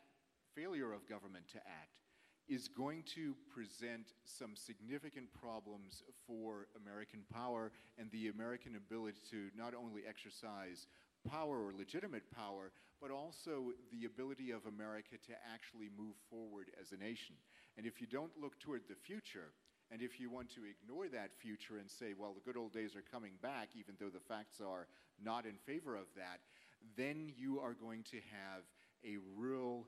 failure 0.59 0.91
of 0.91 1.07
government 1.07 1.47
to 1.47 1.57
act 1.57 2.03
is 2.47 2.67
going 2.67 3.03
to 3.15 3.35
present 3.53 4.11
some 4.25 4.55
significant 4.55 5.27
problems 5.39 6.03
for 6.25 6.67
American 6.83 7.21
power 7.31 7.71
and 7.97 8.09
the 8.11 8.27
American 8.27 8.75
ability 8.75 9.19
to 9.29 9.49
not 9.55 9.73
only 9.73 10.01
exercise 10.09 10.87
power 11.29 11.63
or 11.63 11.71
legitimate 11.77 12.23
power, 12.35 12.71
but 12.99 13.11
also 13.11 13.71
the 13.91 14.05
ability 14.05 14.51
of 14.51 14.65
America 14.65 15.15
to 15.25 15.33
actually 15.53 15.89
move 15.97 16.15
forward 16.29 16.67
as 16.81 16.91
a 16.91 16.97
nation. 16.97 17.35
And 17.77 17.85
if 17.85 18.01
you 18.01 18.07
don't 18.07 18.31
look 18.41 18.59
toward 18.59 18.81
the 18.89 18.95
future, 18.95 19.53
and 19.91 20.01
if 20.01 20.19
you 20.19 20.29
want 20.29 20.49
to 20.55 20.61
ignore 20.65 21.07
that 21.09 21.31
future 21.39 21.77
and 21.77 21.89
say, 21.89 22.13
well, 22.17 22.33
the 22.33 22.43
good 22.43 22.59
old 22.59 22.73
days 22.73 22.95
are 22.95 23.05
coming 23.13 23.33
back, 23.41 23.69
even 23.77 23.95
though 23.99 24.09
the 24.09 24.25
facts 24.27 24.59
are 24.59 24.87
not 25.23 25.45
in 25.45 25.55
favor 25.65 25.95
of 25.95 26.07
that, 26.17 26.39
then 26.97 27.31
you 27.37 27.59
are 27.59 27.73
going 27.73 28.03
to 28.11 28.17
have 28.17 28.63
a 29.05 29.17
real 29.37 29.85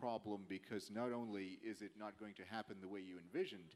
problem 0.00 0.42
because 0.48 0.90
not 0.90 1.12
only 1.12 1.58
is 1.64 1.82
it 1.82 1.92
not 1.98 2.18
going 2.18 2.34
to 2.34 2.42
happen 2.50 2.76
the 2.80 2.88
way 2.88 3.00
you 3.00 3.16
envisioned, 3.18 3.74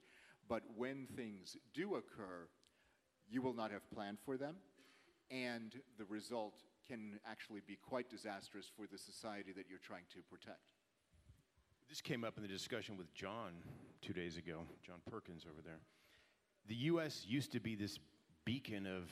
but 0.48 0.62
when 0.76 1.06
things 1.16 1.56
do 1.74 1.96
occur, 1.96 2.48
you 3.28 3.42
will 3.42 3.54
not 3.54 3.70
have 3.70 3.88
planned 3.90 4.18
for 4.24 4.36
them, 4.36 4.56
and 5.30 5.74
the 5.98 6.04
result 6.04 6.62
can 6.86 7.18
actually 7.28 7.60
be 7.66 7.76
quite 7.76 8.08
disastrous 8.08 8.66
for 8.76 8.86
the 8.86 8.98
society 8.98 9.52
that 9.52 9.66
you're 9.68 9.78
trying 9.78 10.04
to 10.12 10.20
protect. 10.30 10.72
This 11.88 12.00
came 12.00 12.24
up 12.24 12.36
in 12.36 12.42
the 12.42 12.48
discussion 12.48 12.96
with 12.96 13.12
John 13.14 13.52
two 14.02 14.12
days 14.12 14.36
ago, 14.36 14.60
John 14.84 15.00
Perkins 15.10 15.44
over 15.50 15.62
there. 15.62 15.80
The 16.68 16.74
U.S. 16.90 17.24
used 17.26 17.52
to 17.52 17.60
be 17.60 17.74
this 17.74 17.98
beacon 18.44 18.86
of 18.86 19.10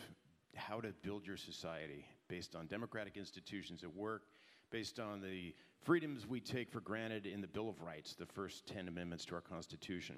how 0.57 0.81
to 0.81 0.93
build 1.03 1.27
your 1.27 1.37
society 1.37 2.05
based 2.29 2.55
on 2.57 2.67
democratic 2.67 3.17
institutions 3.17 3.83
at 3.83 3.95
work, 3.95 4.23
based 4.71 4.99
on 4.99 5.21
the 5.21 5.55
freedoms 5.85 6.27
we 6.27 6.41
take 6.41 6.71
for 6.71 6.81
granted 6.81 7.27
in 7.27 7.43
the 7.43 7.47
Bill 7.47 7.69
of 7.69 7.83
Rights, 7.83 8.15
the 8.15 8.25
first 8.25 8.67
10 8.67 8.89
amendments 8.89 9.27
to 9.27 9.35
our 9.35 9.43
Constitution. 9.43 10.17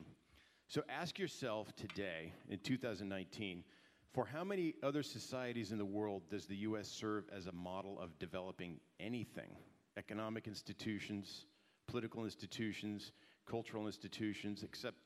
So 0.68 0.82
ask 0.88 1.18
yourself 1.18 1.74
today, 1.74 2.32
in 2.48 2.58
2019, 2.60 3.64
for 4.12 4.24
how 4.24 4.44
many 4.44 4.74
other 4.82 5.02
societies 5.02 5.72
in 5.72 5.78
the 5.78 5.84
world 5.84 6.22
does 6.30 6.46
the 6.46 6.56
U.S. 6.56 6.88
serve 6.88 7.24
as 7.36 7.46
a 7.46 7.52
model 7.52 7.98
of 8.00 8.16
developing 8.20 8.78
anything? 9.00 9.56
Economic 9.96 10.46
institutions, 10.46 11.46
political 11.88 12.24
institutions, 12.24 13.10
cultural 13.44 13.86
institutions, 13.86 14.62
except, 14.62 14.96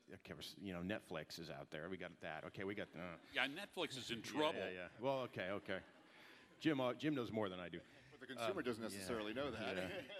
you 0.60 0.74
know, 0.74 0.80
Netflix 0.80 1.40
is 1.40 1.48
out 1.48 1.70
there. 1.70 1.88
We 1.90 1.96
got 1.96 2.12
that. 2.20 2.44
Okay, 2.48 2.64
we 2.64 2.74
got. 2.74 2.88
Uh, 2.94 3.00
yeah, 3.34 3.46
Netflix 3.46 3.98
is 3.98 4.10
in 4.10 4.20
trouble. 4.20 4.58
Yeah, 4.58 4.64
yeah, 4.66 4.72
yeah. 4.72 5.04
Well, 5.04 5.20
okay, 5.20 5.48
okay. 5.52 5.78
Jim, 6.60 6.80
uh, 6.80 6.92
Jim 6.94 7.14
knows 7.14 7.32
more 7.32 7.48
than 7.48 7.60
I 7.60 7.70
do. 7.70 7.78
But 8.10 8.28
the 8.28 8.34
consumer 8.34 8.60
doesn't 8.60 8.82
necessarily 8.82 9.32
yeah, 9.34 9.42
know 9.42 9.50
that. 9.50 9.76
Yeah. 9.76 9.82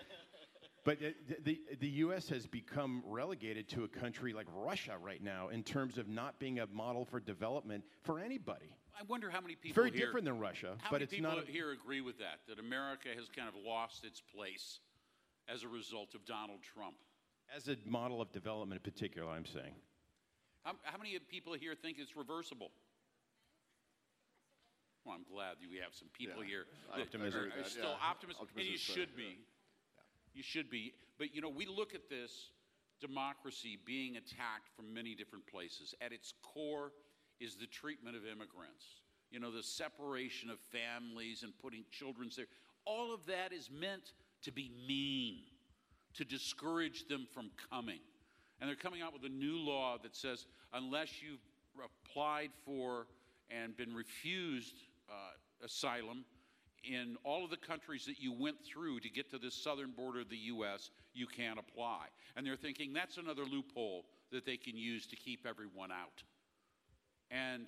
But 0.85 0.99
the, 1.45 1.61
the 1.79 1.89
U.S. 1.89 2.29
has 2.31 2.47
become 2.47 3.03
relegated 3.07 3.69
to 3.71 3.85
a 3.85 3.89
country 3.89 4.33
like 4.33 4.47
Russia 4.55 4.97
right 5.01 5.23
now 5.23 5.49
in 5.49 5.63
terms 5.63 5.99
of 5.99 6.09
not 6.09 6.39
being 6.39 6.61
a 6.61 6.67
model 6.69 7.05
for 7.05 7.21
development 7.21 7.85
for 8.03 8.19
anybody. 8.19 8.75
I 8.99 9.03
wonder 9.09 9.29
how 9.31 9.41
many 9.41 9.57
people 9.57 9.83
Very 9.83 9.91
here, 9.95 10.07
different 10.07 10.25
than 10.27 10.39
Russia, 10.39 10.77
how 10.79 10.91
but 10.91 10.97
many 10.97 11.05
it's 11.05 11.15
people 11.15 11.31
not. 11.33 11.47
here 11.49 11.73
agree 11.73 12.01
with 12.01 12.19
that? 12.19 12.41
That 12.49 12.59
America 12.59 13.09
has 13.15 13.29
kind 13.35 13.49
of 13.49 13.55
lost 13.63 14.05
its 14.05 14.21
place 14.35 14.81
as 15.49 15.65
a 15.65 15.69
result 15.69 16.15
of 16.15 16.25
Donald 16.25 16.61
Trump. 16.75 16.97
As 17.55 17.69
a 17.69 17.77
model 17.87 18.21
of 18.23 18.33
development 18.33 18.81
in 18.85 18.93
particular, 18.93 19.31
I'm 19.31 19.47
saying. 19.47 19.75
How, 20.65 20.73
how 20.83 20.99
many 20.99 21.19
people 21.31 21.53
here 21.55 21.75
think 21.75 21.99
it's 21.99 22.17
reversible? 22.17 22.71
Well, 25.05 25.15
I'm 25.17 25.25
glad 25.33 25.57
that 25.61 25.71
we 25.71 25.79
have 25.79 25.95
some 25.95 26.09
people 26.13 26.43
Yeah. 26.45 26.49
here 26.51 26.65
I- 26.93 26.97
I 26.97 27.05
that 27.05 27.15
agree 27.15 27.29
are, 27.29 27.47
are 27.47 27.57
that, 27.57 27.67
still 27.69 27.97
yeah. 27.97 28.09
optimists, 28.11 28.43
and 28.57 28.67
you 28.67 28.77
should 28.77 29.17
be. 29.17 29.39
You 30.35 30.43
should 30.43 30.71
be. 30.71 30.95
But, 31.19 31.35
you 31.35 31.41
know, 31.41 31.49
we 31.49 31.67
look 31.67 31.95
at 31.95 32.09
this 32.09 32.51
democracy 33.01 33.79
being 33.85 34.17
attacked 34.17 34.69
from 34.77 34.93
many 34.93 35.15
different 35.15 35.47
places. 35.47 35.95
At 36.01 36.13
its 36.13 36.35
core 36.43 36.93
is 37.41 37.57
the 37.57 37.67
treatment 37.67 38.17
of 38.17 38.25
immigrants, 38.25 38.85
you 39.31 39.41
know, 39.41 39.51
the 39.51 39.63
separation 39.63 40.51
of 40.51 40.59
families 40.61 41.43
and 41.43 41.53
putting 41.59 41.85
children 41.91 42.31
there. 42.37 42.47
All 42.85 43.13
of 43.13 43.27
that 43.27 43.53
is 43.53 43.71
meant 43.71 44.13
to 44.43 44.53
be 44.53 44.71
mean, 44.87 45.39
to 46.15 46.25
discourage 46.25 47.07
them 47.09 47.27
from 47.33 47.51
coming. 47.71 48.01
And 48.61 48.69
they're 48.69 48.77
coming 48.77 49.03
out 49.03 49.13
with 49.13 49.25
a 49.25 49.35
new 49.35 49.57
law 49.59 49.97
that 50.03 50.15
says 50.15 50.47
unless 50.73 51.23
you've 51.23 51.41
applied 51.83 52.51
for 52.65 53.07
and 53.51 53.77
been 53.77 53.95
refused 53.95 54.77
uh, 55.09 55.65
asylum 55.65 56.25
in 56.85 57.17
all 57.25 57.45
of 57.45 57.51
the 57.51 57.57
countries 57.57 58.05
that 58.07 58.19
you 58.19 58.33
went 58.33 58.57
through 58.65 59.01
to 59.01 59.11
get 59.11 59.31
to 59.31 59.39
the 59.39 59.51
southern 59.51 59.91
border 59.91 60.21
of 60.21 60.29
the 60.29 60.37
U.S., 60.37 60.91
you 61.15 61.27
can't 61.27 61.59
apply. 61.59 62.07
And 62.37 62.47
they're 62.47 62.57
thinking 62.57 62.93
that's 62.93 63.17
another 63.17 63.45
loophole 63.45 64.07
that 64.33 64.47
they 64.47 64.57
can 64.57 64.77
use 64.77 65.07
to 65.09 65.17
keep 65.17 65.47
everyone 65.47 65.91
out. 65.91 66.23
And 67.31 67.67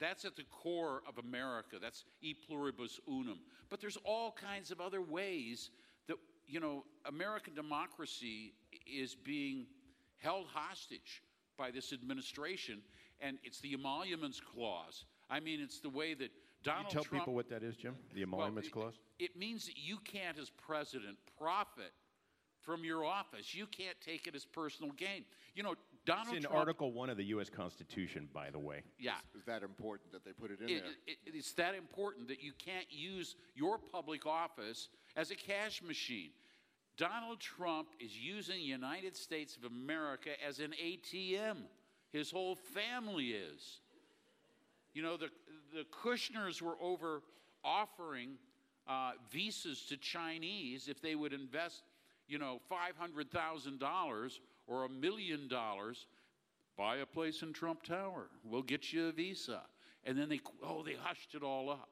that's 0.00 0.24
at 0.24 0.36
the 0.36 0.44
core 0.44 1.02
of 1.08 1.18
America. 1.24 1.76
That's 1.80 2.04
e 2.20 2.34
pluribus 2.34 2.98
unum. 3.06 3.40
But 3.70 3.80
there's 3.80 3.98
all 4.04 4.32
kinds 4.32 4.70
of 4.70 4.80
other 4.80 5.02
ways 5.02 5.70
that, 6.08 6.16
you 6.46 6.60
know, 6.60 6.84
American 7.06 7.54
democracy 7.54 8.54
is 8.86 9.14
being 9.14 9.66
held 10.18 10.46
hostage 10.52 11.22
by 11.58 11.70
this 11.70 11.92
administration, 11.92 12.80
and 13.20 13.38
it's 13.44 13.60
the 13.60 13.74
emoluments 13.74 14.40
clause. 14.40 15.04
I 15.30 15.40
mean, 15.40 15.60
it's 15.60 15.80
the 15.80 15.90
way 15.90 16.14
that 16.14 16.30
Donald 16.62 16.86
Can 16.86 16.90
you 16.90 16.92
tell 16.92 17.04
Trump, 17.04 17.22
people 17.22 17.34
what 17.34 17.48
that 17.50 17.62
is, 17.62 17.76
Jim? 17.76 17.96
The 18.14 18.22
emoluments 18.22 18.70
well, 18.74 18.84
clause? 18.84 18.94
It, 19.18 19.30
it 19.30 19.36
means 19.38 19.66
that 19.66 19.76
you 19.76 19.98
can't, 20.04 20.38
as 20.38 20.50
president, 20.50 21.18
profit 21.38 21.92
from 22.60 22.84
your 22.84 23.04
office. 23.04 23.54
You 23.54 23.66
can't 23.66 23.96
take 24.00 24.26
it 24.26 24.34
as 24.34 24.44
personal 24.44 24.92
gain. 24.92 25.24
You 25.54 25.64
know, 25.64 25.74
Donald 26.06 26.28
It's 26.28 26.36
in 26.36 26.42
Trump. 26.42 26.58
Article 26.58 26.92
1 26.92 27.10
of 27.10 27.16
the 27.16 27.24
U.S. 27.24 27.48
Constitution, 27.50 28.28
by 28.32 28.50
the 28.50 28.58
way. 28.58 28.82
yeah. 28.98 29.12
Is 29.36 29.44
that 29.46 29.62
important 29.62 30.12
that 30.12 30.24
they 30.24 30.32
put 30.32 30.50
it 30.50 30.60
in 30.60 30.68
It, 30.68 30.82
there? 30.82 30.92
it, 31.06 31.18
it's 31.26 31.52
that 31.52 31.74
important 31.74 32.28
that 32.28 32.42
you 32.42 32.52
can't 32.58 32.86
use 32.90 33.36
your 33.54 33.78
public 33.78 34.26
office 34.26 34.88
as 35.16 35.30
a 35.30 35.36
cash 35.36 35.82
machine. 35.82 36.30
Donald 36.96 37.40
Trump 37.40 37.88
is 38.00 38.16
using 38.16 38.56
the 38.56 38.62
United 38.62 39.16
States 39.16 39.56
of 39.56 39.64
America 39.64 40.30
as 40.46 40.58
an 40.60 40.72
ATM. 40.82 41.56
His 42.12 42.30
whole 42.30 42.54
family 42.54 43.28
is. 43.28 43.80
You 44.94 45.02
know, 45.02 45.16
the, 45.16 45.28
the 45.74 45.84
Kushners 45.84 46.60
were 46.60 46.76
over 46.80 47.22
offering 47.64 48.36
uh, 48.88 49.12
visas 49.30 49.86
to 49.88 49.96
Chinese 49.96 50.88
if 50.88 51.00
they 51.00 51.14
would 51.14 51.32
invest, 51.32 51.82
you 52.28 52.38
know, 52.38 52.60
$500,000 52.70 54.38
or 54.66 54.84
a 54.84 54.88
million 54.88 55.48
dollars, 55.48 56.06
buy 56.76 56.96
a 56.96 57.06
place 57.06 57.42
in 57.42 57.52
Trump 57.52 57.82
Tower. 57.82 58.26
We'll 58.44 58.62
get 58.62 58.92
you 58.92 59.08
a 59.08 59.12
visa. 59.12 59.62
And 60.04 60.18
then 60.18 60.28
they, 60.28 60.40
oh, 60.64 60.82
they 60.82 60.94
hushed 60.94 61.34
it 61.34 61.42
all 61.42 61.70
up. 61.70 61.88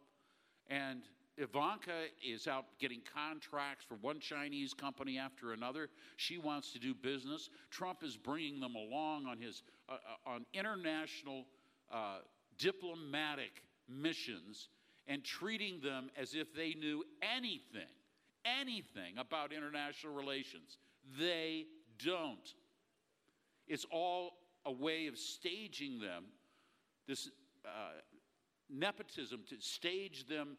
And 0.69 1.03
Ivanka 1.37 2.07
is 2.27 2.47
out 2.47 2.67
getting 2.79 3.01
contracts 3.15 3.85
for 3.89 3.95
one 3.97 4.21
Chinese 4.21 4.75
company 4.75 5.19
after 5.19 5.53
another. 5.53 5.89
She 6.17 6.39
wants 6.39 6.73
to 6.73 6.79
do 6.79 6.95
business. 6.95 7.51
Trump 7.71 8.03
is 8.03 8.17
bringing 8.17 8.61
them 8.61 8.75
along 8.75 9.27
on 9.27 9.39
his 9.39 9.63
uh, 9.89 9.93
uh, 9.93 10.31
on 10.31 10.45
international 10.53 11.47
uh, 11.91 12.19
diplomatic 12.61 13.65
missions 13.89 14.69
and 15.07 15.25
treating 15.25 15.81
them 15.81 16.11
as 16.17 16.35
if 16.35 16.55
they 16.55 16.75
knew 16.75 17.03
anything, 17.23 17.89
anything 18.45 19.19
about 19.19 19.53
international 19.53 20.15
relations. 20.15 20.79
They 21.19 21.67
don't. 22.05 22.55
It's 23.67 23.87
all 23.91 24.35
a 24.65 24.73
way 24.73 25.07
of 25.07 25.19
staging 25.19 26.01
them, 26.01 26.27
this 27.09 27.31
uh, 27.65 28.01
nepotism 28.69 29.41
to 29.49 29.57
stage 29.59 30.27
them, 30.29 30.57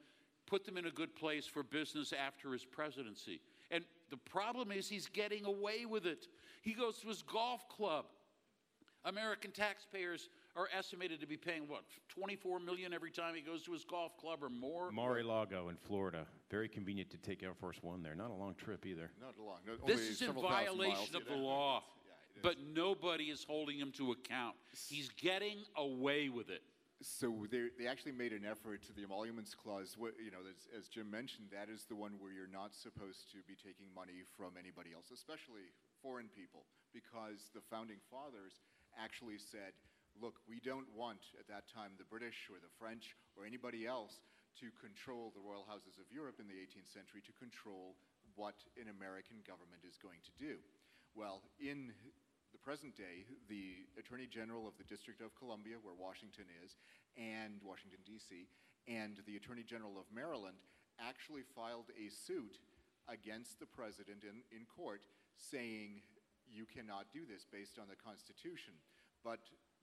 put 0.47 0.65
them 0.65 0.77
in 0.77 0.87
a 0.87 0.91
good 0.91 1.15
place 1.15 1.45
for 1.45 1.63
business 1.63 2.13
after 2.13 2.51
his 2.51 2.65
presidency. 2.65 3.39
And 3.69 3.85
the 4.09 4.17
problem 4.17 4.71
is 4.71 4.89
he's 4.89 5.07
getting 5.07 5.45
away 5.45 5.85
with 5.85 6.05
it. 6.05 6.27
He 6.61 6.73
goes 6.73 6.97
to 6.99 7.07
his 7.07 7.21
golf 7.21 7.69
club 7.69 8.05
American 9.05 9.51
taxpayers 9.51 10.29
are 10.55 10.67
estimated 10.77 11.19
to 11.21 11.27
be 11.27 11.37
paying 11.37 11.67
what 11.67 11.83
24 12.09 12.59
million 12.59 12.93
every 12.93 13.11
time 13.11 13.35
he 13.35 13.41
goes 13.41 13.63
to 13.63 13.71
his 13.71 13.83
golf 13.85 14.17
club 14.17 14.39
or 14.43 14.49
more. 14.49 14.91
Mar-a-Lago 14.91 15.69
in 15.69 15.77
Florida. 15.77 16.25
Very 16.49 16.67
convenient 16.67 17.09
to 17.11 17.17
take 17.17 17.43
Air 17.43 17.53
Force 17.53 17.77
One 17.81 18.03
there. 18.03 18.15
Not 18.15 18.31
a 18.31 18.33
long 18.33 18.55
trip 18.55 18.85
either. 18.85 19.11
Not 19.21 19.35
a 19.39 19.43
long. 19.43 19.57
No, 19.65 19.73
This 19.87 20.01
is 20.01 20.21
in 20.21 20.27
several 20.27 20.43
thousand 20.43 20.77
miles, 20.77 20.77
violation 20.77 21.15
of 21.15 21.25
the 21.25 21.35
law, 21.35 21.83
Yeah, 22.05 22.41
but 22.43 22.55
nobody 22.73 23.25
is 23.25 23.43
holding 23.47 23.77
him 23.79 23.91
to 23.93 24.11
account. 24.11 24.55
He's 24.89 25.09
getting 25.21 25.59
away 25.77 26.29
with 26.29 26.49
it. 26.49 26.61
So 27.01 27.33
they, 27.49 27.69
they 27.79 27.87
actually 27.87 28.11
made 28.11 28.31
an 28.31 28.45
effort 28.45 28.83
to 28.85 28.93
the 28.93 29.01
emoluments 29.01 29.55
clause. 29.55 29.97
Wh- 29.97 30.13
You 30.21 30.29
know, 30.29 30.45
as, 30.45 30.67
as 30.77 30.87
Jim 30.87 31.09
mentioned, 31.09 31.47
that 31.49 31.65
is 31.67 31.85
the 31.89 31.95
one 31.95 32.13
where 32.21 32.31
you're 32.31 32.51
not 32.51 32.75
supposed 32.75 33.31
to 33.31 33.37
be 33.49 33.55
taking 33.57 33.89
money 33.95 34.21
from 34.37 34.53
anybody 34.53 34.93
else, 34.93 35.09
especially 35.09 35.73
foreign 36.03 36.29
people, 36.29 36.61
because 36.93 37.49
the 37.57 37.61
founding 37.73 37.97
fathers 38.11 38.61
actually 39.01 39.39
said, 39.41 39.73
look, 40.21 40.37
we 40.45 40.61
don't 40.61 40.87
want 40.93 41.33
at 41.41 41.49
that 41.49 41.65
time 41.65 41.97
the 41.97 42.05
British 42.05 42.45
or 42.53 42.61
the 42.61 42.69
French 42.77 43.17
or 43.33 43.43
anybody 43.43 43.89
else 43.89 44.21
to 44.61 44.69
control 44.77 45.33
the 45.33 45.41
royal 45.41 45.65
houses 45.65 45.97
of 45.97 46.05
Europe 46.13 46.37
in 46.37 46.45
the 46.45 46.61
18th 46.61 46.93
century 46.93 47.25
to 47.25 47.33
control 47.41 47.97
what 48.37 48.61
an 48.77 48.93
American 48.93 49.41
government 49.41 49.81
is 49.81 49.97
going 49.97 50.21
to 50.21 50.33
do. 50.37 50.61
Well, 51.17 51.41
in 51.57 51.89
the 52.53 52.61
present 52.61 52.93
day, 52.93 53.25
the 53.49 53.89
Attorney 53.97 54.29
General 54.29 54.69
of 54.69 54.77
the 54.77 54.85
District 54.85 55.19
of 55.19 55.33
Columbia, 55.33 55.81
where 55.81 55.97
Washington 55.97 56.45
is, 56.61 56.77
and 57.17 57.57
Washington, 57.65 57.99
D.C., 58.05 58.47
and 58.87 59.17
the 59.25 59.35
Attorney 59.35 59.65
General 59.65 59.97
of 59.97 60.05
Maryland 60.13 60.61
actually 61.01 61.41
filed 61.41 61.89
a 61.97 62.13
suit 62.13 62.61
against 63.09 63.57
the 63.59 63.65
president 63.65 64.21
in, 64.21 64.45
in 64.53 64.69
court 64.69 65.09
saying 65.35 66.05
you 66.45 66.69
cannot 66.69 67.09
do 67.09 67.25
this 67.25 67.47
based 67.49 67.79
on 67.81 67.89
the 67.89 67.97
Constitution. 67.97 68.77
But 69.23 69.41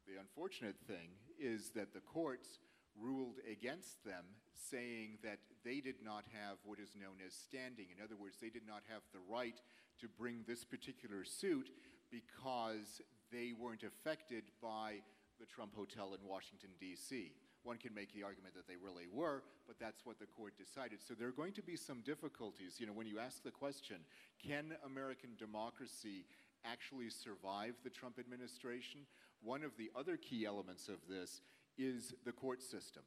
the 0.09 0.19
unfortunate 0.19 0.77
thing 0.87 1.13
is 1.39 1.71
that 1.77 1.93
the 1.93 2.01
courts 2.01 2.59
ruled 2.99 3.37
against 3.51 4.03
them, 4.05 4.25
saying 4.55 5.19
that 5.23 5.39
they 5.65 5.81
did 5.81 6.03
not 6.03 6.25
have 6.33 6.57
what 6.65 6.81
is 6.81 6.97
known 6.97 7.21
as 7.25 7.33
standing. 7.35 7.87
In 7.95 8.03
other 8.03 8.17
words, 8.17 8.39
they 8.41 8.51
did 8.51 8.67
not 8.67 8.83
have 8.89 9.03
the 9.13 9.21
right 9.31 9.61
to 10.01 10.09
bring 10.09 10.45
this 10.49 10.65
particular 10.65 11.25
suit 11.25 11.71
because 12.11 13.03
they 13.31 13.53
weren't 13.53 13.85
affected 13.85 14.45
by 14.63 15.05
the 15.39 15.47
Trump 15.47 15.77
Hotel 15.77 16.17
in 16.19 16.27
Washington, 16.27 16.71
D.C. 16.81 17.33
One 17.63 17.77
can 17.77 17.95
make 17.95 18.13
the 18.15 18.23
argument 18.23 18.55
that 18.55 18.67
they 18.67 18.77
really 18.77 19.07
were, 19.13 19.43
but 19.67 19.77
that's 19.79 20.07
what 20.07 20.19
the 20.19 20.27
court 20.27 20.55
decided. 20.57 21.01
So 21.07 21.15
there 21.15 21.29
are 21.29 21.37
going 21.37 21.53
to 21.53 21.63
be 21.63 21.77
some 21.77 22.01
difficulties. 22.01 22.81
You 22.81 22.87
know, 22.87 22.93
when 22.93 23.07
you 23.07 23.19
ask 23.19 23.43
the 23.43 23.51
question, 23.51 23.99
can 24.43 24.73
American 24.87 25.31
democracy 25.39 26.25
actually 26.65 27.11
survive 27.11 27.75
the 27.85 27.91
Trump 27.91 28.19
administration? 28.19 29.03
One 29.43 29.63
of 29.63 29.77
the 29.77 29.91
other 29.97 30.17
key 30.17 30.45
elements 30.45 30.89
of 30.89 30.99
this 31.09 31.41
is 31.77 32.15
the 32.25 32.33
court 32.33 32.63
system. 32.63 33.03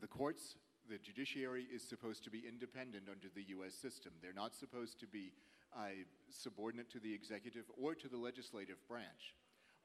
The 0.00 0.06
courts, 0.06 0.56
the 0.88 0.98
judiciary 0.98 1.66
is 1.72 1.82
supposed 1.82 2.24
to 2.24 2.30
be 2.30 2.44
independent 2.46 3.04
under 3.10 3.28
the 3.34 3.44
U.S. 3.48 3.74
system. 3.74 4.12
They're 4.20 4.32
not 4.32 4.54
supposed 4.54 5.00
to 5.00 5.06
be 5.06 5.32
uh, 5.74 5.88
subordinate 6.30 6.90
to 6.90 7.00
the 7.00 7.12
executive 7.12 7.64
or 7.80 7.94
to 7.94 8.08
the 8.08 8.16
legislative 8.16 8.76
branch. 8.86 9.34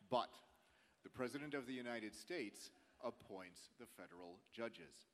But 0.09 0.30
the 1.03 1.09
President 1.09 1.53
of 1.53 1.66
the 1.66 1.74
United 1.74 2.16
States 2.16 2.72
appoints 3.03 3.70
the 3.80 3.88
federal 3.97 4.39
judges. 4.53 5.07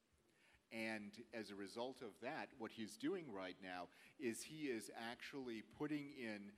And 0.72 1.12
as 1.34 1.50
a 1.50 1.56
result 1.56 2.02
of 2.02 2.10
that, 2.22 2.50
what 2.60 2.72
he's 2.72 2.96
doing 2.96 3.26
right 3.34 3.56
now 3.64 3.88
is 4.20 4.44
he 4.44 4.68
is 4.68 4.92
actually 5.10 5.64
putting 5.78 6.12
in 6.18 6.52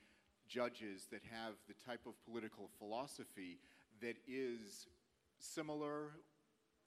judges 0.50 1.08
that 1.12 1.22
have 1.32 1.54
the 1.68 1.76
type 1.86 2.02
of 2.06 2.14
political 2.26 2.70
philosophy 2.78 3.60
that 4.02 4.18
is 4.28 4.88
similar, 5.40 6.12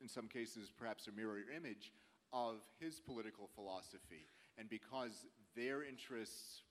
in 0.01 0.09
some 0.09 0.29
cases, 0.29 0.73
perhaps 0.77 1.07
a 1.07 1.13
mirror 1.13 1.39
image 1.57 1.93
of 2.33 2.57
his 2.79 3.01
political 3.01 3.49
philosophy. 3.55 4.27
And 4.59 4.69
because 4.69 5.27
their 5.57 5.85
interests 5.85 6.63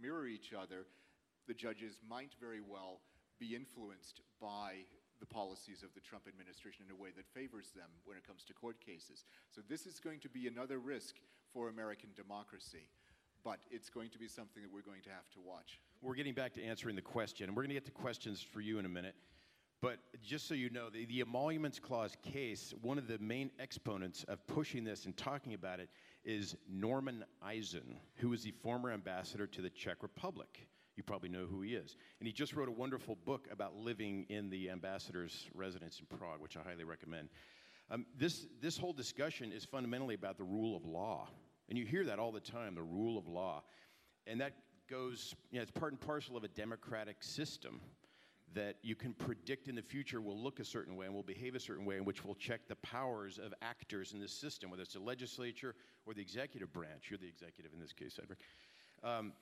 mirror 0.00 0.26
each 0.26 0.52
other, 0.52 0.86
the 1.46 1.54
judges 1.54 1.98
might 2.08 2.32
very 2.40 2.60
well 2.60 3.00
be 3.38 3.54
influenced 3.54 4.20
by 4.40 4.84
the 5.20 5.26
policies 5.26 5.82
of 5.82 5.94
the 5.94 6.00
Trump 6.00 6.24
administration 6.26 6.84
in 6.88 6.94
a 6.94 7.00
way 7.00 7.10
that 7.16 7.26
favors 7.28 7.70
them 7.76 7.88
when 8.04 8.16
it 8.16 8.26
comes 8.26 8.44
to 8.44 8.52
court 8.52 8.80
cases. 8.84 9.24
So 9.50 9.60
this 9.68 9.86
is 9.86 10.00
going 10.00 10.20
to 10.20 10.28
be 10.28 10.48
another 10.48 10.78
risk 10.78 11.16
for 11.52 11.68
American 11.68 12.10
democracy, 12.16 12.88
but 13.44 13.58
it's 13.70 13.88
going 13.88 14.10
to 14.10 14.18
be 14.18 14.26
something 14.26 14.62
that 14.62 14.72
we're 14.72 14.82
going 14.82 15.02
to 15.02 15.10
have 15.10 15.28
to 15.34 15.40
watch. 15.40 15.78
We're 16.00 16.14
getting 16.14 16.34
back 16.34 16.54
to 16.54 16.64
answering 16.64 16.96
the 16.96 17.02
question, 17.02 17.54
we're 17.54 17.62
going 17.62 17.68
to 17.68 17.74
get 17.74 17.84
to 17.84 17.92
questions 17.92 18.42
for 18.42 18.60
you 18.60 18.78
in 18.78 18.84
a 18.84 18.88
minute. 18.88 19.14
But 19.82 19.98
just 20.22 20.46
so 20.46 20.54
you 20.54 20.70
know, 20.70 20.88
the, 20.90 21.04
the 21.06 21.20
emoluments 21.22 21.80
clause 21.80 22.16
case, 22.22 22.72
one 22.82 22.98
of 22.98 23.08
the 23.08 23.18
main 23.18 23.50
exponents 23.58 24.24
of 24.28 24.46
pushing 24.46 24.84
this 24.84 25.06
and 25.06 25.16
talking 25.16 25.54
about 25.54 25.80
it 25.80 25.90
is 26.24 26.54
Norman 26.70 27.24
Eisen, 27.42 27.98
who 28.14 28.32
is 28.32 28.44
the 28.44 28.52
former 28.62 28.92
ambassador 28.92 29.48
to 29.48 29.60
the 29.60 29.70
Czech 29.70 29.96
Republic. 30.00 30.68
You 30.96 31.02
probably 31.02 31.30
know 31.30 31.46
who 31.50 31.62
he 31.62 31.74
is. 31.74 31.96
And 32.20 32.28
he 32.28 32.32
just 32.32 32.54
wrote 32.54 32.68
a 32.68 32.72
wonderful 32.72 33.16
book 33.24 33.48
about 33.50 33.74
living 33.74 34.24
in 34.28 34.50
the 34.50 34.70
ambassador's 34.70 35.48
residence 35.52 35.98
in 35.98 36.16
Prague, 36.16 36.40
which 36.40 36.56
I 36.56 36.60
highly 36.62 36.84
recommend. 36.84 37.28
Um, 37.90 38.06
this, 38.16 38.46
this 38.60 38.78
whole 38.78 38.92
discussion 38.92 39.50
is 39.50 39.64
fundamentally 39.64 40.14
about 40.14 40.38
the 40.38 40.44
rule 40.44 40.76
of 40.76 40.86
law. 40.86 41.28
And 41.68 41.76
you 41.76 41.84
hear 41.86 42.04
that 42.04 42.20
all 42.20 42.30
the 42.30 42.40
time 42.40 42.76
the 42.76 42.82
rule 42.82 43.18
of 43.18 43.26
law. 43.26 43.64
And 44.28 44.40
that 44.42 44.52
goes, 44.88 45.34
you 45.50 45.58
know, 45.58 45.62
it's 45.62 45.72
part 45.72 45.90
and 45.90 46.00
parcel 46.00 46.36
of 46.36 46.44
a 46.44 46.48
democratic 46.48 47.20
system 47.24 47.80
that 48.54 48.76
you 48.82 48.94
can 48.94 49.14
predict 49.14 49.68
in 49.68 49.74
the 49.74 49.82
future 49.82 50.20
will 50.20 50.38
look 50.38 50.60
a 50.60 50.64
certain 50.64 50.96
way 50.96 51.06
and 51.06 51.14
will 51.14 51.22
behave 51.22 51.54
a 51.54 51.60
certain 51.60 51.84
way, 51.84 51.96
in 51.96 52.04
which 52.04 52.24
will 52.24 52.34
check 52.34 52.60
the 52.68 52.76
powers 52.76 53.38
of 53.38 53.54
actors 53.62 54.12
in 54.12 54.20
this 54.20 54.32
system, 54.32 54.70
whether 54.70 54.82
it's 54.82 54.94
the 54.94 55.00
legislature 55.00 55.74
or 56.06 56.14
the 56.14 56.20
executive 56.20 56.72
branch. 56.72 57.10
You're 57.10 57.18
the 57.18 57.28
executive 57.28 57.72
in 57.72 57.80
this 57.80 57.92
case, 57.92 58.14
Cedric. 58.14 58.38
Um, 59.02 59.32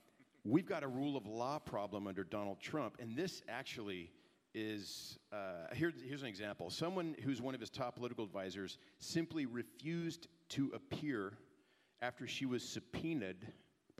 we've 0.44 0.66
got 0.66 0.82
a 0.82 0.88
rule 0.88 1.16
of 1.16 1.26
law 1.26 1.58
problem 1.58 2.06
under 2.06 2.24
Donald 2.24 2.60
Trump, 2.60 2.96
and 3.00 3.16
this 3.16 3.42
actually 3.48 4.10
is 4.54 5.18
uh, 5.32 5.72
here, 5.74 5.92
here's 6.06 6.22
an 6.22 6.28
example. 6.28 6.70
Someone 6.70 7.14
who's 7.22 7.40
one 7.40 7.54
of 7.54 7.60
his 7.60 7.70
top 7.70 7.96
political 7.96 8.24
advisors 8.24 8.78
simply 8.98 9.46
refused 9.46 10.26
to 10.50 10.72
appear 10.74 11.34
after 12.02 12.26
she 12.26 12.46
was 12.46 12.62
subpoenaed 12.62 13.46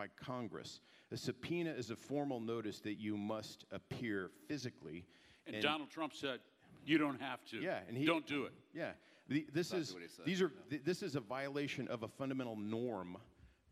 by 0.01 0.09
Congress. 0.25 0.81
A 1.13 1.17
subpoena 1.17 1.73
is 1.73 1.91
a 1.91 1.97
formal 1.97 2.41
notice 2.41 2.81
that 2.81 2.95
you 2.95 3.19
must 3.19 3.67
appear 3.71 4.31
physically. 4.49 5.05
And, 5.47 5.63
Donald 5.63 5.91
Trump 5.91 6.15
said, 6.15 6.41
"You 6.87 6.97
don't 6.97 7.21
have 7.21 7.45
to. 7.47 7.59
Yeah, 7.59 7.81
and 7.87 7.99
he 7.99 8.07
don't 8.07 8.27
do 8.27 8.45
it." 8.45 8.53
Yeah, 8.73 8.93
the, 9.29 9.47
this 9.53 9.73
Exactly 9.73 9.81
is 9.81 9.93
what 9.93 10.03
he 10.03 10.09
said, 10.09 10.25
these 10.25 10.41
are 10.41 10.53
th- 10.71 10.85
this 10.85 11.03
is 11.03 11.17
a 11.17 11.21
violation 11.21 11.87
of 11.89 12.03
a 12.03 12.09
fundamental 12.09 12.57
norm 12.57 13.19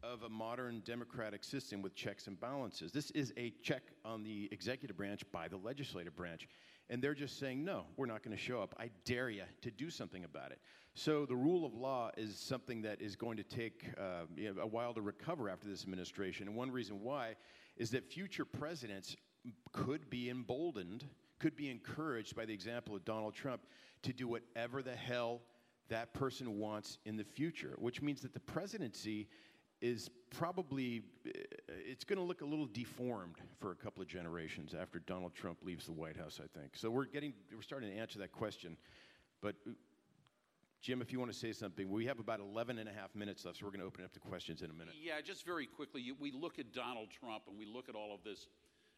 of 0.02 0.22
a 0.22 0.28
modern 0.28 0.82
democratic 0.84 1.42
system 1.42 1.80
with 1.80 1.94
checks 1.94 2.26
and 2.26 2.38
balances. 2.38 2.92
This 2.92 3.10
is 3.12 3.32
a 3.38 3.54
check 3.62 3.82
on 4.04 4.22
the 4.22 4.48
executive 4.52 4.96
branch 4.98 5.22
by 5.32 5.48
the 5.48 5.56
legislative 5.56 6.14
branch. 6.14 6.46
And 6.90 7.02
they're 7.02 7.14
just 7.14 7.38
saying, 7.38 7.64
no, 7.64 7.84
we're 7.96 8.06
not 8.06 8.22
going 8.22 8.36
to 8.36 8.42
show 8.42 8.62
up. 8.62 8.74
I 8.78 8.90
dare 9.04 9.28
you 9.28 9.42
to 9.62 9.70
do 9.70 9.90
something 9.90 10.24
about 10.24 10.52
it. 10.52 10.58
So 10.94 11.26
the 11.26 11.36
rule 11.36 11.66
of 11.66 11.74
law 11.74 12.10
is 12.16 12.38
something 12.38 12.82
that 12.82 13.00
is 13.00 13.14
going 13.14 13.36
to 13.36 13.42
take 13.42 13.84
uh, 13.98 14.24
you 14.34 14.54
know, 14.54 14.62
a 14.62 14.66
while 14.66 14.94
to 14.94 15.02
recover 15.02 15.48
after 15.48 15.68
this 15.68 15.82
administration. 15.82 16.48
And 16.48 16.56
one 16.56 16.70
reason 16.70 17.00
why 17.02 17.36
is 17.76 17.90
that 17.90 18.04
future 18.04 18.44
presidents 18.44 19.16
could 19.72 20.10
be 20.10 20.30
emboldened, 20.30 21.04
could 21.38 21.56
be 21.56 21.70
encouraged 21.70 22.34
by 22.34 22.46
the 22.46 22.54
example 22.54 22.96
of 22.96 23.04
Donald 23.04 23.34
Trump 23.34 23.62
to 24.02 24.12
do 24.12 24.26
whatever 24.26 24.82
the 24.82 24.96
hell 24.96 25.42
that 25.88 26.12
person 26.12 26.58
wants 26.58 26.98
in 27.04 27.16
the 27.16 27.24
future, 27.24 27.74
which 27.78 28.02
means 28.02 28.20
that 28.22 28.34
the 28.34 28.40
presidency 28.40 29.28
is 29.80 30.10
probably 30.30 31.02
uh, 31.26 31.30
it's 31.68 32.04
going 32.04 32.18
to 32.18 32.24
look 32.24 32.40
a 32.42 32.44
little 32.44 32.66
deformed 32.66 33.36
for 33.60 33.70
a 33.72 33.76
couple 33.76 34.02
of 34.02 34.08
generations 34.08 34.74
after 34.78 34.98
Donald 35.00 35.34
Trump 35.34 35.58
leaves 35.62 35.86
the 35.86 35.92
White 35.92 36.16
House, 36.16 36.40
I 36.42 36.58
think. 36.58 36.72
So 36.76 36.90
we're 36.90 37.04
getting 37.06 37.32
we're 37.54 37.62
starting 37.62 37.90
to 37.90 37.96
answer 37.96 38.18
that 38.18 38.32
question. 38.32 38.76
But 39.40 39.54
uh, 39.66 39.72
Jim, 40.80 41.02
if 41.02 41.12
you 41.12 41.18
want 41.18 41.32
to 41.32 41.36
say 41.38 41.52
something, 41.52 41.90
we 41.90 42.06
have 42.06 42.18
about 42.20 42.40
11 42.40 42.78
and 42.78 42.88
a 42.88 42.92
half 42.92 43.14
minutes 43.14 43.44
left, 43.44 43.58
so 43.58 43.64
we're 43.66 43.70
going 43.72 43.80
to 43.80 43.86
open 43.86 44.02
it 44.02 44.04
up 44.04 44.12
to 44.12 44.20
questions 44.20 44.62
in 44.62 44.70
a 44.70 44.72
minute. 44.72 44.94
Yeah, 45.02 45.20
just 45.20 45.44
very 45.44 45.66
quickly, 45.66 46.00
you- 46.00 46.14
we 46.20 46.30
look 46.30 46.58
at 46.60 46.72
Donald 46.72 47.08
Trump 47.10 47.44
and 47.48 47.58
we 47.58 47.66
look 47.66 47.88
at 47.88 47.94
all 47.96 48.14
of 48.14 48.22
this 48.22 48.46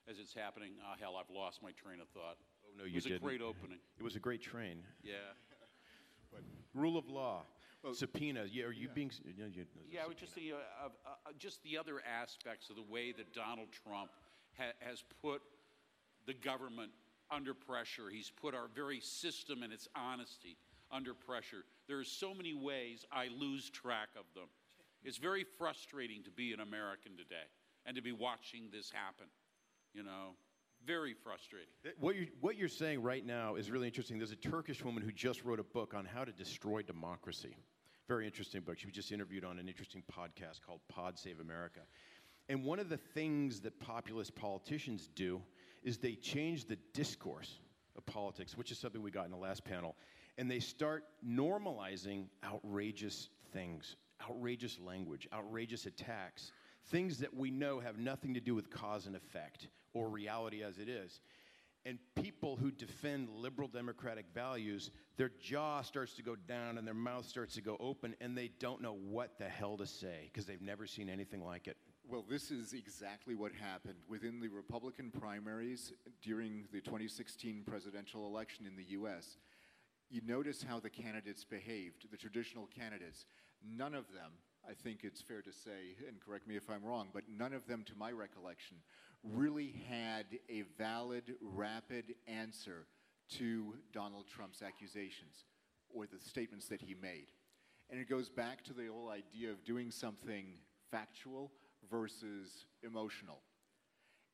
as 0.09 0.19
it's 0.19 0.35
happening. 0.35 0.73
Ah, 0.85 0.97
hell, 1.01 1.17
I've 1.17 1.35
lost 1.35 1.63
my 1.63 1.73
train 1.73 2.01
of 2.01 2.09
thought. 2.09 2.37
Oh, 2.65 2.69
no, 2.77 2.85
it 2.85 2.89
you 2.89 2.95
was 2.97 3.05
didn't. 3.05 3.19
a 3.19 3.21
great 3.21 3.41
opening. 3.41 3.79
It 3.99 4.03
was 4.03 4.15
a 4.17 4.19
great 4.21 4.43
train. 4.43 4.83
Yeah. 5.03 5.15
but 6.31 6.41
Rule 6.75 6.97
of 6.99 7.09
law, 7.09 7.43
subpoena. 7.93 8.45
Yeah, 8.51 8.65
are 8.65 8.73
you 8.73 8.89
being? 8.89 9.11
Yeah, 9.37 9.47
you, 9.47 9.65
Yeah, 9.91 10.01
I 10.09 10.13
just 10.15 10.35
see 10.35 10.53
uh, 10.53 10.57
uh, 10.57 10.89
uh, 11.07 11.31
just 11.39 11.63
the 11.63 11.79
other 11.79 12.01
aspects 12.07 12.71
of 12.71 12.77
the 12.77 12.83
way 12.83 13.13
that 13.13 13.33
Donald 13.33 13.69
Trump 13.85 14.11
ha- 14.59 14.73
has 14.81 15.03
put 15.23 15.43
the 16.27 16.35
government 16.35 16.93
under 17.31 17.55
pressure. 17.55 18.11
He's 18.11 18.31
put 18.31 18.55
our 18.55 18.69
very 18.75 19.01
system 19.01 19.63
and 19.63 19.73
its 19.73 19.89
honesty 19.95 20.57
under 20.91 21.15
pressure. 21.15 21.65
There 21.89 21.99
are 21.99 22.05
so 22.05 22.35
many 22.35 22.55
ways 22.55 23.05
I 23.13 23.29
lose 23.29 23.71
track 23.71 24.09
of 24.17 24.25
them. 24.35 24.49
It's 25.03 25.17
very 25.17 25.45
frustrating 25.45 26.23
to 26.25 26.31
be 26.31 26.53
an 26.53 26.61
American 26.61 27.13
today 27.17 27.49
and 27.87 27.97
to 27.97 28.03
be 28.03 28.13
watching 28.13 28.69
this 28.73 28.91
happen. 28.91 29.27
You 29.95 30.03
know, 30.03 30.35
Very 30.87 31.15
frustrating. 31.15 31.69
What 31.99 32.17
you're, 32.17 32.27
what 32.41 32.57
you're 32.57 32.69
saying 32.69 33.03
right 33.03 33.25
now 33.25 33.57
is 33.57 33.71
really 33.71 33.87
interesting. 33.87 34.19
There's 34.19 34.33
a 34.33 34.37
Turkish 34.37 34.85
woman 34.85 35.03
who 35.03 35.13
just 35.13 35.45
wrote 35.45 35.61
a 35.61 35.65
book 35.65 35.95
on 35.95 36.05
how 36.05 36.25
to 36.25 36.33
destroy 36.33 36.83
democracy. 36.83 37.57
Very 38.11 38.27
interesting 38.27 38.63
book. 38.63 38.77
She 38.77 38.87
was 38.87 38.95
just 38.97 39.13
interviewed 39.13 39.45
on 39.45 39.61
an 39.61 39.69
interesting 39.69 40.03
podcast 40.13 40.63
called 40.67 40.81
Pod 40.89 41.17
Save 41.17 41.39
America. 41.39 41.79
And 42.49 42.65
one 42.65 42.81
of 42.81 42.89
the 42.89 42.97
things 42.97 43.61
that 43.61 43.79
populist 43.79 44.35
politicians 44.35 45.09
do 45.15 45.41
is 45.85 45.97
they 45.97 46.17
change 46.17 46.65
the 46.65 46.77
discourse 46.93 47.61
of 47.97 48.05
politics, 48.07 48.57
which 48.57 48.73
is 48.73 48.79
something 48.79 49.01
we 49.01 49.13
got 49.13 49.27
in 49.27 49.31
the 49.31 49.37
last 49.37 49.65
panel, 49.65 49.95
and 50.39 50.51
they 50.51 50.59
start 50.59 51.05
normalizing 51.25 52.25
outrageous 52.43 53.29
things, 53.53 53.95
outrageous 54.29 54.81
language, 54.81 55.29
outrageous 55.33 55.87
attacks, 55.87 56.51
things 56.89 57.17
that 57.19 57.33
we 57.33 57.53
know 57.53 57.79
have 57.79 57.97
nothing 57.97 58.35
to 58.35 58.41
do 58.41 58.57
with 58.57 58.71
cause 58.71 59.07
and 59.07 59.15
effect 59.15 59.69
or 59.95 60.09
reality 60.09 60.65
as 60.65 60.79
it 60.79 60.89
is. 60.89 61.21
And 61.87 61.99
people 62.15 62.57
who 62.57 62.71
defend 62.71 63.31
liberal 63.31 63.67
democratic 63.67 64.27
values, 64.35 64.91
their 65.17 65.31
jaw 65.41 65.81
starts 65.81 66.13
to 66.15 66.23
go 66.23 66.37
down 66.37 66.77
and 66.77 66.87
their 66.87 66.95
mouth 66.95 67.25
starts 67.25 67.55
to 67.55 67.63
go 67.63 67.77
open, 67.81 68.15
and 68.21 68.37
they 68.37 68.51
don't 68.59 68.83
know 68.83 68.93
what 68.95 69.39
the 69.39 69.49
hell 69.49 69.79
to 69.79 69.87
say 69.87 70.29
because 70.31 70.45
they've 70.45 70.61
never 70.61 70.87
seen 70.87 71.09
anything 71.09 71.43
like 71.43 71.67
it. 71.69 71.79
Well, 72.07 72.25
this 72.29 72.51
is 72.51 72.73
exactly 72.73 73.35
what 73.35 73.53
happened 73.53 74.01
within 74.09 74.41
the 74.41 74.49
Republican 74.49 75.11
primaries 75.11 75.93
during 76.23 76.67
the 76.73 76.81
2016 76.81 77.63
presidential 77.65 78.27
election 78.27 78.67
in 78.67 78.77
the 78.77 78.91
U.S. 78.91 79.39
You 80.11 80.21
notice 80.27 80.63
how 80.63 80.81
the 80.81 80.91
candidates 80.91 81.45
behaved, 81.45 82.11
the 82.11 82.17
traditional 82.17 82.67
candidates. 82.67 83.27
None 83.65 83.95
of 83.95 84.09
them, 84.13 84.33
I 84.69 84.75
think 84.75 85.01
it's 85.03 85.21
fair 85.21 85.43
to 85.43 85.53
say, 85.53 85.97
and 86.07 86.21
correct 86.21 86.47
me 86.47 86.57
if 86.57 86.69
I'm 86.71 86.85
wrong, 86.85 87.09
but 87.13 87.25
none 87.29 87.53
of 87.53 87.67
them, 87.67 87.85
to 87.87 87.93
my 87.97 88.13
recollection, 88.13 88.77
really 89.25 89.75
had 89.89 90.27
a 90.49 90.63
valid, 90.79 91.35
rapid 91.41 92.15
answer 92.27 92.87
to 93.39 93.75
Donald 93.93 94.27
Trump's 94.29 94.63
accusations 94.63 95.45
or 95.89 96.07
the 96.07 96.21
statements 96.21 96.67
that 96.67 96.81
he 96.81 96.95
made. 97.01 97.33
And 97.91 98.01
it 98.01 98.09
goes 98.09 98.29
back 98.29 98.63
to 98.65 98.73
the 98.73 98.87
whole 98.87 99.11
idea 99.11 99.51
of 99.51 99.65
doing 99.65 99.91
something 99.91 100.47
factual 100.91 101.51
versus 101.91 102.67
emotional. 102.83 103.41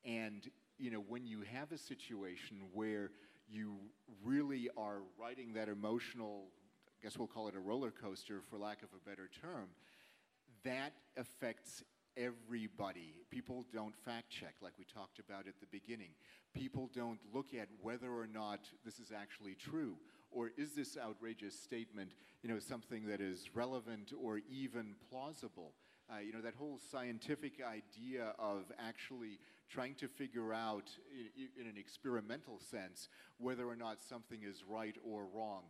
And, 0.05 0.51
you 0.79 0.91
know, 0.91 1.03
when 1.09 1.27
you 1.27 1.43
have 1.43 1.73
a 1.73 1.79
situation 1.79 2.59
where 2.73 3.11
you 3.49 3.77
really 4.23 4.69
are 4.77 5.03
riding 5.19 5.55
that 5.55 5.69
emotional, 5.69 6.49
I 6.89 7.03
guess 7.03 7.17
we'll 7.17 7.29
call 7.29 7.49
it 7.49 7.55
a 7.55 7.61
roller 7.61 7.91
coaster 7.91 8.43
for 8.51 8.59
lack 8.59 8.83
of 8.83 8.89
a 8.95 9.09
better 9.09 9.31
term, 9.41 9.69
that 10.67 10.93
affects 11.17 11.83
everybody. 12.17 13.15
People 13.31 13.65
don't 13.73 13.95
fact 14.05 14.31
check, 14.31 14.55
like 14.61 14.73
we 14.79 14.85
talked 14.85 15.19
about 15.19 15.47
at 15.47 15.61
the 15.61 15.67
beginning. 15.71 16.11
People 16.55 16.91
don't 16.95 17.21
look 17.33 17.55
at 17.55 17.69
whether 17.81 18.11
or 18.11 18.27
not 18.27 18.61
this 18.85 18.99
is 18.99 19.13
actually 19.17 19.55
true, 19.55 19.97
or 20.31 20.51
is 20.57 20.73
this 20.73 20.97
outrageous 20.97 21.59
statement, 21.59 22.13
you 22.43 22.49
know, 22.49 22.59
something 22.59 23.07
that 23.07 23.21
is 23.21 23.51
relevant 23.55 24.13
or 24.21 24.41
even 24.51 24.95
plausible. 25.11 25.73
Uh, 26.09 26.21
you 26.21 26.33
know, 26.33 26.41
that 26.41 26.55
whole 26.55 26.79
scientific 26.91 27.55
idea 27.61 28.33
of 28.39 28.65
actually 28.79 29.39
trying 29.69 29.95
to 29.97 30.07
figure 30.07 30.53
out, 30.53 30.89
in, 31.37 31.49
in 31.61 31.69
an 31.69 31.77
experimental 31.77 32.61
sense, 32.61 33.09
whether 33.39 33.67
or 33.67 33.77
not 33.77 34.01
something 34.01 34.41
is 34.43 34.63
right 34.69 34.97
or 35.05 35.27
wrong, 35.35 35.65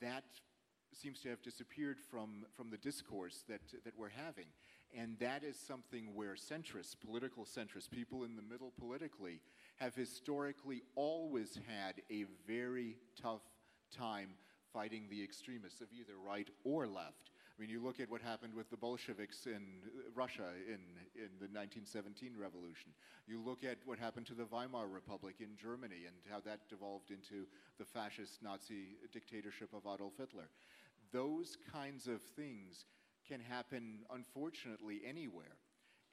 that 0.00 0.24
seems 0.98 1.20
to 1.20 1.28
have 1.28 1.42
disappeared 1.42 1.98
from, 2.00 2.44
from 2.56 2.70
the 2.70 2.76
discourse 2.76 3.44
that, 3.48 3.60
that 3.84 3.92
we're 3.96 4.08
having. 4.08 4.46
And 4.96 5.18
that 5.18 5.44
is 5.44 5.56
something 5.56 6.14
where 6.14 6.34
centrists, 6.34 6.96
political 6.98 7.44
centrists, 7.44 7.90
people 7.90 8.24
in 8.24 8.36
the 8.36 8.42
middle 8.42 8.72
politically, 8.78 9.40
have 9.76 9.94
historically 9.94 10.82
always 10.94 11.58
had 11.66 11.94
a 12.10 12.24
very 12.46 12.96
tough 13.20 13.42
time 13.96 14.30
fighting 14.72 15.06
the 15.10 15.22
extremists 15.22 15.80
of 15.80 15.88
either 15.92 16.14
right 16.24 16.48
or 16.64 16.86
left. 16.86 17.30
I 17.58 17.60
mean, 17.60 17.70
you 17.70 17.82
look 17.82 17.98
at 17.98 18.08
what 18.08 18.22
happened 18.22 18.54
with 18.54 18.70
the 18.70 18.76
Bolsheviks 18.76 19.46
in 19.46 19.82
uh, 19.82 20.10
Russia 20.14 20.54
in, 20.68 20.78
in 21.18 21.34
the 21.42 21.50
1917 21.50 22.30
revolution. 22.38 22.94
You 23.26 23.42
look 23.44 23.64
at 23.64 23.78
what 23.84 23.98
happened 23.98 24.26
to 24.26 24.34
the 24.34 24.46
Weimar 24.46 24.86
Republic 24.86 25.36
in 25.40 25.56
Germany 25.60 26.06
and 26.06 26.14
how 26.30 26.38
that 26.46 26.68
devolved 26.70 27.10
into 27.10 27.46
the 27.76 27.84
fascist 27.84 28.42
Nazi 28.42 28.94
dictatorship 29.12 29.70
of 29.74 29.92
Adolf 29.92 30.12
Hitler. 30.16 30.48
Those 31.12 31.56
kinds 31.72 32.06
of 32.06 32.20
things 32.20 32.84
can 33.26 33.40
happen, 33.40 34.00
unfortunately, 34.12 35.00
anywhere. 35.06 35.56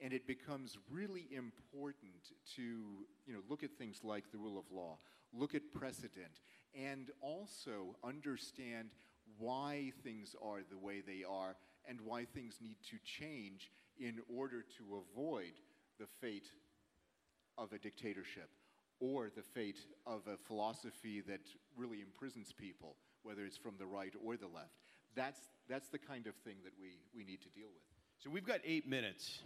And 0.00 0.12
it 0.12 0.26
becomes 0.26 0.76
really 0.90 1.26
important 1.34 2.32
to 2.56 2.62
you 2.62 3.32
know, 3.32 3.40
look 3.48 3.62
at 3.62 3.70
things 3.78 4.00
like 4.04 4.30
the 4.30 4.38
rule 4.38 4.58
of 4.58 4.70
law, 4.70 4.98
look 5.32 5.54
at 5.54 5.72
precedent, 5.72 6.40
and 6.74 7.10
also 7.22 7.96
understand 8.04 8.90
why 9.38 9.92
things 10.04 10.36
are 10.42 10.60
the 10.70 10.76
way 10.76 11.00
they 11.00 11.24
are 11.28 11.56
and 11.88 12.00
why 12.02 12.24
things 12.24 12.58
need 12.60 12.76
to 12.90 12.96
change 13.04 13.70
in 13.98 14.20
order 14.34 14.62
to 14.76 15.02
avoid 15.14 15.52
the 15.98 16.06
fate 16.20 16.50
of 17.56 17.72
a 17.72 17.78
dictatorship 17.78 18.50
or 19.00 19.30
the 19.34 19.42
fate 19.42 19.78
of 20.06 20.22
a 20.26 20.36
philosophy 20.36 21.20
that 21.28 21.40
really 21.76 22.00
imprisons 22.00 22.52
people, 22.52 22.96
whether 23.22 23.44
it's 23.44 23.56
from 23.56 23.74
the 23.78 23.86
right 23.86 24.14
or 24.24 24.36
the 24.36 24.46
left. 24.46 24.80
That's, 25.14 25.40
that's 25.68 25.88
the 25.88 25.98
kind 25.98 26.26
of 26.26 26.34
thing 26.36 26.56
that 26.64 26.72
we, 26.80 26.98
we 27.14 27.24
need 27.24 27.40
to 27.42 27.48
deal 27.48 27.68
with. 27.72 27.82
So 28.18 28.30
we've 28.30 28.46
got 28.46 28.60
eight 28.64 28.88
minutes 28.88 29.42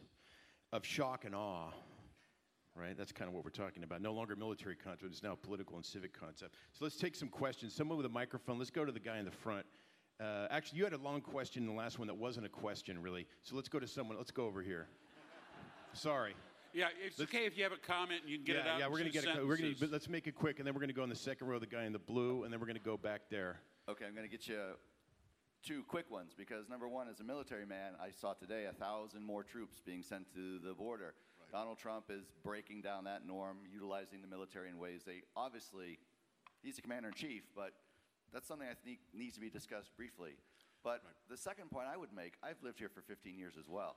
of 0.73 0.85
shock 0.85 1.25
and 1.25 1.35
awe, 1.35 1.71
right? 2.77 2.97
That's 2.97 3.13
kind 3.13 3.29
of 3.29 3.35
what 3.35 3.45
we're 3.45 3.51
talking 3.51 3.83
about. 3.83 4.01
No 4.01 4.13
longer 4.13 4.37
military 4.37 4.77
concept, 4.77 5.11
it's 5.11 5.23
now 5.23 5.37
political 5.41 5.77
and 5.77 5.85
civic 5.85 6.19
concept. 6.19 6.55
So 6.73 6.85
let's 6.85 6.97
take 6.97 7.17
some 7.17 7.29
questions. 7.29 7.75
Someone 7.75 7.97
with 7.97 8.07
a 8.07 8.11
microphone. 8.11 8.59
Let's 8.59 8.71
go 8.71 8.85
to 8.85 8.93
the 8.93 9.01
guy 9.01 9.19
in 9.19 9.25
the 9.25 9.31
front. 9.31 9.67
Uh, 10.21 10.47
actually, 10.51 10.79
you 10.79 10.85
had 10.85 10.93
a 10.93 10.99
long 10.99 11.21
question 11.21 11.63
in 11.63 11.69
the 11.69 11.75
last 11.75 11.99
one 11.99 12.07
that 12.07 12.17
wasn't 12.17 12.45
a 12.47 12.51
question, 12.51 13.01
really. 13.01 13.27
So 13.43 13.57
let's 13.57 13.69
go 13.69 13.79
to 13.81 13.87
someone. 13.87 14.17
Let's 14.19 14.31
go 14.31 14.45
over 14.45 14.63
here. 14.63 14.87
Sorry. 15.95 16.35
Yeah, 16.73 16.87
it's 17.05 17.21
okay 17.21 17.47
if 17.47 17.57
you 17.57 17.65
have 17.65 17.73
a 17.73 17.77
comment 17.77 18.23
and 18.23 18.31
you 18.31 18.37
can 18.39 18.45
get 18.45 18.57
yeah, 18.57 18.63
it 18.63 18.69
out. 18.69 18.79
yeah, 18.79 18.87
in 18.87 18.93
we're 18.93 18.99
gonna 18.99 19.11
two 19.11 19.21
get 19.21 19.37
it. 19.37 19.47
We're 19.47 19.57
gonna, 19.57 19.75
but 19.79 19.91
let's 19.91 20.09
make 20.09 20.27
it 20.27 20.35
quick, 20.35 20.59
and 20.59 20.67
then 20.67 20.75
we're 20.75 20.81
gonna 20.81 20.93
go 20.93 21.05
in 21.05 21.11
the 21.11 21.17
second 21.17 21.49
row, 21.49 21.59
the 21.59 21.67
guy 21.67 21.85
in 21.85 21.93
the 21.93 21.99
blue, 21.99 22.45
and 22.45 22.53
then 22.53 22.61
we're 22.61 22.67
gonna 22.67 22.79
go 22.79 22.97
back 22.97 23.23
there. 23.31 23.61
Okay, 23.91 24.05
I'm 24.07 24.15
going 24.15 24.25
to 24.25 24.31
get 24.31 24.47
you 24.47 24.61
two 25.65 25.83
quick 25.89 26.09
ones 26.13 26.33
because 26.37 26.69
number 26.69 26.89
one, 26.89 27.09
as 27.09 27.19
a 27.19 27.25
military 27.25 27.67
man, 27.67 27.95
I 28.01 28.11
saw 28.11 28.35
today 28.35 28.67
a 28.67 28.73
thousand 28.73 29.25
more 29.25 29.43
troops 29.43 29.81
being 29.85 30.05
sent 30.05 30.33
to 30.35 30.61
the 30.61 30.75
border. 30.75 31.15
Donald 31.51 31.79
Trump 31.79 32.05
is 32.09 32.23
breaking 32.45 32.83
down 32.83 33.03
that 33.05 33.27
norm, 33.27 33.57
utilizing 33.69 34.23
the 34.23 34.29
military 34.29 34.69
in 34.69 34.79
ways 34.79 35.03
they 35.05 35.23
obviously, 35.35 35.99
he's 36.63 36.77
the 36.77 36.83
commander 36.83 37.09
in 37.09 37.15
chief, 37.15 37.43
but 37.57 37.73
that's 38.33 38.47
something 38.47 38.69
I 38.71 38.75
think 38.85 39.01
needs 39.13 39.35
to 39.35 39.41
be 39.41 39.51
discussed 39.51 39.91
briefly. 39.97 40.37
But 40.85 41.03
the 41.29 41.37
second 41.37 41.73
point 41.73 41.89
I 41.93 41.97
would 41.97 42.13
make, 42.15 42.35
I've 42.45 42.63
lived 42.63 42.79
here 42.79 42.89
for 42.89 43.03
15 43.03 43.37
years 43.37 43.55
as 43.59 43.69
well. 43.69 43.97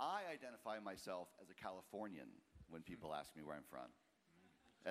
I 0.00 0.22
identify 0.32 0.78
myself 0.78 1.28
as 1.42 1.50
a 1.50 1.54
Californian 1.54 2.28
when 2.68 2.82
people 2.82 3.14
ask 3.14 3.34
me 3.36 3.42
where 3.42 3.56
I'm 3.56 3.66
from. 3.68 3.88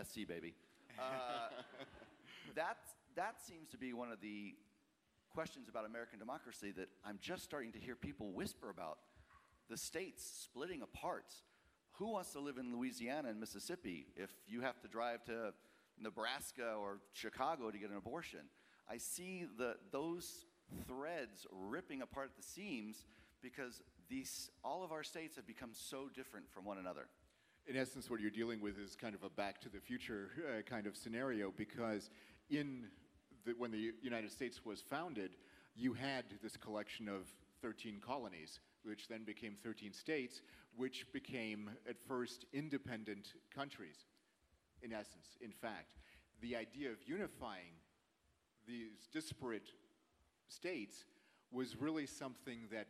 SC, 0.03 0.27
baby. 0.27 0.53
Uh, 0.99 1.49
that, 2.55 2.77
that 3.15 3.41
seems 3.41 3.69
to 3.69 3.77
be 3.77 3.93
one 3.93 4.11
of 4.11 4.19
the 4.21 4.55
questions 5.33 5.69
about 5.69 5.85
American 5.85 6.19
democracy 6.19 6.71
that 6.71 6.89
I'm 7.05 7.19
just 7.21 7.43
starting 7.43 7.71
to 7.73 7.79
hear 7.79 7.95
people 7.95 8.31
whisper 8.31 8.69
about. 8.69 8.97
The 9.69 9.77
states 9.77 10.23
splitting 10.43 10.81
apart. 10.81 11.33
Who 11.93 12.11
wants 12.11 12.33
to 12.33 12.39
live 12.39 12.57
in 12.57 12.75
Louisiana 12.75 13.29
and 13.29 13.39
Mississippi 13.39 14.07
if 14.15 14.29
you 14.47 14.61
have 14.61 14.79
to 14.81 14.87
drive 14.87 15.23
to 15.25 15.53
Nebraska 15.99 16.73
or 16.77 16.99
Chicago 17.13 17.71
to 17.71 17.77
get 17.77 17.89
an 17.89 17.97
abortion? 17.97 18.41
I 18.89 18.97
see 18.97 19.45
the, 19.57 19.75
those 19.91 20.45
threads 20.87 21.47
ripping 21.51 22.01
apart 22.01 22.29
at 22.31 22.37
the 22.37 22.43
seams 22.43 23.05
because 23.41 23.81
these, 24.09 24.49
all 24.63 24.83
of 24.83 24.91
our 24.91 25.03
states 25.03 25.35
have 25.35 25.47
become 25.47 25.71
so 25.73 26.09
different 26.13 26.49
from 26.51 26.65
one 26.65 26.77
another. 26.77 27.07
in 27.67 27.75
essence, 27.75 28.09
what 28.09 28.19
you're 28.21 28.31
dealing 28.31 28.61
with 28.61 28.79
is 28.79 28.95
kind 28.95 29.13
of 29.13 29.23
a 29.23 29.29
back 29.29 29.59
to 29.61 29.69
the 29.69 29.79
future 29.79 30.29
uh, 30.47 30.61
kind 30.61 30.87
of 30.87 30.95
scenario 30.95 31.51
because 31.55 32.09
in 32.49 32.87
the, 33.45 33.53
when 33.57 33.71
the 33.71 33.91
United 34.01 34.31
States 34.31 34.63
was 34.65 34.81
founded, 34.81 35.31
you 35.75 35.93
had 35.93 36.25
this 36.41 36.55
collection 36.55 37.09
of 37.09 37.27
13 37.61 37.99
colonies, 37.99 38.59
which 38.83 39.07
then 39.07 39.23
became 39.23 39.55
13 39.63 39.93
states, 39.93 40.41
which 40.75 41.05
became 41.11 41.69
at 41.89 41.97
first 42.07 42.45
independent 42.53 43.33
countries. 43.53 44.05
In 44.81 44.93
essence, 44.93 45.37
in 45.41 45.51
fact, 45.51 45.97
the 46.41 46.55
idea 46.55 46.89
of 46.91 46.97
unifying 47.05 47.73
these 48.67 49.07
disparate 49.11 49.71
states 50.47 51.05
was 51.51 51.75
really 51.79 52.05
something 52.05 52.59
that 52.71 52.87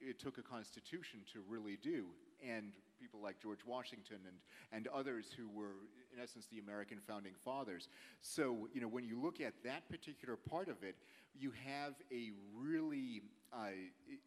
it 0.00 0.18
took 0.18 0.38
a 0.38 0.42
constitution 0.42 1.20
to 1.32 1.40
really 1.48 1.78
do 1.82 2.06
and 2.46 2.72
people 3.00 3.20
like 3.22 3.40
George 3.40 3.60
Washington 3.66 4.18
and, 4.26 4.36
and 4.72 4.88
others 4.88 5.26
who 5.36 5.48
were, 5.48 5.76
in 6.14 6.22
essence, 6.22 6.46
the 6.50 6.58
American 6.58 6.98
founding 7.06 7.34
fathers. 7.44 7.88
So, 8.22 8.68
you 8.72 8.80
know, 8.80 8.88
when 8.88 9.04
you 9.04 9.20
look 9.20 9.40
at 9.40 9.54
that 9.64 9.88
particular 9.88 10.36
part 10.36 10.68
of 10.68 10.82
it, 10.82 10.96
you 11.38 11.52
have 11.64 11.94
a 12.10 12.30
really, 12.54 13.22
uh, 13.52 13.68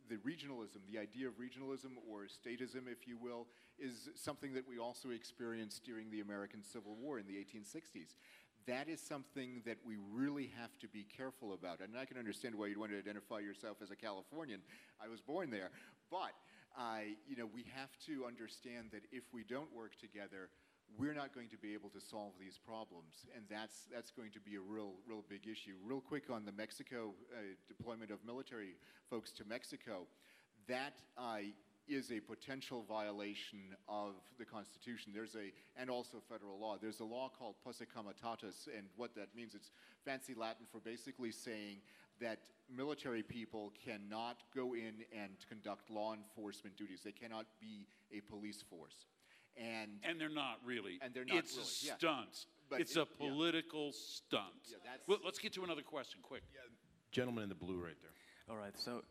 the 0.10 0.16
regionalism, 0.18 0.82
the 0.92 1.00
idea 1.00 1.28
of 1.28 1.34
regionalism 1.40 1.98
or 2.10 2.26
statism, 2.26 2.88
if 2.92 3.08
you 3.08 3.18
will, 3.18 3.48
is 3.80 4.10
something 4.16 4.54
that 4.54 4.68
we 4.68 4.78
also 4.78 5.10
experienced 5.10 5.84
during 5.84 6.12
the 6.12 6.22
American 6.22 6.62
Civil 6.64 6.96
War 7.02 7.18
in 7.20 7.26
the 7.26 7.34
1860s 7.34 8.16
that 8.68 8.88
is 8.88 9.00
something 9.02 9.62
that 9.66 9.78
we 9.86 9.96
really 10.12 10.52
have 10.60 10.78
to 10.80 10.88
be 10.88 11.06
careful 11.16 11.54
about. 11.54 11.80
And 11.80 11.98
I 11.98 12.06
can 12.06 12.18
understand 12.18 12.56
why 12.56 12.68
you'd 12.68 12.78
want 12.78 12.92
to 12.92 12.98
identify 12.98 13.40
yourself 13.40 13.78
as 13.82 13.92
a 13.92 13.96
Californian. 13.96 14.62
I 15.04 15.08
was 15.08 15.22
born 15.22 15.50
there. 15.50 15.72
But, 16.12 16.34
uh, 16.78 17.16
you 17.28 17.36
know, 17.36 17.48
we 17.54 17.66
have 17.76 17.90
to 18.08 18.26
understand 18.26 18.90
that 18.92 19.04
if 19.12 19.24
we 19.34 19.44
don't 19.44 19.74
work 19.74 19.96
together, 20.00 20.50
we're 20.98 21.14
not 21.14 21.34
going 21.34 21.50
to 21.50 21.58
be 21.58 21.74
able 21.74 21.90
to 21.90 22.02
solve 22.02 22.34
these 22.40 22.58
problems. 22.58 23.26
And 23.36 23.46
that's, 23.50 23.88
that's 23.94 24.12
going 24.12 24.32
to 24.32 24.40
be 24.40 24.56
a 24.56 24.62
real, 24.62 24.94
real 25.08 25.24
big 25.30 25.48
issue. 25.48 25.74
Real 25.84 26.02
quick 26.02 26.30
on 26.30 26.46
the 26.46 26.52
Mexico 26.52 27.14
uh, 27.34 27.42
deployment 27.68 28.12
of 28.12 28.20
military 28.26 28.76
folks 29.10 29.32
to 29.34 29.46
Mexico, 29.46 30.08
that 30.68 30.94
uh, 31.18 31.38
is 31.90 32.12
a 32.12 32.20
potential 32.20 32.86
violation 32.88 33.60
of 33.88 34.14
the 34.38 34.46
Constitution. 34.46 35.12
There's 35.14 35.36
a, 35.36 35.52
and 35.80 35.90
also 35.90 36.18
federal 36.30 36.60
law. 36.60 36.78
There's 36.82 37.00
a 37.00 37.06
law 37.06 37.30
called 37.38 37.56
posse 37.64 37.86
comitatus, 37.86 38.68
and 38.76 38.86
what 38.96 39.16
that 39.16 39.36
means, 39.36 39.56
it's 39.56 39.72
fancy 40.06 40.34
Latin 40.34 40.66
for 40.72 40.80
basically 40.80 41.32
saying 41.32 41.78
that 42.22 42.40
military 42.74 43.24
people 43.24 43.74
cannot 43.84 44.44
go 44.56 44.74
in 44.76 45.04
and 45.18 45.32
conduct 45.48 45.90
law 45.90 46.14
enforcement 46.14 46.78
duties. 46.78 47.02
They 47.04 47.12
cannot 47.12 47.46
be 47.60 47.88
a 48.16 48.22
police 48.22 48.62
force. 48.70 49.06
And, 49.58 49.92
And 50.04 50.22
they're 50.22 50.30
not 50.30 50.60
really. 50.64 51.00
And 51.02 51.14
they're 51.14 51.26
not 51.26 51.38
It's 51.38 51.56
really, 51.56 51.68
a 51.84 51.88
yeah. 51.88 51.98
stunt. 51.98 52.46
But 52.70 52.82
It's 52.82 52.96
it- 52.96 53.00
a 53.00 53.08
yeah. 53.20 53.30
political 53.30 53.92
stunt. 53.94 54.54
Yeah, 54.70 54.78
that's- 54.84 55.08
Well, 55.08 55.20
let's 55.26 55.40
get 55.40 55.54
to 55.54 55.64
another 55.64 55.82
question, 55.82 56.20
quick. 56.22 56.44
Gentleman 57.12 57.44
in 57.44 57.50
the 57.50 57.56
blue 57.56 57.78
right 57.84 57.98
there. 58.02 58.12
All 58.50 58.58
right, 58.58 58.78
so 58.78 59.04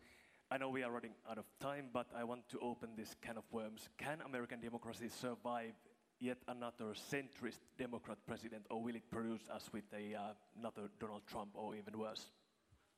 I 0.50 0.56
know 0.56 0.70
we 0.70 0.82
are 0.82 0.90
running 0.90 1.12
out 1.30 1.36
of 1.36 1.44
time, 1.60 1.90
but 1.92 2.06
I 2.16 2.24
want 2.24 2.48
to 2.48 2.58
open 2.60 2.90
this 2.96 3.14
can 3.20 3.36
of 3.36 3.44
worms. 3.50 3.90
Can 3.98 4.18
American 4.24 4.60
democracy 4.60 5.10
survive 5.10 5.74
yet 6.20 6.38
another 6.48 6.94
centrist 7.12 7.58
Democrat 7.78 8.16
president, 8.26 8.64
or 8.70 8.82
will 8.82 8.96
it 8.96 9.10
produce 9.10 9.42
us 9.52 9.68
with 9.74 9.84
a, 9.92 10.14
uh, 10.14 10.32
another 10.58 10.88
Donald 10.98 11.22
Trump, 11.26 11.50
or 11.52 11.74
even 11.76 11.98
worse? 11.98 12.30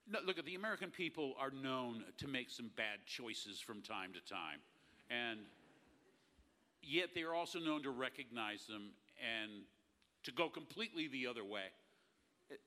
No, 0.08 0.20
look, 0.24 0.44
the 0.44 0.54
American 0.54 0.90
people 0.90 1.34
are 1.40 1.50
known 1.50 2.04
to 2.18 2.28
make 2.28 2.50
some 2.50 2.70
bad 2.76 3.00
choices 3.04 3.58
from 3.58 3.82
time 3.82 4.12
to 4.12 4.32
time. 4.32 4.60
And 5.10 5.40
yet 6.82 7.08
they 7.16 7.22
are 7.22 7.34
also 7.34 7.58
known 7.58 7.82
to 7.82 7.90
recognize 7.90 8.66
them 8.66 8.90
and 9.18 9.50
to 10.22 10.30
go 10.30 10.48
completely 10.48 11.08
the 11.08 11.26
other 11.26 11.44
way. 11.44 11.66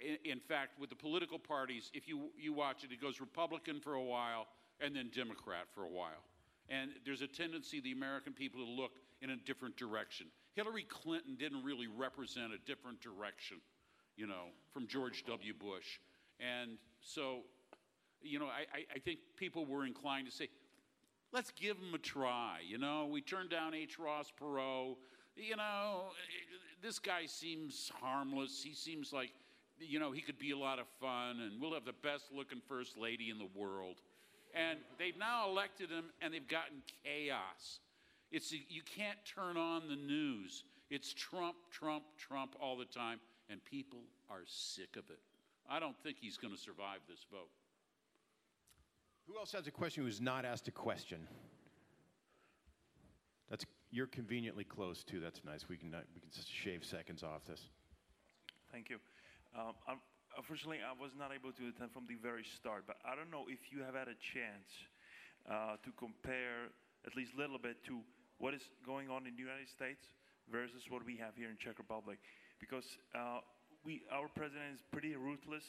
In, 0.01 0.17
in 0.29 0.39
fact, 0.41 0.77
with 0.77 0.89
the 0.89 0.95
political 0.97 1.39
parties, 1.39 1.89
if 1.93 2.05
you, 2.05 2.31
you 2.37 2.51
watch 2.51 2.83
it, 2.83 2.91
it 2.91 3.01
goes 3.01 3.21
Republican 3.21 3.79
for 3.79 3.93
a 3.93 4.03
while 4.03 4.47
and 4.81 4.95
then 4.95 5.09
Democrat 5.13 5.65
for 5.73 5.83
a 5.83 5.89
while. 5.89 6.23
And 6.69 6.91
there's 7.05 7.21
a 7.21 7.27
tendency 7.27 7.81
the 7.81 7.91
American 7.91 8.33
people 8.33 8.63
to 8.65 8.69
look 8.69 8.91
in 9.21 9.31
a 9.31 9.35
different 9.35 9.77
direction. 9.77 10.27
Hillary 10.55 10.85
Clinton 10.87 11.35
didn't 11.37 11.63
really 11.63 11.87
represent 11.87 12.53
a 12.53 12.57
different 12.65 13.01
direction, 13.01 13.57
you 14.15 14.27
know, 14.27 14.51
from 14.71 14.87
George 14.87 15.23
W. 15.25 15.53
Bush. 15.53 15.99
And 16.39 16.77
so, 17.01 17.41
you 18.21 18.39
know, 18.39 18.45
I, 18.45 18.85
I, 18.93 18.99
think 18.99 19.19
people 19.37 19.65
were 19.65 19.85
inclined 19.85 20.27
to 20.27 20.31
say, 20.31 20.49
let's 21.31 21.51
give 21.51 21.77
him 21.77 21.93
a 21.93 21.97
try. 21.97 22.59
You 22.65 22.77
know, 22.77 23.07
we 23.11 23.21
turned 23.21 23.49
down 23.49 23.73
H. 23.73 23.99
Ross 23.99 24.31
Perot. 24.39 24.95
You 25.35 25.55
know, 25.55 26.11
this 26.81 26.99
guy 26.99 27.25
seems 27.25 27.91
harmless. 27.99 28.61
He 28.63 28.73
seems 28.73 29.11
like, 29.11 29.31
you 29.79 29.99
know, 29.99 30.11
he 30.11 30.21
could 30.21 30.37
be 30.37 30.51
a 30.51 30.57
lot 30.57 30.79
of 30.79 30.85
fun, 31.01 31.39
and 31.39 31.59
we'll 31.59 31.73
have 31.73 31.85
the 31.85 31.93
best 31.93 32.25
looking 32.31 32.61
first 32.67 32.97
lady 32.97 33.29
in 33.29 33.37
the 33.39 33.49
world. 33.55 34.01
And 34.53 34.79
they've 34.99 35.17
now 35.17 35.49
elected 35.49 35.89
him, 35.89 36.05
and 36.21 36.33
they've 36.33 36.47
gotten 36.47 36.83
chaos. 37.03 37.79
It's 38.31 38.51
you 38.51 38.81
can't 38.83 39.17
turn 39.25 39.57
on 39.57 39.87
the 39.87 39.95
news. 39.95 40.63
It's 40.89 41.13
Trump, 41.13 41.55
Trump, 41.71 42.03
Trump 42.17 42.55
all 42.61 42.77
the 42.77 42.85
time, 42.85 43.19
and 43.49 43.63
people 43.65 43.99
are 44.29 44.41
sick 44.45 44.95
of 44.95 45.09
it. 45.09 45.19
I 45.69 45.79
don't 45.79 45.95
think 46.03 46.17
he's 46.19 46.37
going 46.37 46.53
to 46.53 46.59
survive 46.59 46.99
this 47.07 47.25
vote. 47.31 47.49
Who 49.27 49.37
else 49.37 49.51
has 49.53 49.67
a 49.67 49.71
question 49.71 50.03
who's 50.03 50.21
not 50.21 50.45
asked 50.45 50.67
a 50.67 50.71
question? 50.71 51.27
That's 53.49 53.65
you're 53.91 54.07
conveniently 54.07 54.63
close 54.63 55.03
too. 55.03 55.19
That's 55.19 55.41
nice. 55.45 55.69
We 55.69 55.77
can 55.77 55.93
uh, 55.93 56.01
we 56.13 56.21
can 56.21 56.29
just 56.31 56.51
shave 56.51 56.83
seconds 56.83 57.23
off 57.23 57.45
this. 57.45 57.69
Thank 58.71 58.89
you. 58.89 58.97
Um, 59.55 59.73
I'm, 59.87 59.97
unfortunately, 60.37 60.79
I 60.81 60.93
was 60.95 61.11
not 61.17 61.31
able 61.33 61.51
to 61.53 61.63
attend 61.69 61.91
from 61.91 62.05
the 62.07 62.15
very 62.15 62.43
start, 62.43 62.83
but 62.87 62.97
I 63.05 63.15
don't 63.15 63.29
know 63.29 63.45
if 63.47 63.71
you 63.71 63.81
have 63.83 63.93
had 63.93 64.07
a 64.07 64.17
chance 64.17 64.69
uh, 65.49 65.77
to 65.83 65.89
compare 65.97 66.73
at 67.05 67.15
least 67.15 67.33
a 67.35 67.39
little 67.39 67.59
bit 67.59 67.83
to 67.85 67.99
what 68.39 68.53
is 68.53 68.63
going 68.85 69.09
on 69.09 69.27
in 69.27 69.35
the 69.35 69.43
United 69.43 69.69
States 69.69 70.15
versus 70.51 70.89
what 70.89 71.05
we 71.05 71.15
have 71.17 71.35
here 71.35 71.49
in 71.49 71.57
Czech 71.57 71.77
Republic, 71.77 72.19
because 72.59 72.97
uh, 73.15 73.39
we 73.85 74.03
our 74.11 74.27
president 74.27 74.75
is 74.75 74.83
pretty 74.91 75.15
ruthless. 75.15 75.65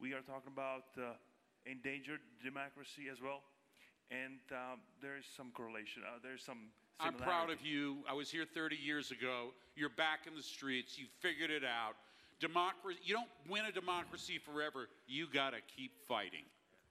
We 0.00 0.12
are 0.12 0.22
talking 0.22 0.52
about 0.52 0.88
uh, 0.96 1.18
endangered 1.66 2.20
democracy 2.42 3.10
as 3.10 3.20
well, 3.20 3.42
and 4.10 4.40
um, 4.52 4.80
there 5.00 5.16
is 5.16 5.24
some 5.36 5.50
correlation. 5.54 6.02
Uh, 6.04 6.18
there's 6.22 6.42
some. 6.42 6.72
Similarity. 6.98 7.22
I'm 7.22 7.28
proud 7.30 7.50
of 7.54 7.62
you. 7.62 8.02
I 8.10 8.12
was 8.12 8.28
here 8.28 8.42
30 8.42 8.74
years 8.74 9.12
ago. 9.12 9.54
You're 9.76 9.94
back 9.94 10.26
in 10.26 10.34
the 10.34 10.42
streets. 10.42 10.98
You 10.98 11.06
figured 11.22 11.48
it 11.48 11.62
out. 11.62 11.94
Democracy, 12.40 12.98
you 13.02 13.14
don't 13.14 13.30
win 13.48 13.64
a 13.64 13.72
democracy 13.72 14.38
forever. 14.38 14.88
You 15.06 15.26
got 15.32 15.50
to 15.50 15.60
keep 15.76 15.92
fighting. 16.06 16.44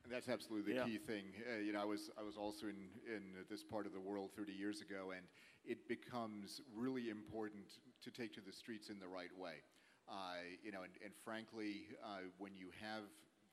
And 0.03 0.11
that's 0.13 0.27
absolutely 0.29 0.73
the 0.73 0.79
Yeah. 0.79 0.85
key 0.85 0.97
thing. 0.97 1.23
Uh, 1.49 1.57
you 1.59 1.73
know, 1.73 1.81
I 1.81 1.85
was 1.85 2.09
I 2.17 2.23
was 2.23 2.37
also 2.37 2.67
in 2.67 2.89
in 3.07 3.45
this 3.49 3.63
part 3.63 3.85
of 3.85 3.93
the 3.93 3.99
world 3.99 4.31
30 4.35 4.53
years 4.53 4.81
ago, 4.81 5.11
and 5.11 5.25
it 5.65 5.87
becomes 5.87 6.61
really 6.75 7.09
important 7.09 7.79
to 8.03 8.11
take 8.11 8.33
to 8.33 8.41
the 8.41 8.51
streets 8.53 8.89
in 8.89 8.99
the 8.99 9.07
right 9.07 9.35
way. 9.37 9.63
Uh, 10.07 10.39
you 10.63 10.71
know, 10.71 10.83
and, 10.83 10.93
and 11.03 11.13
frankly, 11.13 11.87
uh, 12.03 12.19
when 12.37 12.55
you 12.55 12.69
have 12.79 13.03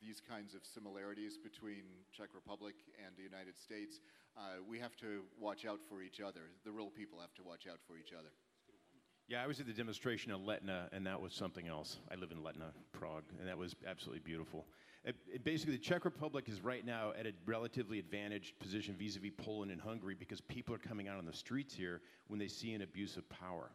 these 0.00 0.20
kinds 0.20 0.54
of 0.54 0.64
similarities 0.64 1.38
between 1.38 1.82
Czech 2.12 2.28
Republic 2.34 2.74
and 3.04 3.16
the 3.16 3.22
United 3.22 3.56
States, 3.58 3.98
uh, 4.36 4.62
we 4.68 4.78
have 4.78 4.94
to 4.96 5.24
watch 5.40 5.64
out 5.64 5.80
for 5.88 6.02
each 6.02 6.20
other. 6.20 6.50
The 6.64 6.70
real 6.70 6.90
people 6.90 7.18
have 7.20 7.34
to 7.34 7.42
watch 7.42 7.66
out 7.66 7.80
for 7.86 7.96
each 7.96 8.12
other. 8.12 8.30
Yeah, 9.26 9.42
I 9.42 9.46
was 9.46 9.58
at 9.58 9.66
the 9.66 9.72
demonstration 9.72 10.32
in 10.32 10.40
Letna, 10.40 10.88
and 10.92 11.06
that 11.06 11.18
was 11.18 11.32
something 11.32 11.66
else. 11.66 11.98
I 12.12 12.14
live 12.16 12.30
in 12.30 12.38
Letna, 12.38 12.72
Prague, 12.92 13.24
and 13.38 13.48
that 13.48 13.56
was 13.56 13.74
absolutely 13.88 14.20
beautiful. 14.20 14.66
It, 15.02 15.16
it 15.32 15.44
basically, 15.44 15.76
the 15.76 15.82
Czech 15.82 16.04
Republic 16.04 16.44
is 16.46 16.60
right 16.60 16.84
now 16.84 17.14
at 17.18 17.26
a 17.26 17.32
relatively 17.46 17.98
advantaged 17.98 18.58
position 18.58 18.94
vis-a-vis 18.98 19.32
Poland 19.38 19.72
and 19.72 19.80
Hungary 19.80 20.14
because 20.14 20.42
people 20.42 20.74
are 20.74 20.78
coming 20.78 21.08
out 21.08 21.16
on 21.16 21.24
the 21.24 21.32
streets 21.32 21.74
here 21.74 22.02
when 22.28 22.38
they 22.38 22.48
see 22.48 22.74
an 22.74 22.82
abuse 22.82 23.16
of 23.16 23.26
power. 23.30 23.70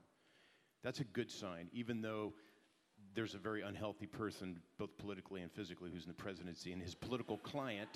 That's 0.84 1.00
a 1.00 1.04
good 1.04 1.32
sign, 1.32 1.70
even 1.74 2.04
though 2.04 2.34
there's 3.16 3.34
a 3.34 3.40
very 3.40 3.64
unhealthy 3.64 4.06
person, 4.06 4.62
both 4.78 4.96
politically 5.00 5.42
and 5.42 5.52
physically, 5.52 5.90
who's 5.92 6.04
in 6.04 6.10
the 6.10 6.14
presidency, 6.14 6.74
and 6.74 6.82
his 6.82 6.94
political 6.94 7.40
client, 7.40 7.90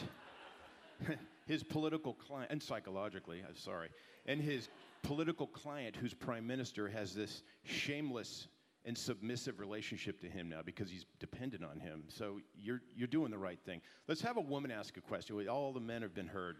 his 1.45 1.63
political 1.63 2.15
client, 2.15 2.49
and 2.51 2.63
psychologically, 2.63 3.43
I'm 3.47 3.55
sorry, 3.55 3.89
and 4.25 4.41
his 4.41 4.69
political 5.03 5.45
client, 5.45 5.95
whose 5.95 6.13
prime 6.13 6.47
minister, 6.47 6.87
has 6.87 7.13
this 7.13 7.43
shameless 7.63 8.47
and 8.85 8.97
submissive 8.97 9.59
relationship 9.59 10.19
to 10.21 10.27
him 10.27 10.49
now 10.49 10.61
because 10.65 10.89
he's 10.89 11.05
dependent 11.19 11.63
on 11.63 11.79
him. 11.79 12.03
So 12.07 12.39
you're, 12.59 12.81
you're 12.95 13.07
doing 13.07 13.31
the 13.31 13.37
right 13.37 13.59
thing. 13.65 13.81
Let's 14.07 14.21
have 14.21 14.37
a 14.37 14.41
woman 14.41 14.71
ask 14.71 14.97
a 14.97 15.01
question. 15.01 15.47
All 15.47 15.71
the 15.71 15.79
men 15.79 16.01
have 16.01 16.13
been 16.13 16.27
heard. 16.27 16.57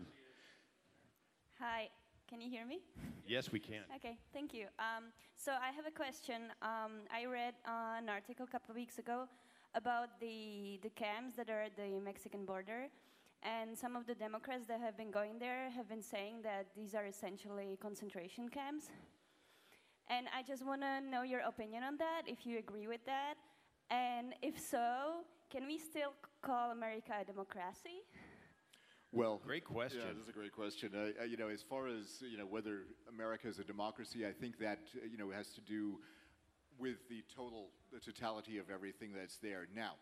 Hi, 1.60 1.90
can 2.30 2.40
you 2.40 2.50
hear 2.50 2.66
me? 2.66 2.80
Yes, 3.28 3.52
we 3.52 3.60
can. 3.60 3.84
Okay, 3.96 4.18
thank 4.34 4.54
you. 4.54 4.66
Um, 4.80 5.06
so 5.36 5.52
I 5.52 5.72
have 5.76 5.86
a 5.88 5.92
question. 5.92 6.44
Um, 6.62 7.04
I 7.12 7.26
read 7.26 7.56
uh, 7.66 7.98
an 7.98 8.10
article 8.10 8.46
a 8.46 8.52
couple 8.52 8.72
of 8.72 8.76
weeks 8.76 9.00
ago 9.00 9.28
about 9.76 10.20
the, 10.20 10.80
the 10.82 10.90
camps 10.90 11.36
that 11.38 11.50
are 11.50 11.62
at 11.62 11.76
the 11.76 12.00
Mexican 12.04 12.46
border. 12.46 12.88
And 13.44 13.78
some 13.78 13.98
of 13.98 14.08
the 14.08 14.16
Democrats 14.16 14.66
that 14.68 14.80
have 14.80 14.96
been 14.96 15.12
going 15.12 15.38
there 15.38 15.70
have 15.72 15.90
been 15.90 16.02
saying 16.02 16.44
that 16.44 16.68
these 16.76 16.96
are 16.96 17.06
essentially 17.06 17.78
concentration 17.82 18.48
camps. 18.48 18.86
And 20.10 20.28
I 20.38 20.44
just 20.44 20.66
want 20.66 20.82
to 20.82 21.02
know 21.02 21.24
your 21.24 21.42
opinion 21.42 21.84
on 21.84 21.98
that, 21.98 22.24
if 22.26 22.46
you 22.46 22.58
agree 22.58 22.88
with 22.88 23.06
that. 23.06 23.36
And 23.90 24.34
if 24.42 24.60
so, 24.60 25.26
can 25.52 25.68
we 25.68 25.78
still 25.78 26.14
call 26.42 26.72
America 26.72 27.12
a 27.22 27.26
democracy? 27.26 28.04
Well, 29.12 29.42
Great 29.46 29.66
question. 29.66 30.02
Yeah, 30.02 30.14
this 30.14 30.24
is 30.24 30.30
a 30.30 30.34
great 30.34 30.54
question. 30.54 30.92
Uh, 30.96 31.22
uh, 31.22 31.26
you 31.26 31.38
know, 31.38 31.50
as 31.50 31.62
far 31.62 31.88
as 31.88 32.22
you 32.22 32.38
know, 32.38 32.46
whether 32.46 32.84
America 33.08 33.48
is 33.48 33.60
a 33.60 33.64
democracy, 33.64 34.26
I 34.26 34.32
think 34.32 34.58
that 34.60 34.80
uh, 34.96 35.06
you 35.10 35.18
know 35.18 35.30
has 35.30 35.50
to 35.50 35.62
do 35.62 36.00
with 36.80 37.08
the 37.10 37.24
total, 37.36 37.70
the 37.92 38.00
totality 38.00 38.58
of 38.58 38.72
everything 38.72 39.12
that's 39.14 39.38
there. 39.38 39.68
Now, 39.76 39.94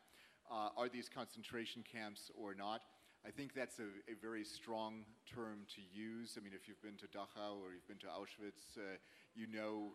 uh, 0.49 0.69
are 0.77 0.87
these 0.87 1.09
concentration 1.09 1.83
camps 1.83 2.31
or 2.35 2.53
not? 2.53 2.81
I 3.25 3.29
think 3.29 3.53
that's 3.53 3.79
a, 3.79 3.89
a 4.11 4.15
very 4.21 4.43
strong 4.43 5.05
term 5.31 5.59
to 5.75 5.81
use. 5.93 6.37
I 6.39 6.43
mean, 6.43 6.53
if 6.55 6.67
you've 6.67 6.81
been 6.81 6.97
to 6.97 7.05
Dachau 7.05 7.61
or 7.61 7.71
you've 7.73 7.87
been 7.87 7.97
to 7.99 8.07
Auschwitz, 8.07 8.77
uh, 8.77 8.97
you 9.35 9.47
know 9.47 9.91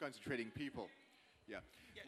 concentrating 0.00 0.50
people. 0.50 0.88
Yeah, 1.46 1.58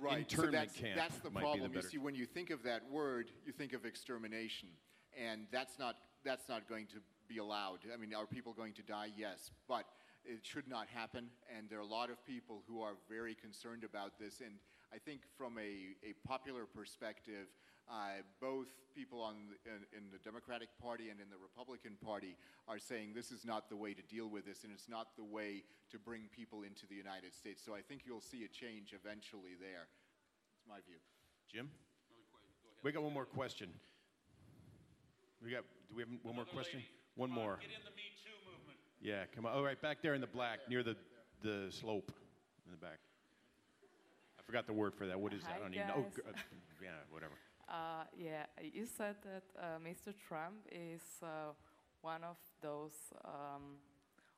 right. 0.00 0.30
so 0.30 0.46
that's, 0.46 0.74
camp 0.74 0.96
that's 0.96 1.16
the 1.18 1.30
be 1.30 1.34
the 1.34 1.40
problem. 1.40 1.72
you 1.72 1.82
see, 1.82 1.98
when 1.98 2.14
you 2.14 2.26
think 2.26 2.50
of 2.50 2.62
that 2.64 2.82
word, 2.90 3.30
you 3.44 3.52
think 3.52 3.72
of 3.72 3.84
extermination, 3.84 4.68
and 5.16 5.46
that's 5.52 5.78
not 5.78 5.96
that's 6.24 6.48
not 6.48 6.68
going 6.68 6.86
to 6.86 6.96
be 7.28 7.38
allowed. 7.38 7.78
I 7.92 7.96
mean, 7.96 8.12
are 8.14 8.26
people 8.26 8.52
going 8.52 8.72
to 8.74 8.82
die? 8.82 9.10
Yes, 9.16 9.50
but 9.68 9.84
it 10.24 10.40
should 10.42 10.68
not 10.68 10.88
happen. 10.88 11.28
And 11.56 11.70
there 11.70 11.78
are 11.78 11.82
a 11.82 11.86
lot 11.86 12.10
of 12.10 12.24
people 12.26 12.62
who 12.68 12.82
are 12.82 12.94
very 13.08 13.34
concerned 13.34 13.84
about 13.84 14.18
this. 14.18 14.40
And 14.40 14.54
I 14.92 14.98
think 14.98 15.20
from 15.38 15.56
a, 15.58 15.94
a 16.02 16.14
popular 16.26 16.66
perspective, 16.66 17.46
uh, 17.88 18.22
both 18.40 18.68
people 18.94 19.22
on 19.22 19.34
the, 19.50 19.56
in, 19.70 19.82
in 19.94 20.04
the 20.10 20.18
Democratic 20.18 20.68
Party 20.82 21.10
and 21.10 21.20
in 21.20 21.30
the 21.30 21.38
Republican 21.38 21.94
Party 22.02 22.36
are 22.66 22.78
saying 22.78 23.12
this 23.14 23.30
is 23.30 23.44
not 23.44 23.68
the 23.68 23.76
way 23.76 23.94
to 23.94 24.02
deal 24.02 24.28
with 24.28 24.44
this, 24.46 24.64
and 24.64 24.72
it's 24.72 24.88
not 24.88 25.14
the 25.16 25.24
way 25.24 25.62
to 25.90 25.98
bring 25.98 26.28
people 26.34 26.62
into 26.62 26.86
the 26.86 26.96
United 26.96 27.34
States. 27.34 27.62
So 27.64 27.74
I 27.74 27.80
think 27.80 28.02
you'll 28.04 28.24
see 28.24 28.42
a 28.44 28.50
change 28.50 28.90
eventually 28.90 29.54
there. 29.60 29.86
It's 30.58 30.66
my 30.66 30.82
view. 30.86 30.98
Jim? 31.46 31.70
We 32.82 32.92
got 32.92 33.02
one 33.02 33.14
more 33.14 33.26
question. 33.26 33.70
We 35.42 35.50
got, 35.50 35.62
do 35.88 35.94
we 35.94 36.02
have 36.02 36.10
one 36.22 36.34
more 36.34 36.44
question? 36.44 36.80
lady. 36.80 36.90
One 37.14 37.30
Come 37.30 37.38
on, 37.38 37.44
more. 37.44 37.56
Get 37.60 37.70
in 37.70 37.84
the 37.84 37.94
Me 37.96 38.12
Too 38.22 38.34
movement. 38.50 38.78
Yeah, 39.00 39.24
come 39.34 39.46
on. 39.46 39.52
All 39.52 39.62
right, 39.62 39.80
back 39.80 40.02
there 40.02 40.14
in 40.14 40.20
the 40.20 40.26
black, 40.26 40.60
near 40.68 40.82
the, 40.82 40.96
the 41.42 41.70
slope 41.70 42.12
in 42.66 42.72
the 42.72 42.78
back. 42.78 42.98
I 44.38 44.42
forgot 44.42 44.66
the 44.66 44.72
word 44.72 44.94
for 44.94 45.06
that. 45.06 45.18
What 45.18 45.32
is 45.32 45.42
that? 45.42 45.56
I 45.56 45.58
don't 45.58 45.74
even 45.74 45.86
know. 45.88 46.06
Oh, 46.06 46.30
uh, 46.30 46.32
yeah, 46.82 46.90
whatever. 47.10 47.34
Uh, 47.68 48.04
yeah, 48.16 48.46
you 48.62 48.86
said 48.86 49.16
that 49.24 49.42
uh, 49.58 49.78
Mr. 49.82 50.14
Trump 50.28 50.66
is 50.70 51.02
uh, 51.22 51.50
one 52.00 52.22
of 52.22 52.36
those 52.62 52.94
um, 53.24 53.78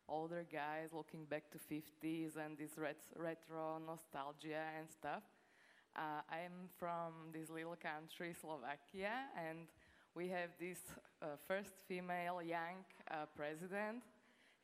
older 0.09 0.47
guys 0.51 0.95
looking 0.95 1.27
back 1.27 1.45
to 1.51 1.59
50s 1.59 2.37
and 2.37 2.57
this 2.57 2.79
ret- 2.79 3.13
retro 3.17 3.79
nostalgia 3.87 4.65
and 4.79 4.89
stuff. 4.89 5.23
Uh, 5.95 6.23
I'm 6.31 6.71
from 6.79 7.13
this 7.33 7.51
little 7.51 7.77
country, 7.77 8.35
Slovakia, 8.41 9.29
and 9.37 9.69
we 10.15 10.29
have 10.29 10.51
this 10.59 10.79
uh, 11.21 11.37
first 11.47 11.73
female 11.87 12.41
young 12.41 12.81
uh, 13.11 13.27
president, 13.37 14.03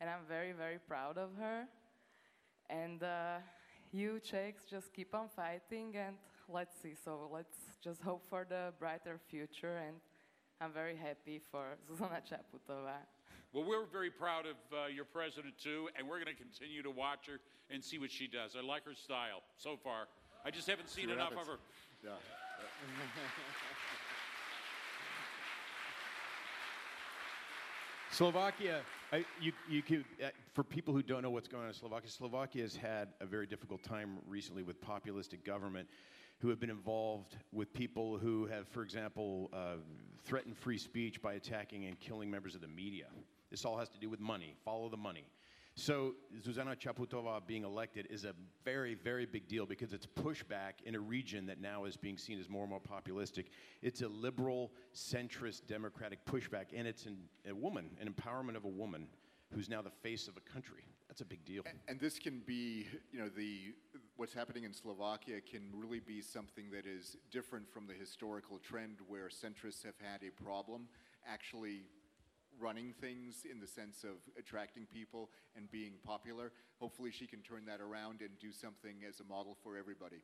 and 0.01 0.09
I'm 0.09 0.25
very, 0.27 0.53
very 0.53 0.79
proud 0.79 1.19
of 1.19 1.31
her. 1.39 1.67
And 2.71 3.03
you 3.93 4.21
Czechs 4.21 4.65
just 4.65 4.93
keep 4.95 5.15
on 5.15 5.29
fighting 5.29 5.95
and 5.97 6.17
let's 6.49 6.75
see. 6.83 6.95
So 7.05 7.29
let's 7.33 7.57
just 7.83 8.01
hope 8.03 8.23
for 8.29 8.47
the 8.49 8.73
brighter 8.79 9.19
future. 9.29 9.79
And 9.87 9.97
I'm 10.61 10.73
very 10.73 10.97
happy 10.97 11.41
for 11.51 11.77
Zuzana 11.91 12.21
Čaputová. 12.23 12.99
Well, 13.53 13.65
we're 13.65 13.87
very 13.87 14.11
proud 14.11 14.47
of 14.47 14.57
uh, 14.73 14.87
your 14.89 15.05
president, 15.05 15.55
too, 15.63 15.89
and 15.97 16.09
we're 16.09 16.19
going 16.19 16.35
to 16.35 16.43
continue 16.43 16.83
to 16.83 16.91
watch 16.91 17.29
her 17.29 17.39
and 17.71 17.85
see 17.85 17.99
what 17.99 18.11
she 18.11 18.27
does. 18.27 18.57
I 18.59 18.67
like 18.67 18.85
her 18.85 18.95
style 18.95 19.43
so 19.57 19.77
far. 19.77 20.09
I 20.45 20.51
just 20.51 20.69
haven't 20.69 20.91
seen 20.91 21.09
what 21.09 21.19
enough 21.19 21.33
of 21.33 21.47
her. 21.47 21.59
Yeah. 22.03 22.11
Slovakia, 28.11 28.83
I, 29.13 29.25
you, 29.41 29.53
you 29.69 29.83
could, 29.83 30.05
uh, 30.23 30.29
for 30.53 30.63
people 30.63 30.95
who 30.95 31.03
don't 31.03 31.23
know 31.23 31.31
what's 31.31 31.49
going 31.49 31.65
on 31.65 31.69
in 31.69 31.75
Slovakia, 31.75 32.11
Slovakia 32.11 32.63
has 32.63 32.77
had 32.77 33.09
a 33.21 33.27
very 33.27 33.47
difficult 33.47 33.83
time 33.83 34.19
recently 34.29 34.63
with 34.63 34.81
populistic 34.81 35.45
government 35.45 35.89
who 36.39 36.49
have 36.49 36.61
been 36.61 36.71
involved 36.71 37.37
with 37.53 37.73
people 37.73 38.19
who 38.19 38.47
have, 38.47 38.69
for 38.69 38.83
example, 38.83 39.51
uh, 39.53 39.77
threatened 40.25 40.57
free 40.57 40.79
speech 40.79 41.23
by 41.23 41.35
attacking 41.35 41.87
and 41.87 41.99
killing 42.01 42.31
members 42.31 42.55
of 42.55 42.61
the 42.61 42.69
media. 42.69 43.07
This 43.51 43.65
all 43.65 43.79
has 43.79 43.89
to 43.91 43.99
do 43.99 44.11
with 44.11 44.21
money. 44.21 44.55
Follow 44.65 44.89
the 44.89 44.97
money. 44.97 45.27
So 45.77 46.15
Zuzana 46.41 46.77
Čaputová 46.77 47.45
being 47.45 47.65
elected 47.65 48.07
is 48.09 48.25
a 48.25 48.33
very, 48.65 48.95
very 48.95 49.27
big 49.27 49.49
deal 49.49 49.67
because 49.67 49.93
it's 49.93 50.07
pushback 50.07 50.75
in 50.85 50.95
a 50.95 51.01
region 51.01 51.47
that 51.47 51.61
now 51.61 51.85
is 51.85 51.97
being 51.97 52.17
seen 52.17 52.39
as 52.39 52.49
more 52.49 52.63
and 52.63 52.71
more 52.71 52.81
populistic. 52.81 53.47
It's 53.83 54.01
a 54.03 54.09
liberal, 54.09 54.71
centrist, 54.95 55.67
democratic 55.67 56.25
pushback, 56.27 56.67
and 56.73 56.87
it's 56.87 57.07
an, 57.07 57.17
a 57.49 57.55
woman, 57.55 57.91
an 58.01 58.13
empowerment 58.13 58.57
of 58.57 58.65
a 58.65 58.69
woman 58.69 59.09
who's 59.53 59.69
now 59.69 59.83
the 59.83 59.91
face 59.91 60.29
of 60.29 60.37
a 60.37 60.53
country. 60.53 60.85
That's 61.15 61.21
a 61.21 61.27
big 61.27 61.45
deal. 61.45 61.63
And 61.87 62.01
this 62.01 62.19
can 62.19 62.43
be, 62.45 62.89
you 63.13 63.21
know, 63.21 63.29
the 63.29 63.73
what's 64.17 64.35
happening 64.35 64.65
in 64.65 64.75
Slovakia 64.75 65.41
can 65.41 65.71
really 65.73 66.01
be 66.01 66.21
something 66.21 66.73
that 66.73 66.87
is 66.87 67.17
different 67.31 67.73
from 67.73 67.87
the 67.87 67.93
historical 67.95 68.59
trend 68.59 68.97
where 69.07 69.29
centrists 69.29 69.85
have 69.85 69.95
had 70.03 70.23
a 70.27 70.43
problem 70.43 70.89
actually 71.25 71.83
running 72.59 72.93
things 73.01 73.47
in 73.49 73.61
the 73.61 73.67
sense 73.69 74.03
of 74.03 74.17
attracting 74.37 74.87
people 74.93 75.31
and 75.55 75.71
being 75.71 75.93
popular. 76.05 76.51
Hopefully 76.81 77.13
she 77.13 77.29
can 77.29 77.43
turn 77.43 77.65
that 77.67 77.81
around 77.81 78.21
and 78.21 78.31
do 78.41 78.51
something 78.51 78.97
as 79.09 79.21
a 79.21 79.25
model 79.25 79.57
for 79.63 79.79
everybody. 79.79 80.21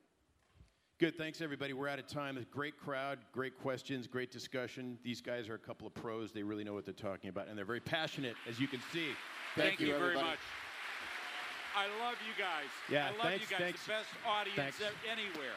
Good. 0.99 1.17
Thanks, 1.17 1.41
everybody. 1.41 1.73
We're 1.73 1.87
out 1.87 2.01
of 2.01 2.09
time. 2.09 2.37
A 2.37 2.41
great 2.41 2.77
crowd, 2.77 3.21
great 3.31 3.57
questions, 3.61 4.09
great 4.09 4.33
discussion. 4.33 4.99
These 5.05 5.21
guys 5.21 5.49
are 5.49 5.55
a 5.55 5.59
couple 5.59 5.87
of 5.87 5.95
pros. 5.95 6.33
They 6.33 6.43
really 6.43 6.65
know 6.65 6.75
what 6.75 6.85
they're 6.85 6.93
talking 6.95 7.31
about, 7.31 7.47
and 7.47 7.57
they're 7.57 7.65
very 7.65 7.79
passionate, 7.79 8.35
as 8.49 8.59
you 8.59 8.67
can 8.67 8.81
see. 8.93 9.11
Thank, 9.55 9.79
you, 9.79 9.87
you, 9.87 9.93
very 9.93 10.03
everybody. 10.03 10.31
much. 10.31 10.39
I 11.77 11.87
love 12.03 12.19
you 12.27 12.35
guys. 12.35 12.71
Yeah, 12.89 13.07
I 13.07 13.11
love 13.15 13.31
thanks, 13.31 13.45
you 13.45 13.51
guys. 13.51 13.61
thanks. 13.61 13.83
The 13.85 13.93
best 13.93 14.11
audience 14.27 14.77
Thanks. 14.77 14.83
anywhere. 15.07 15.55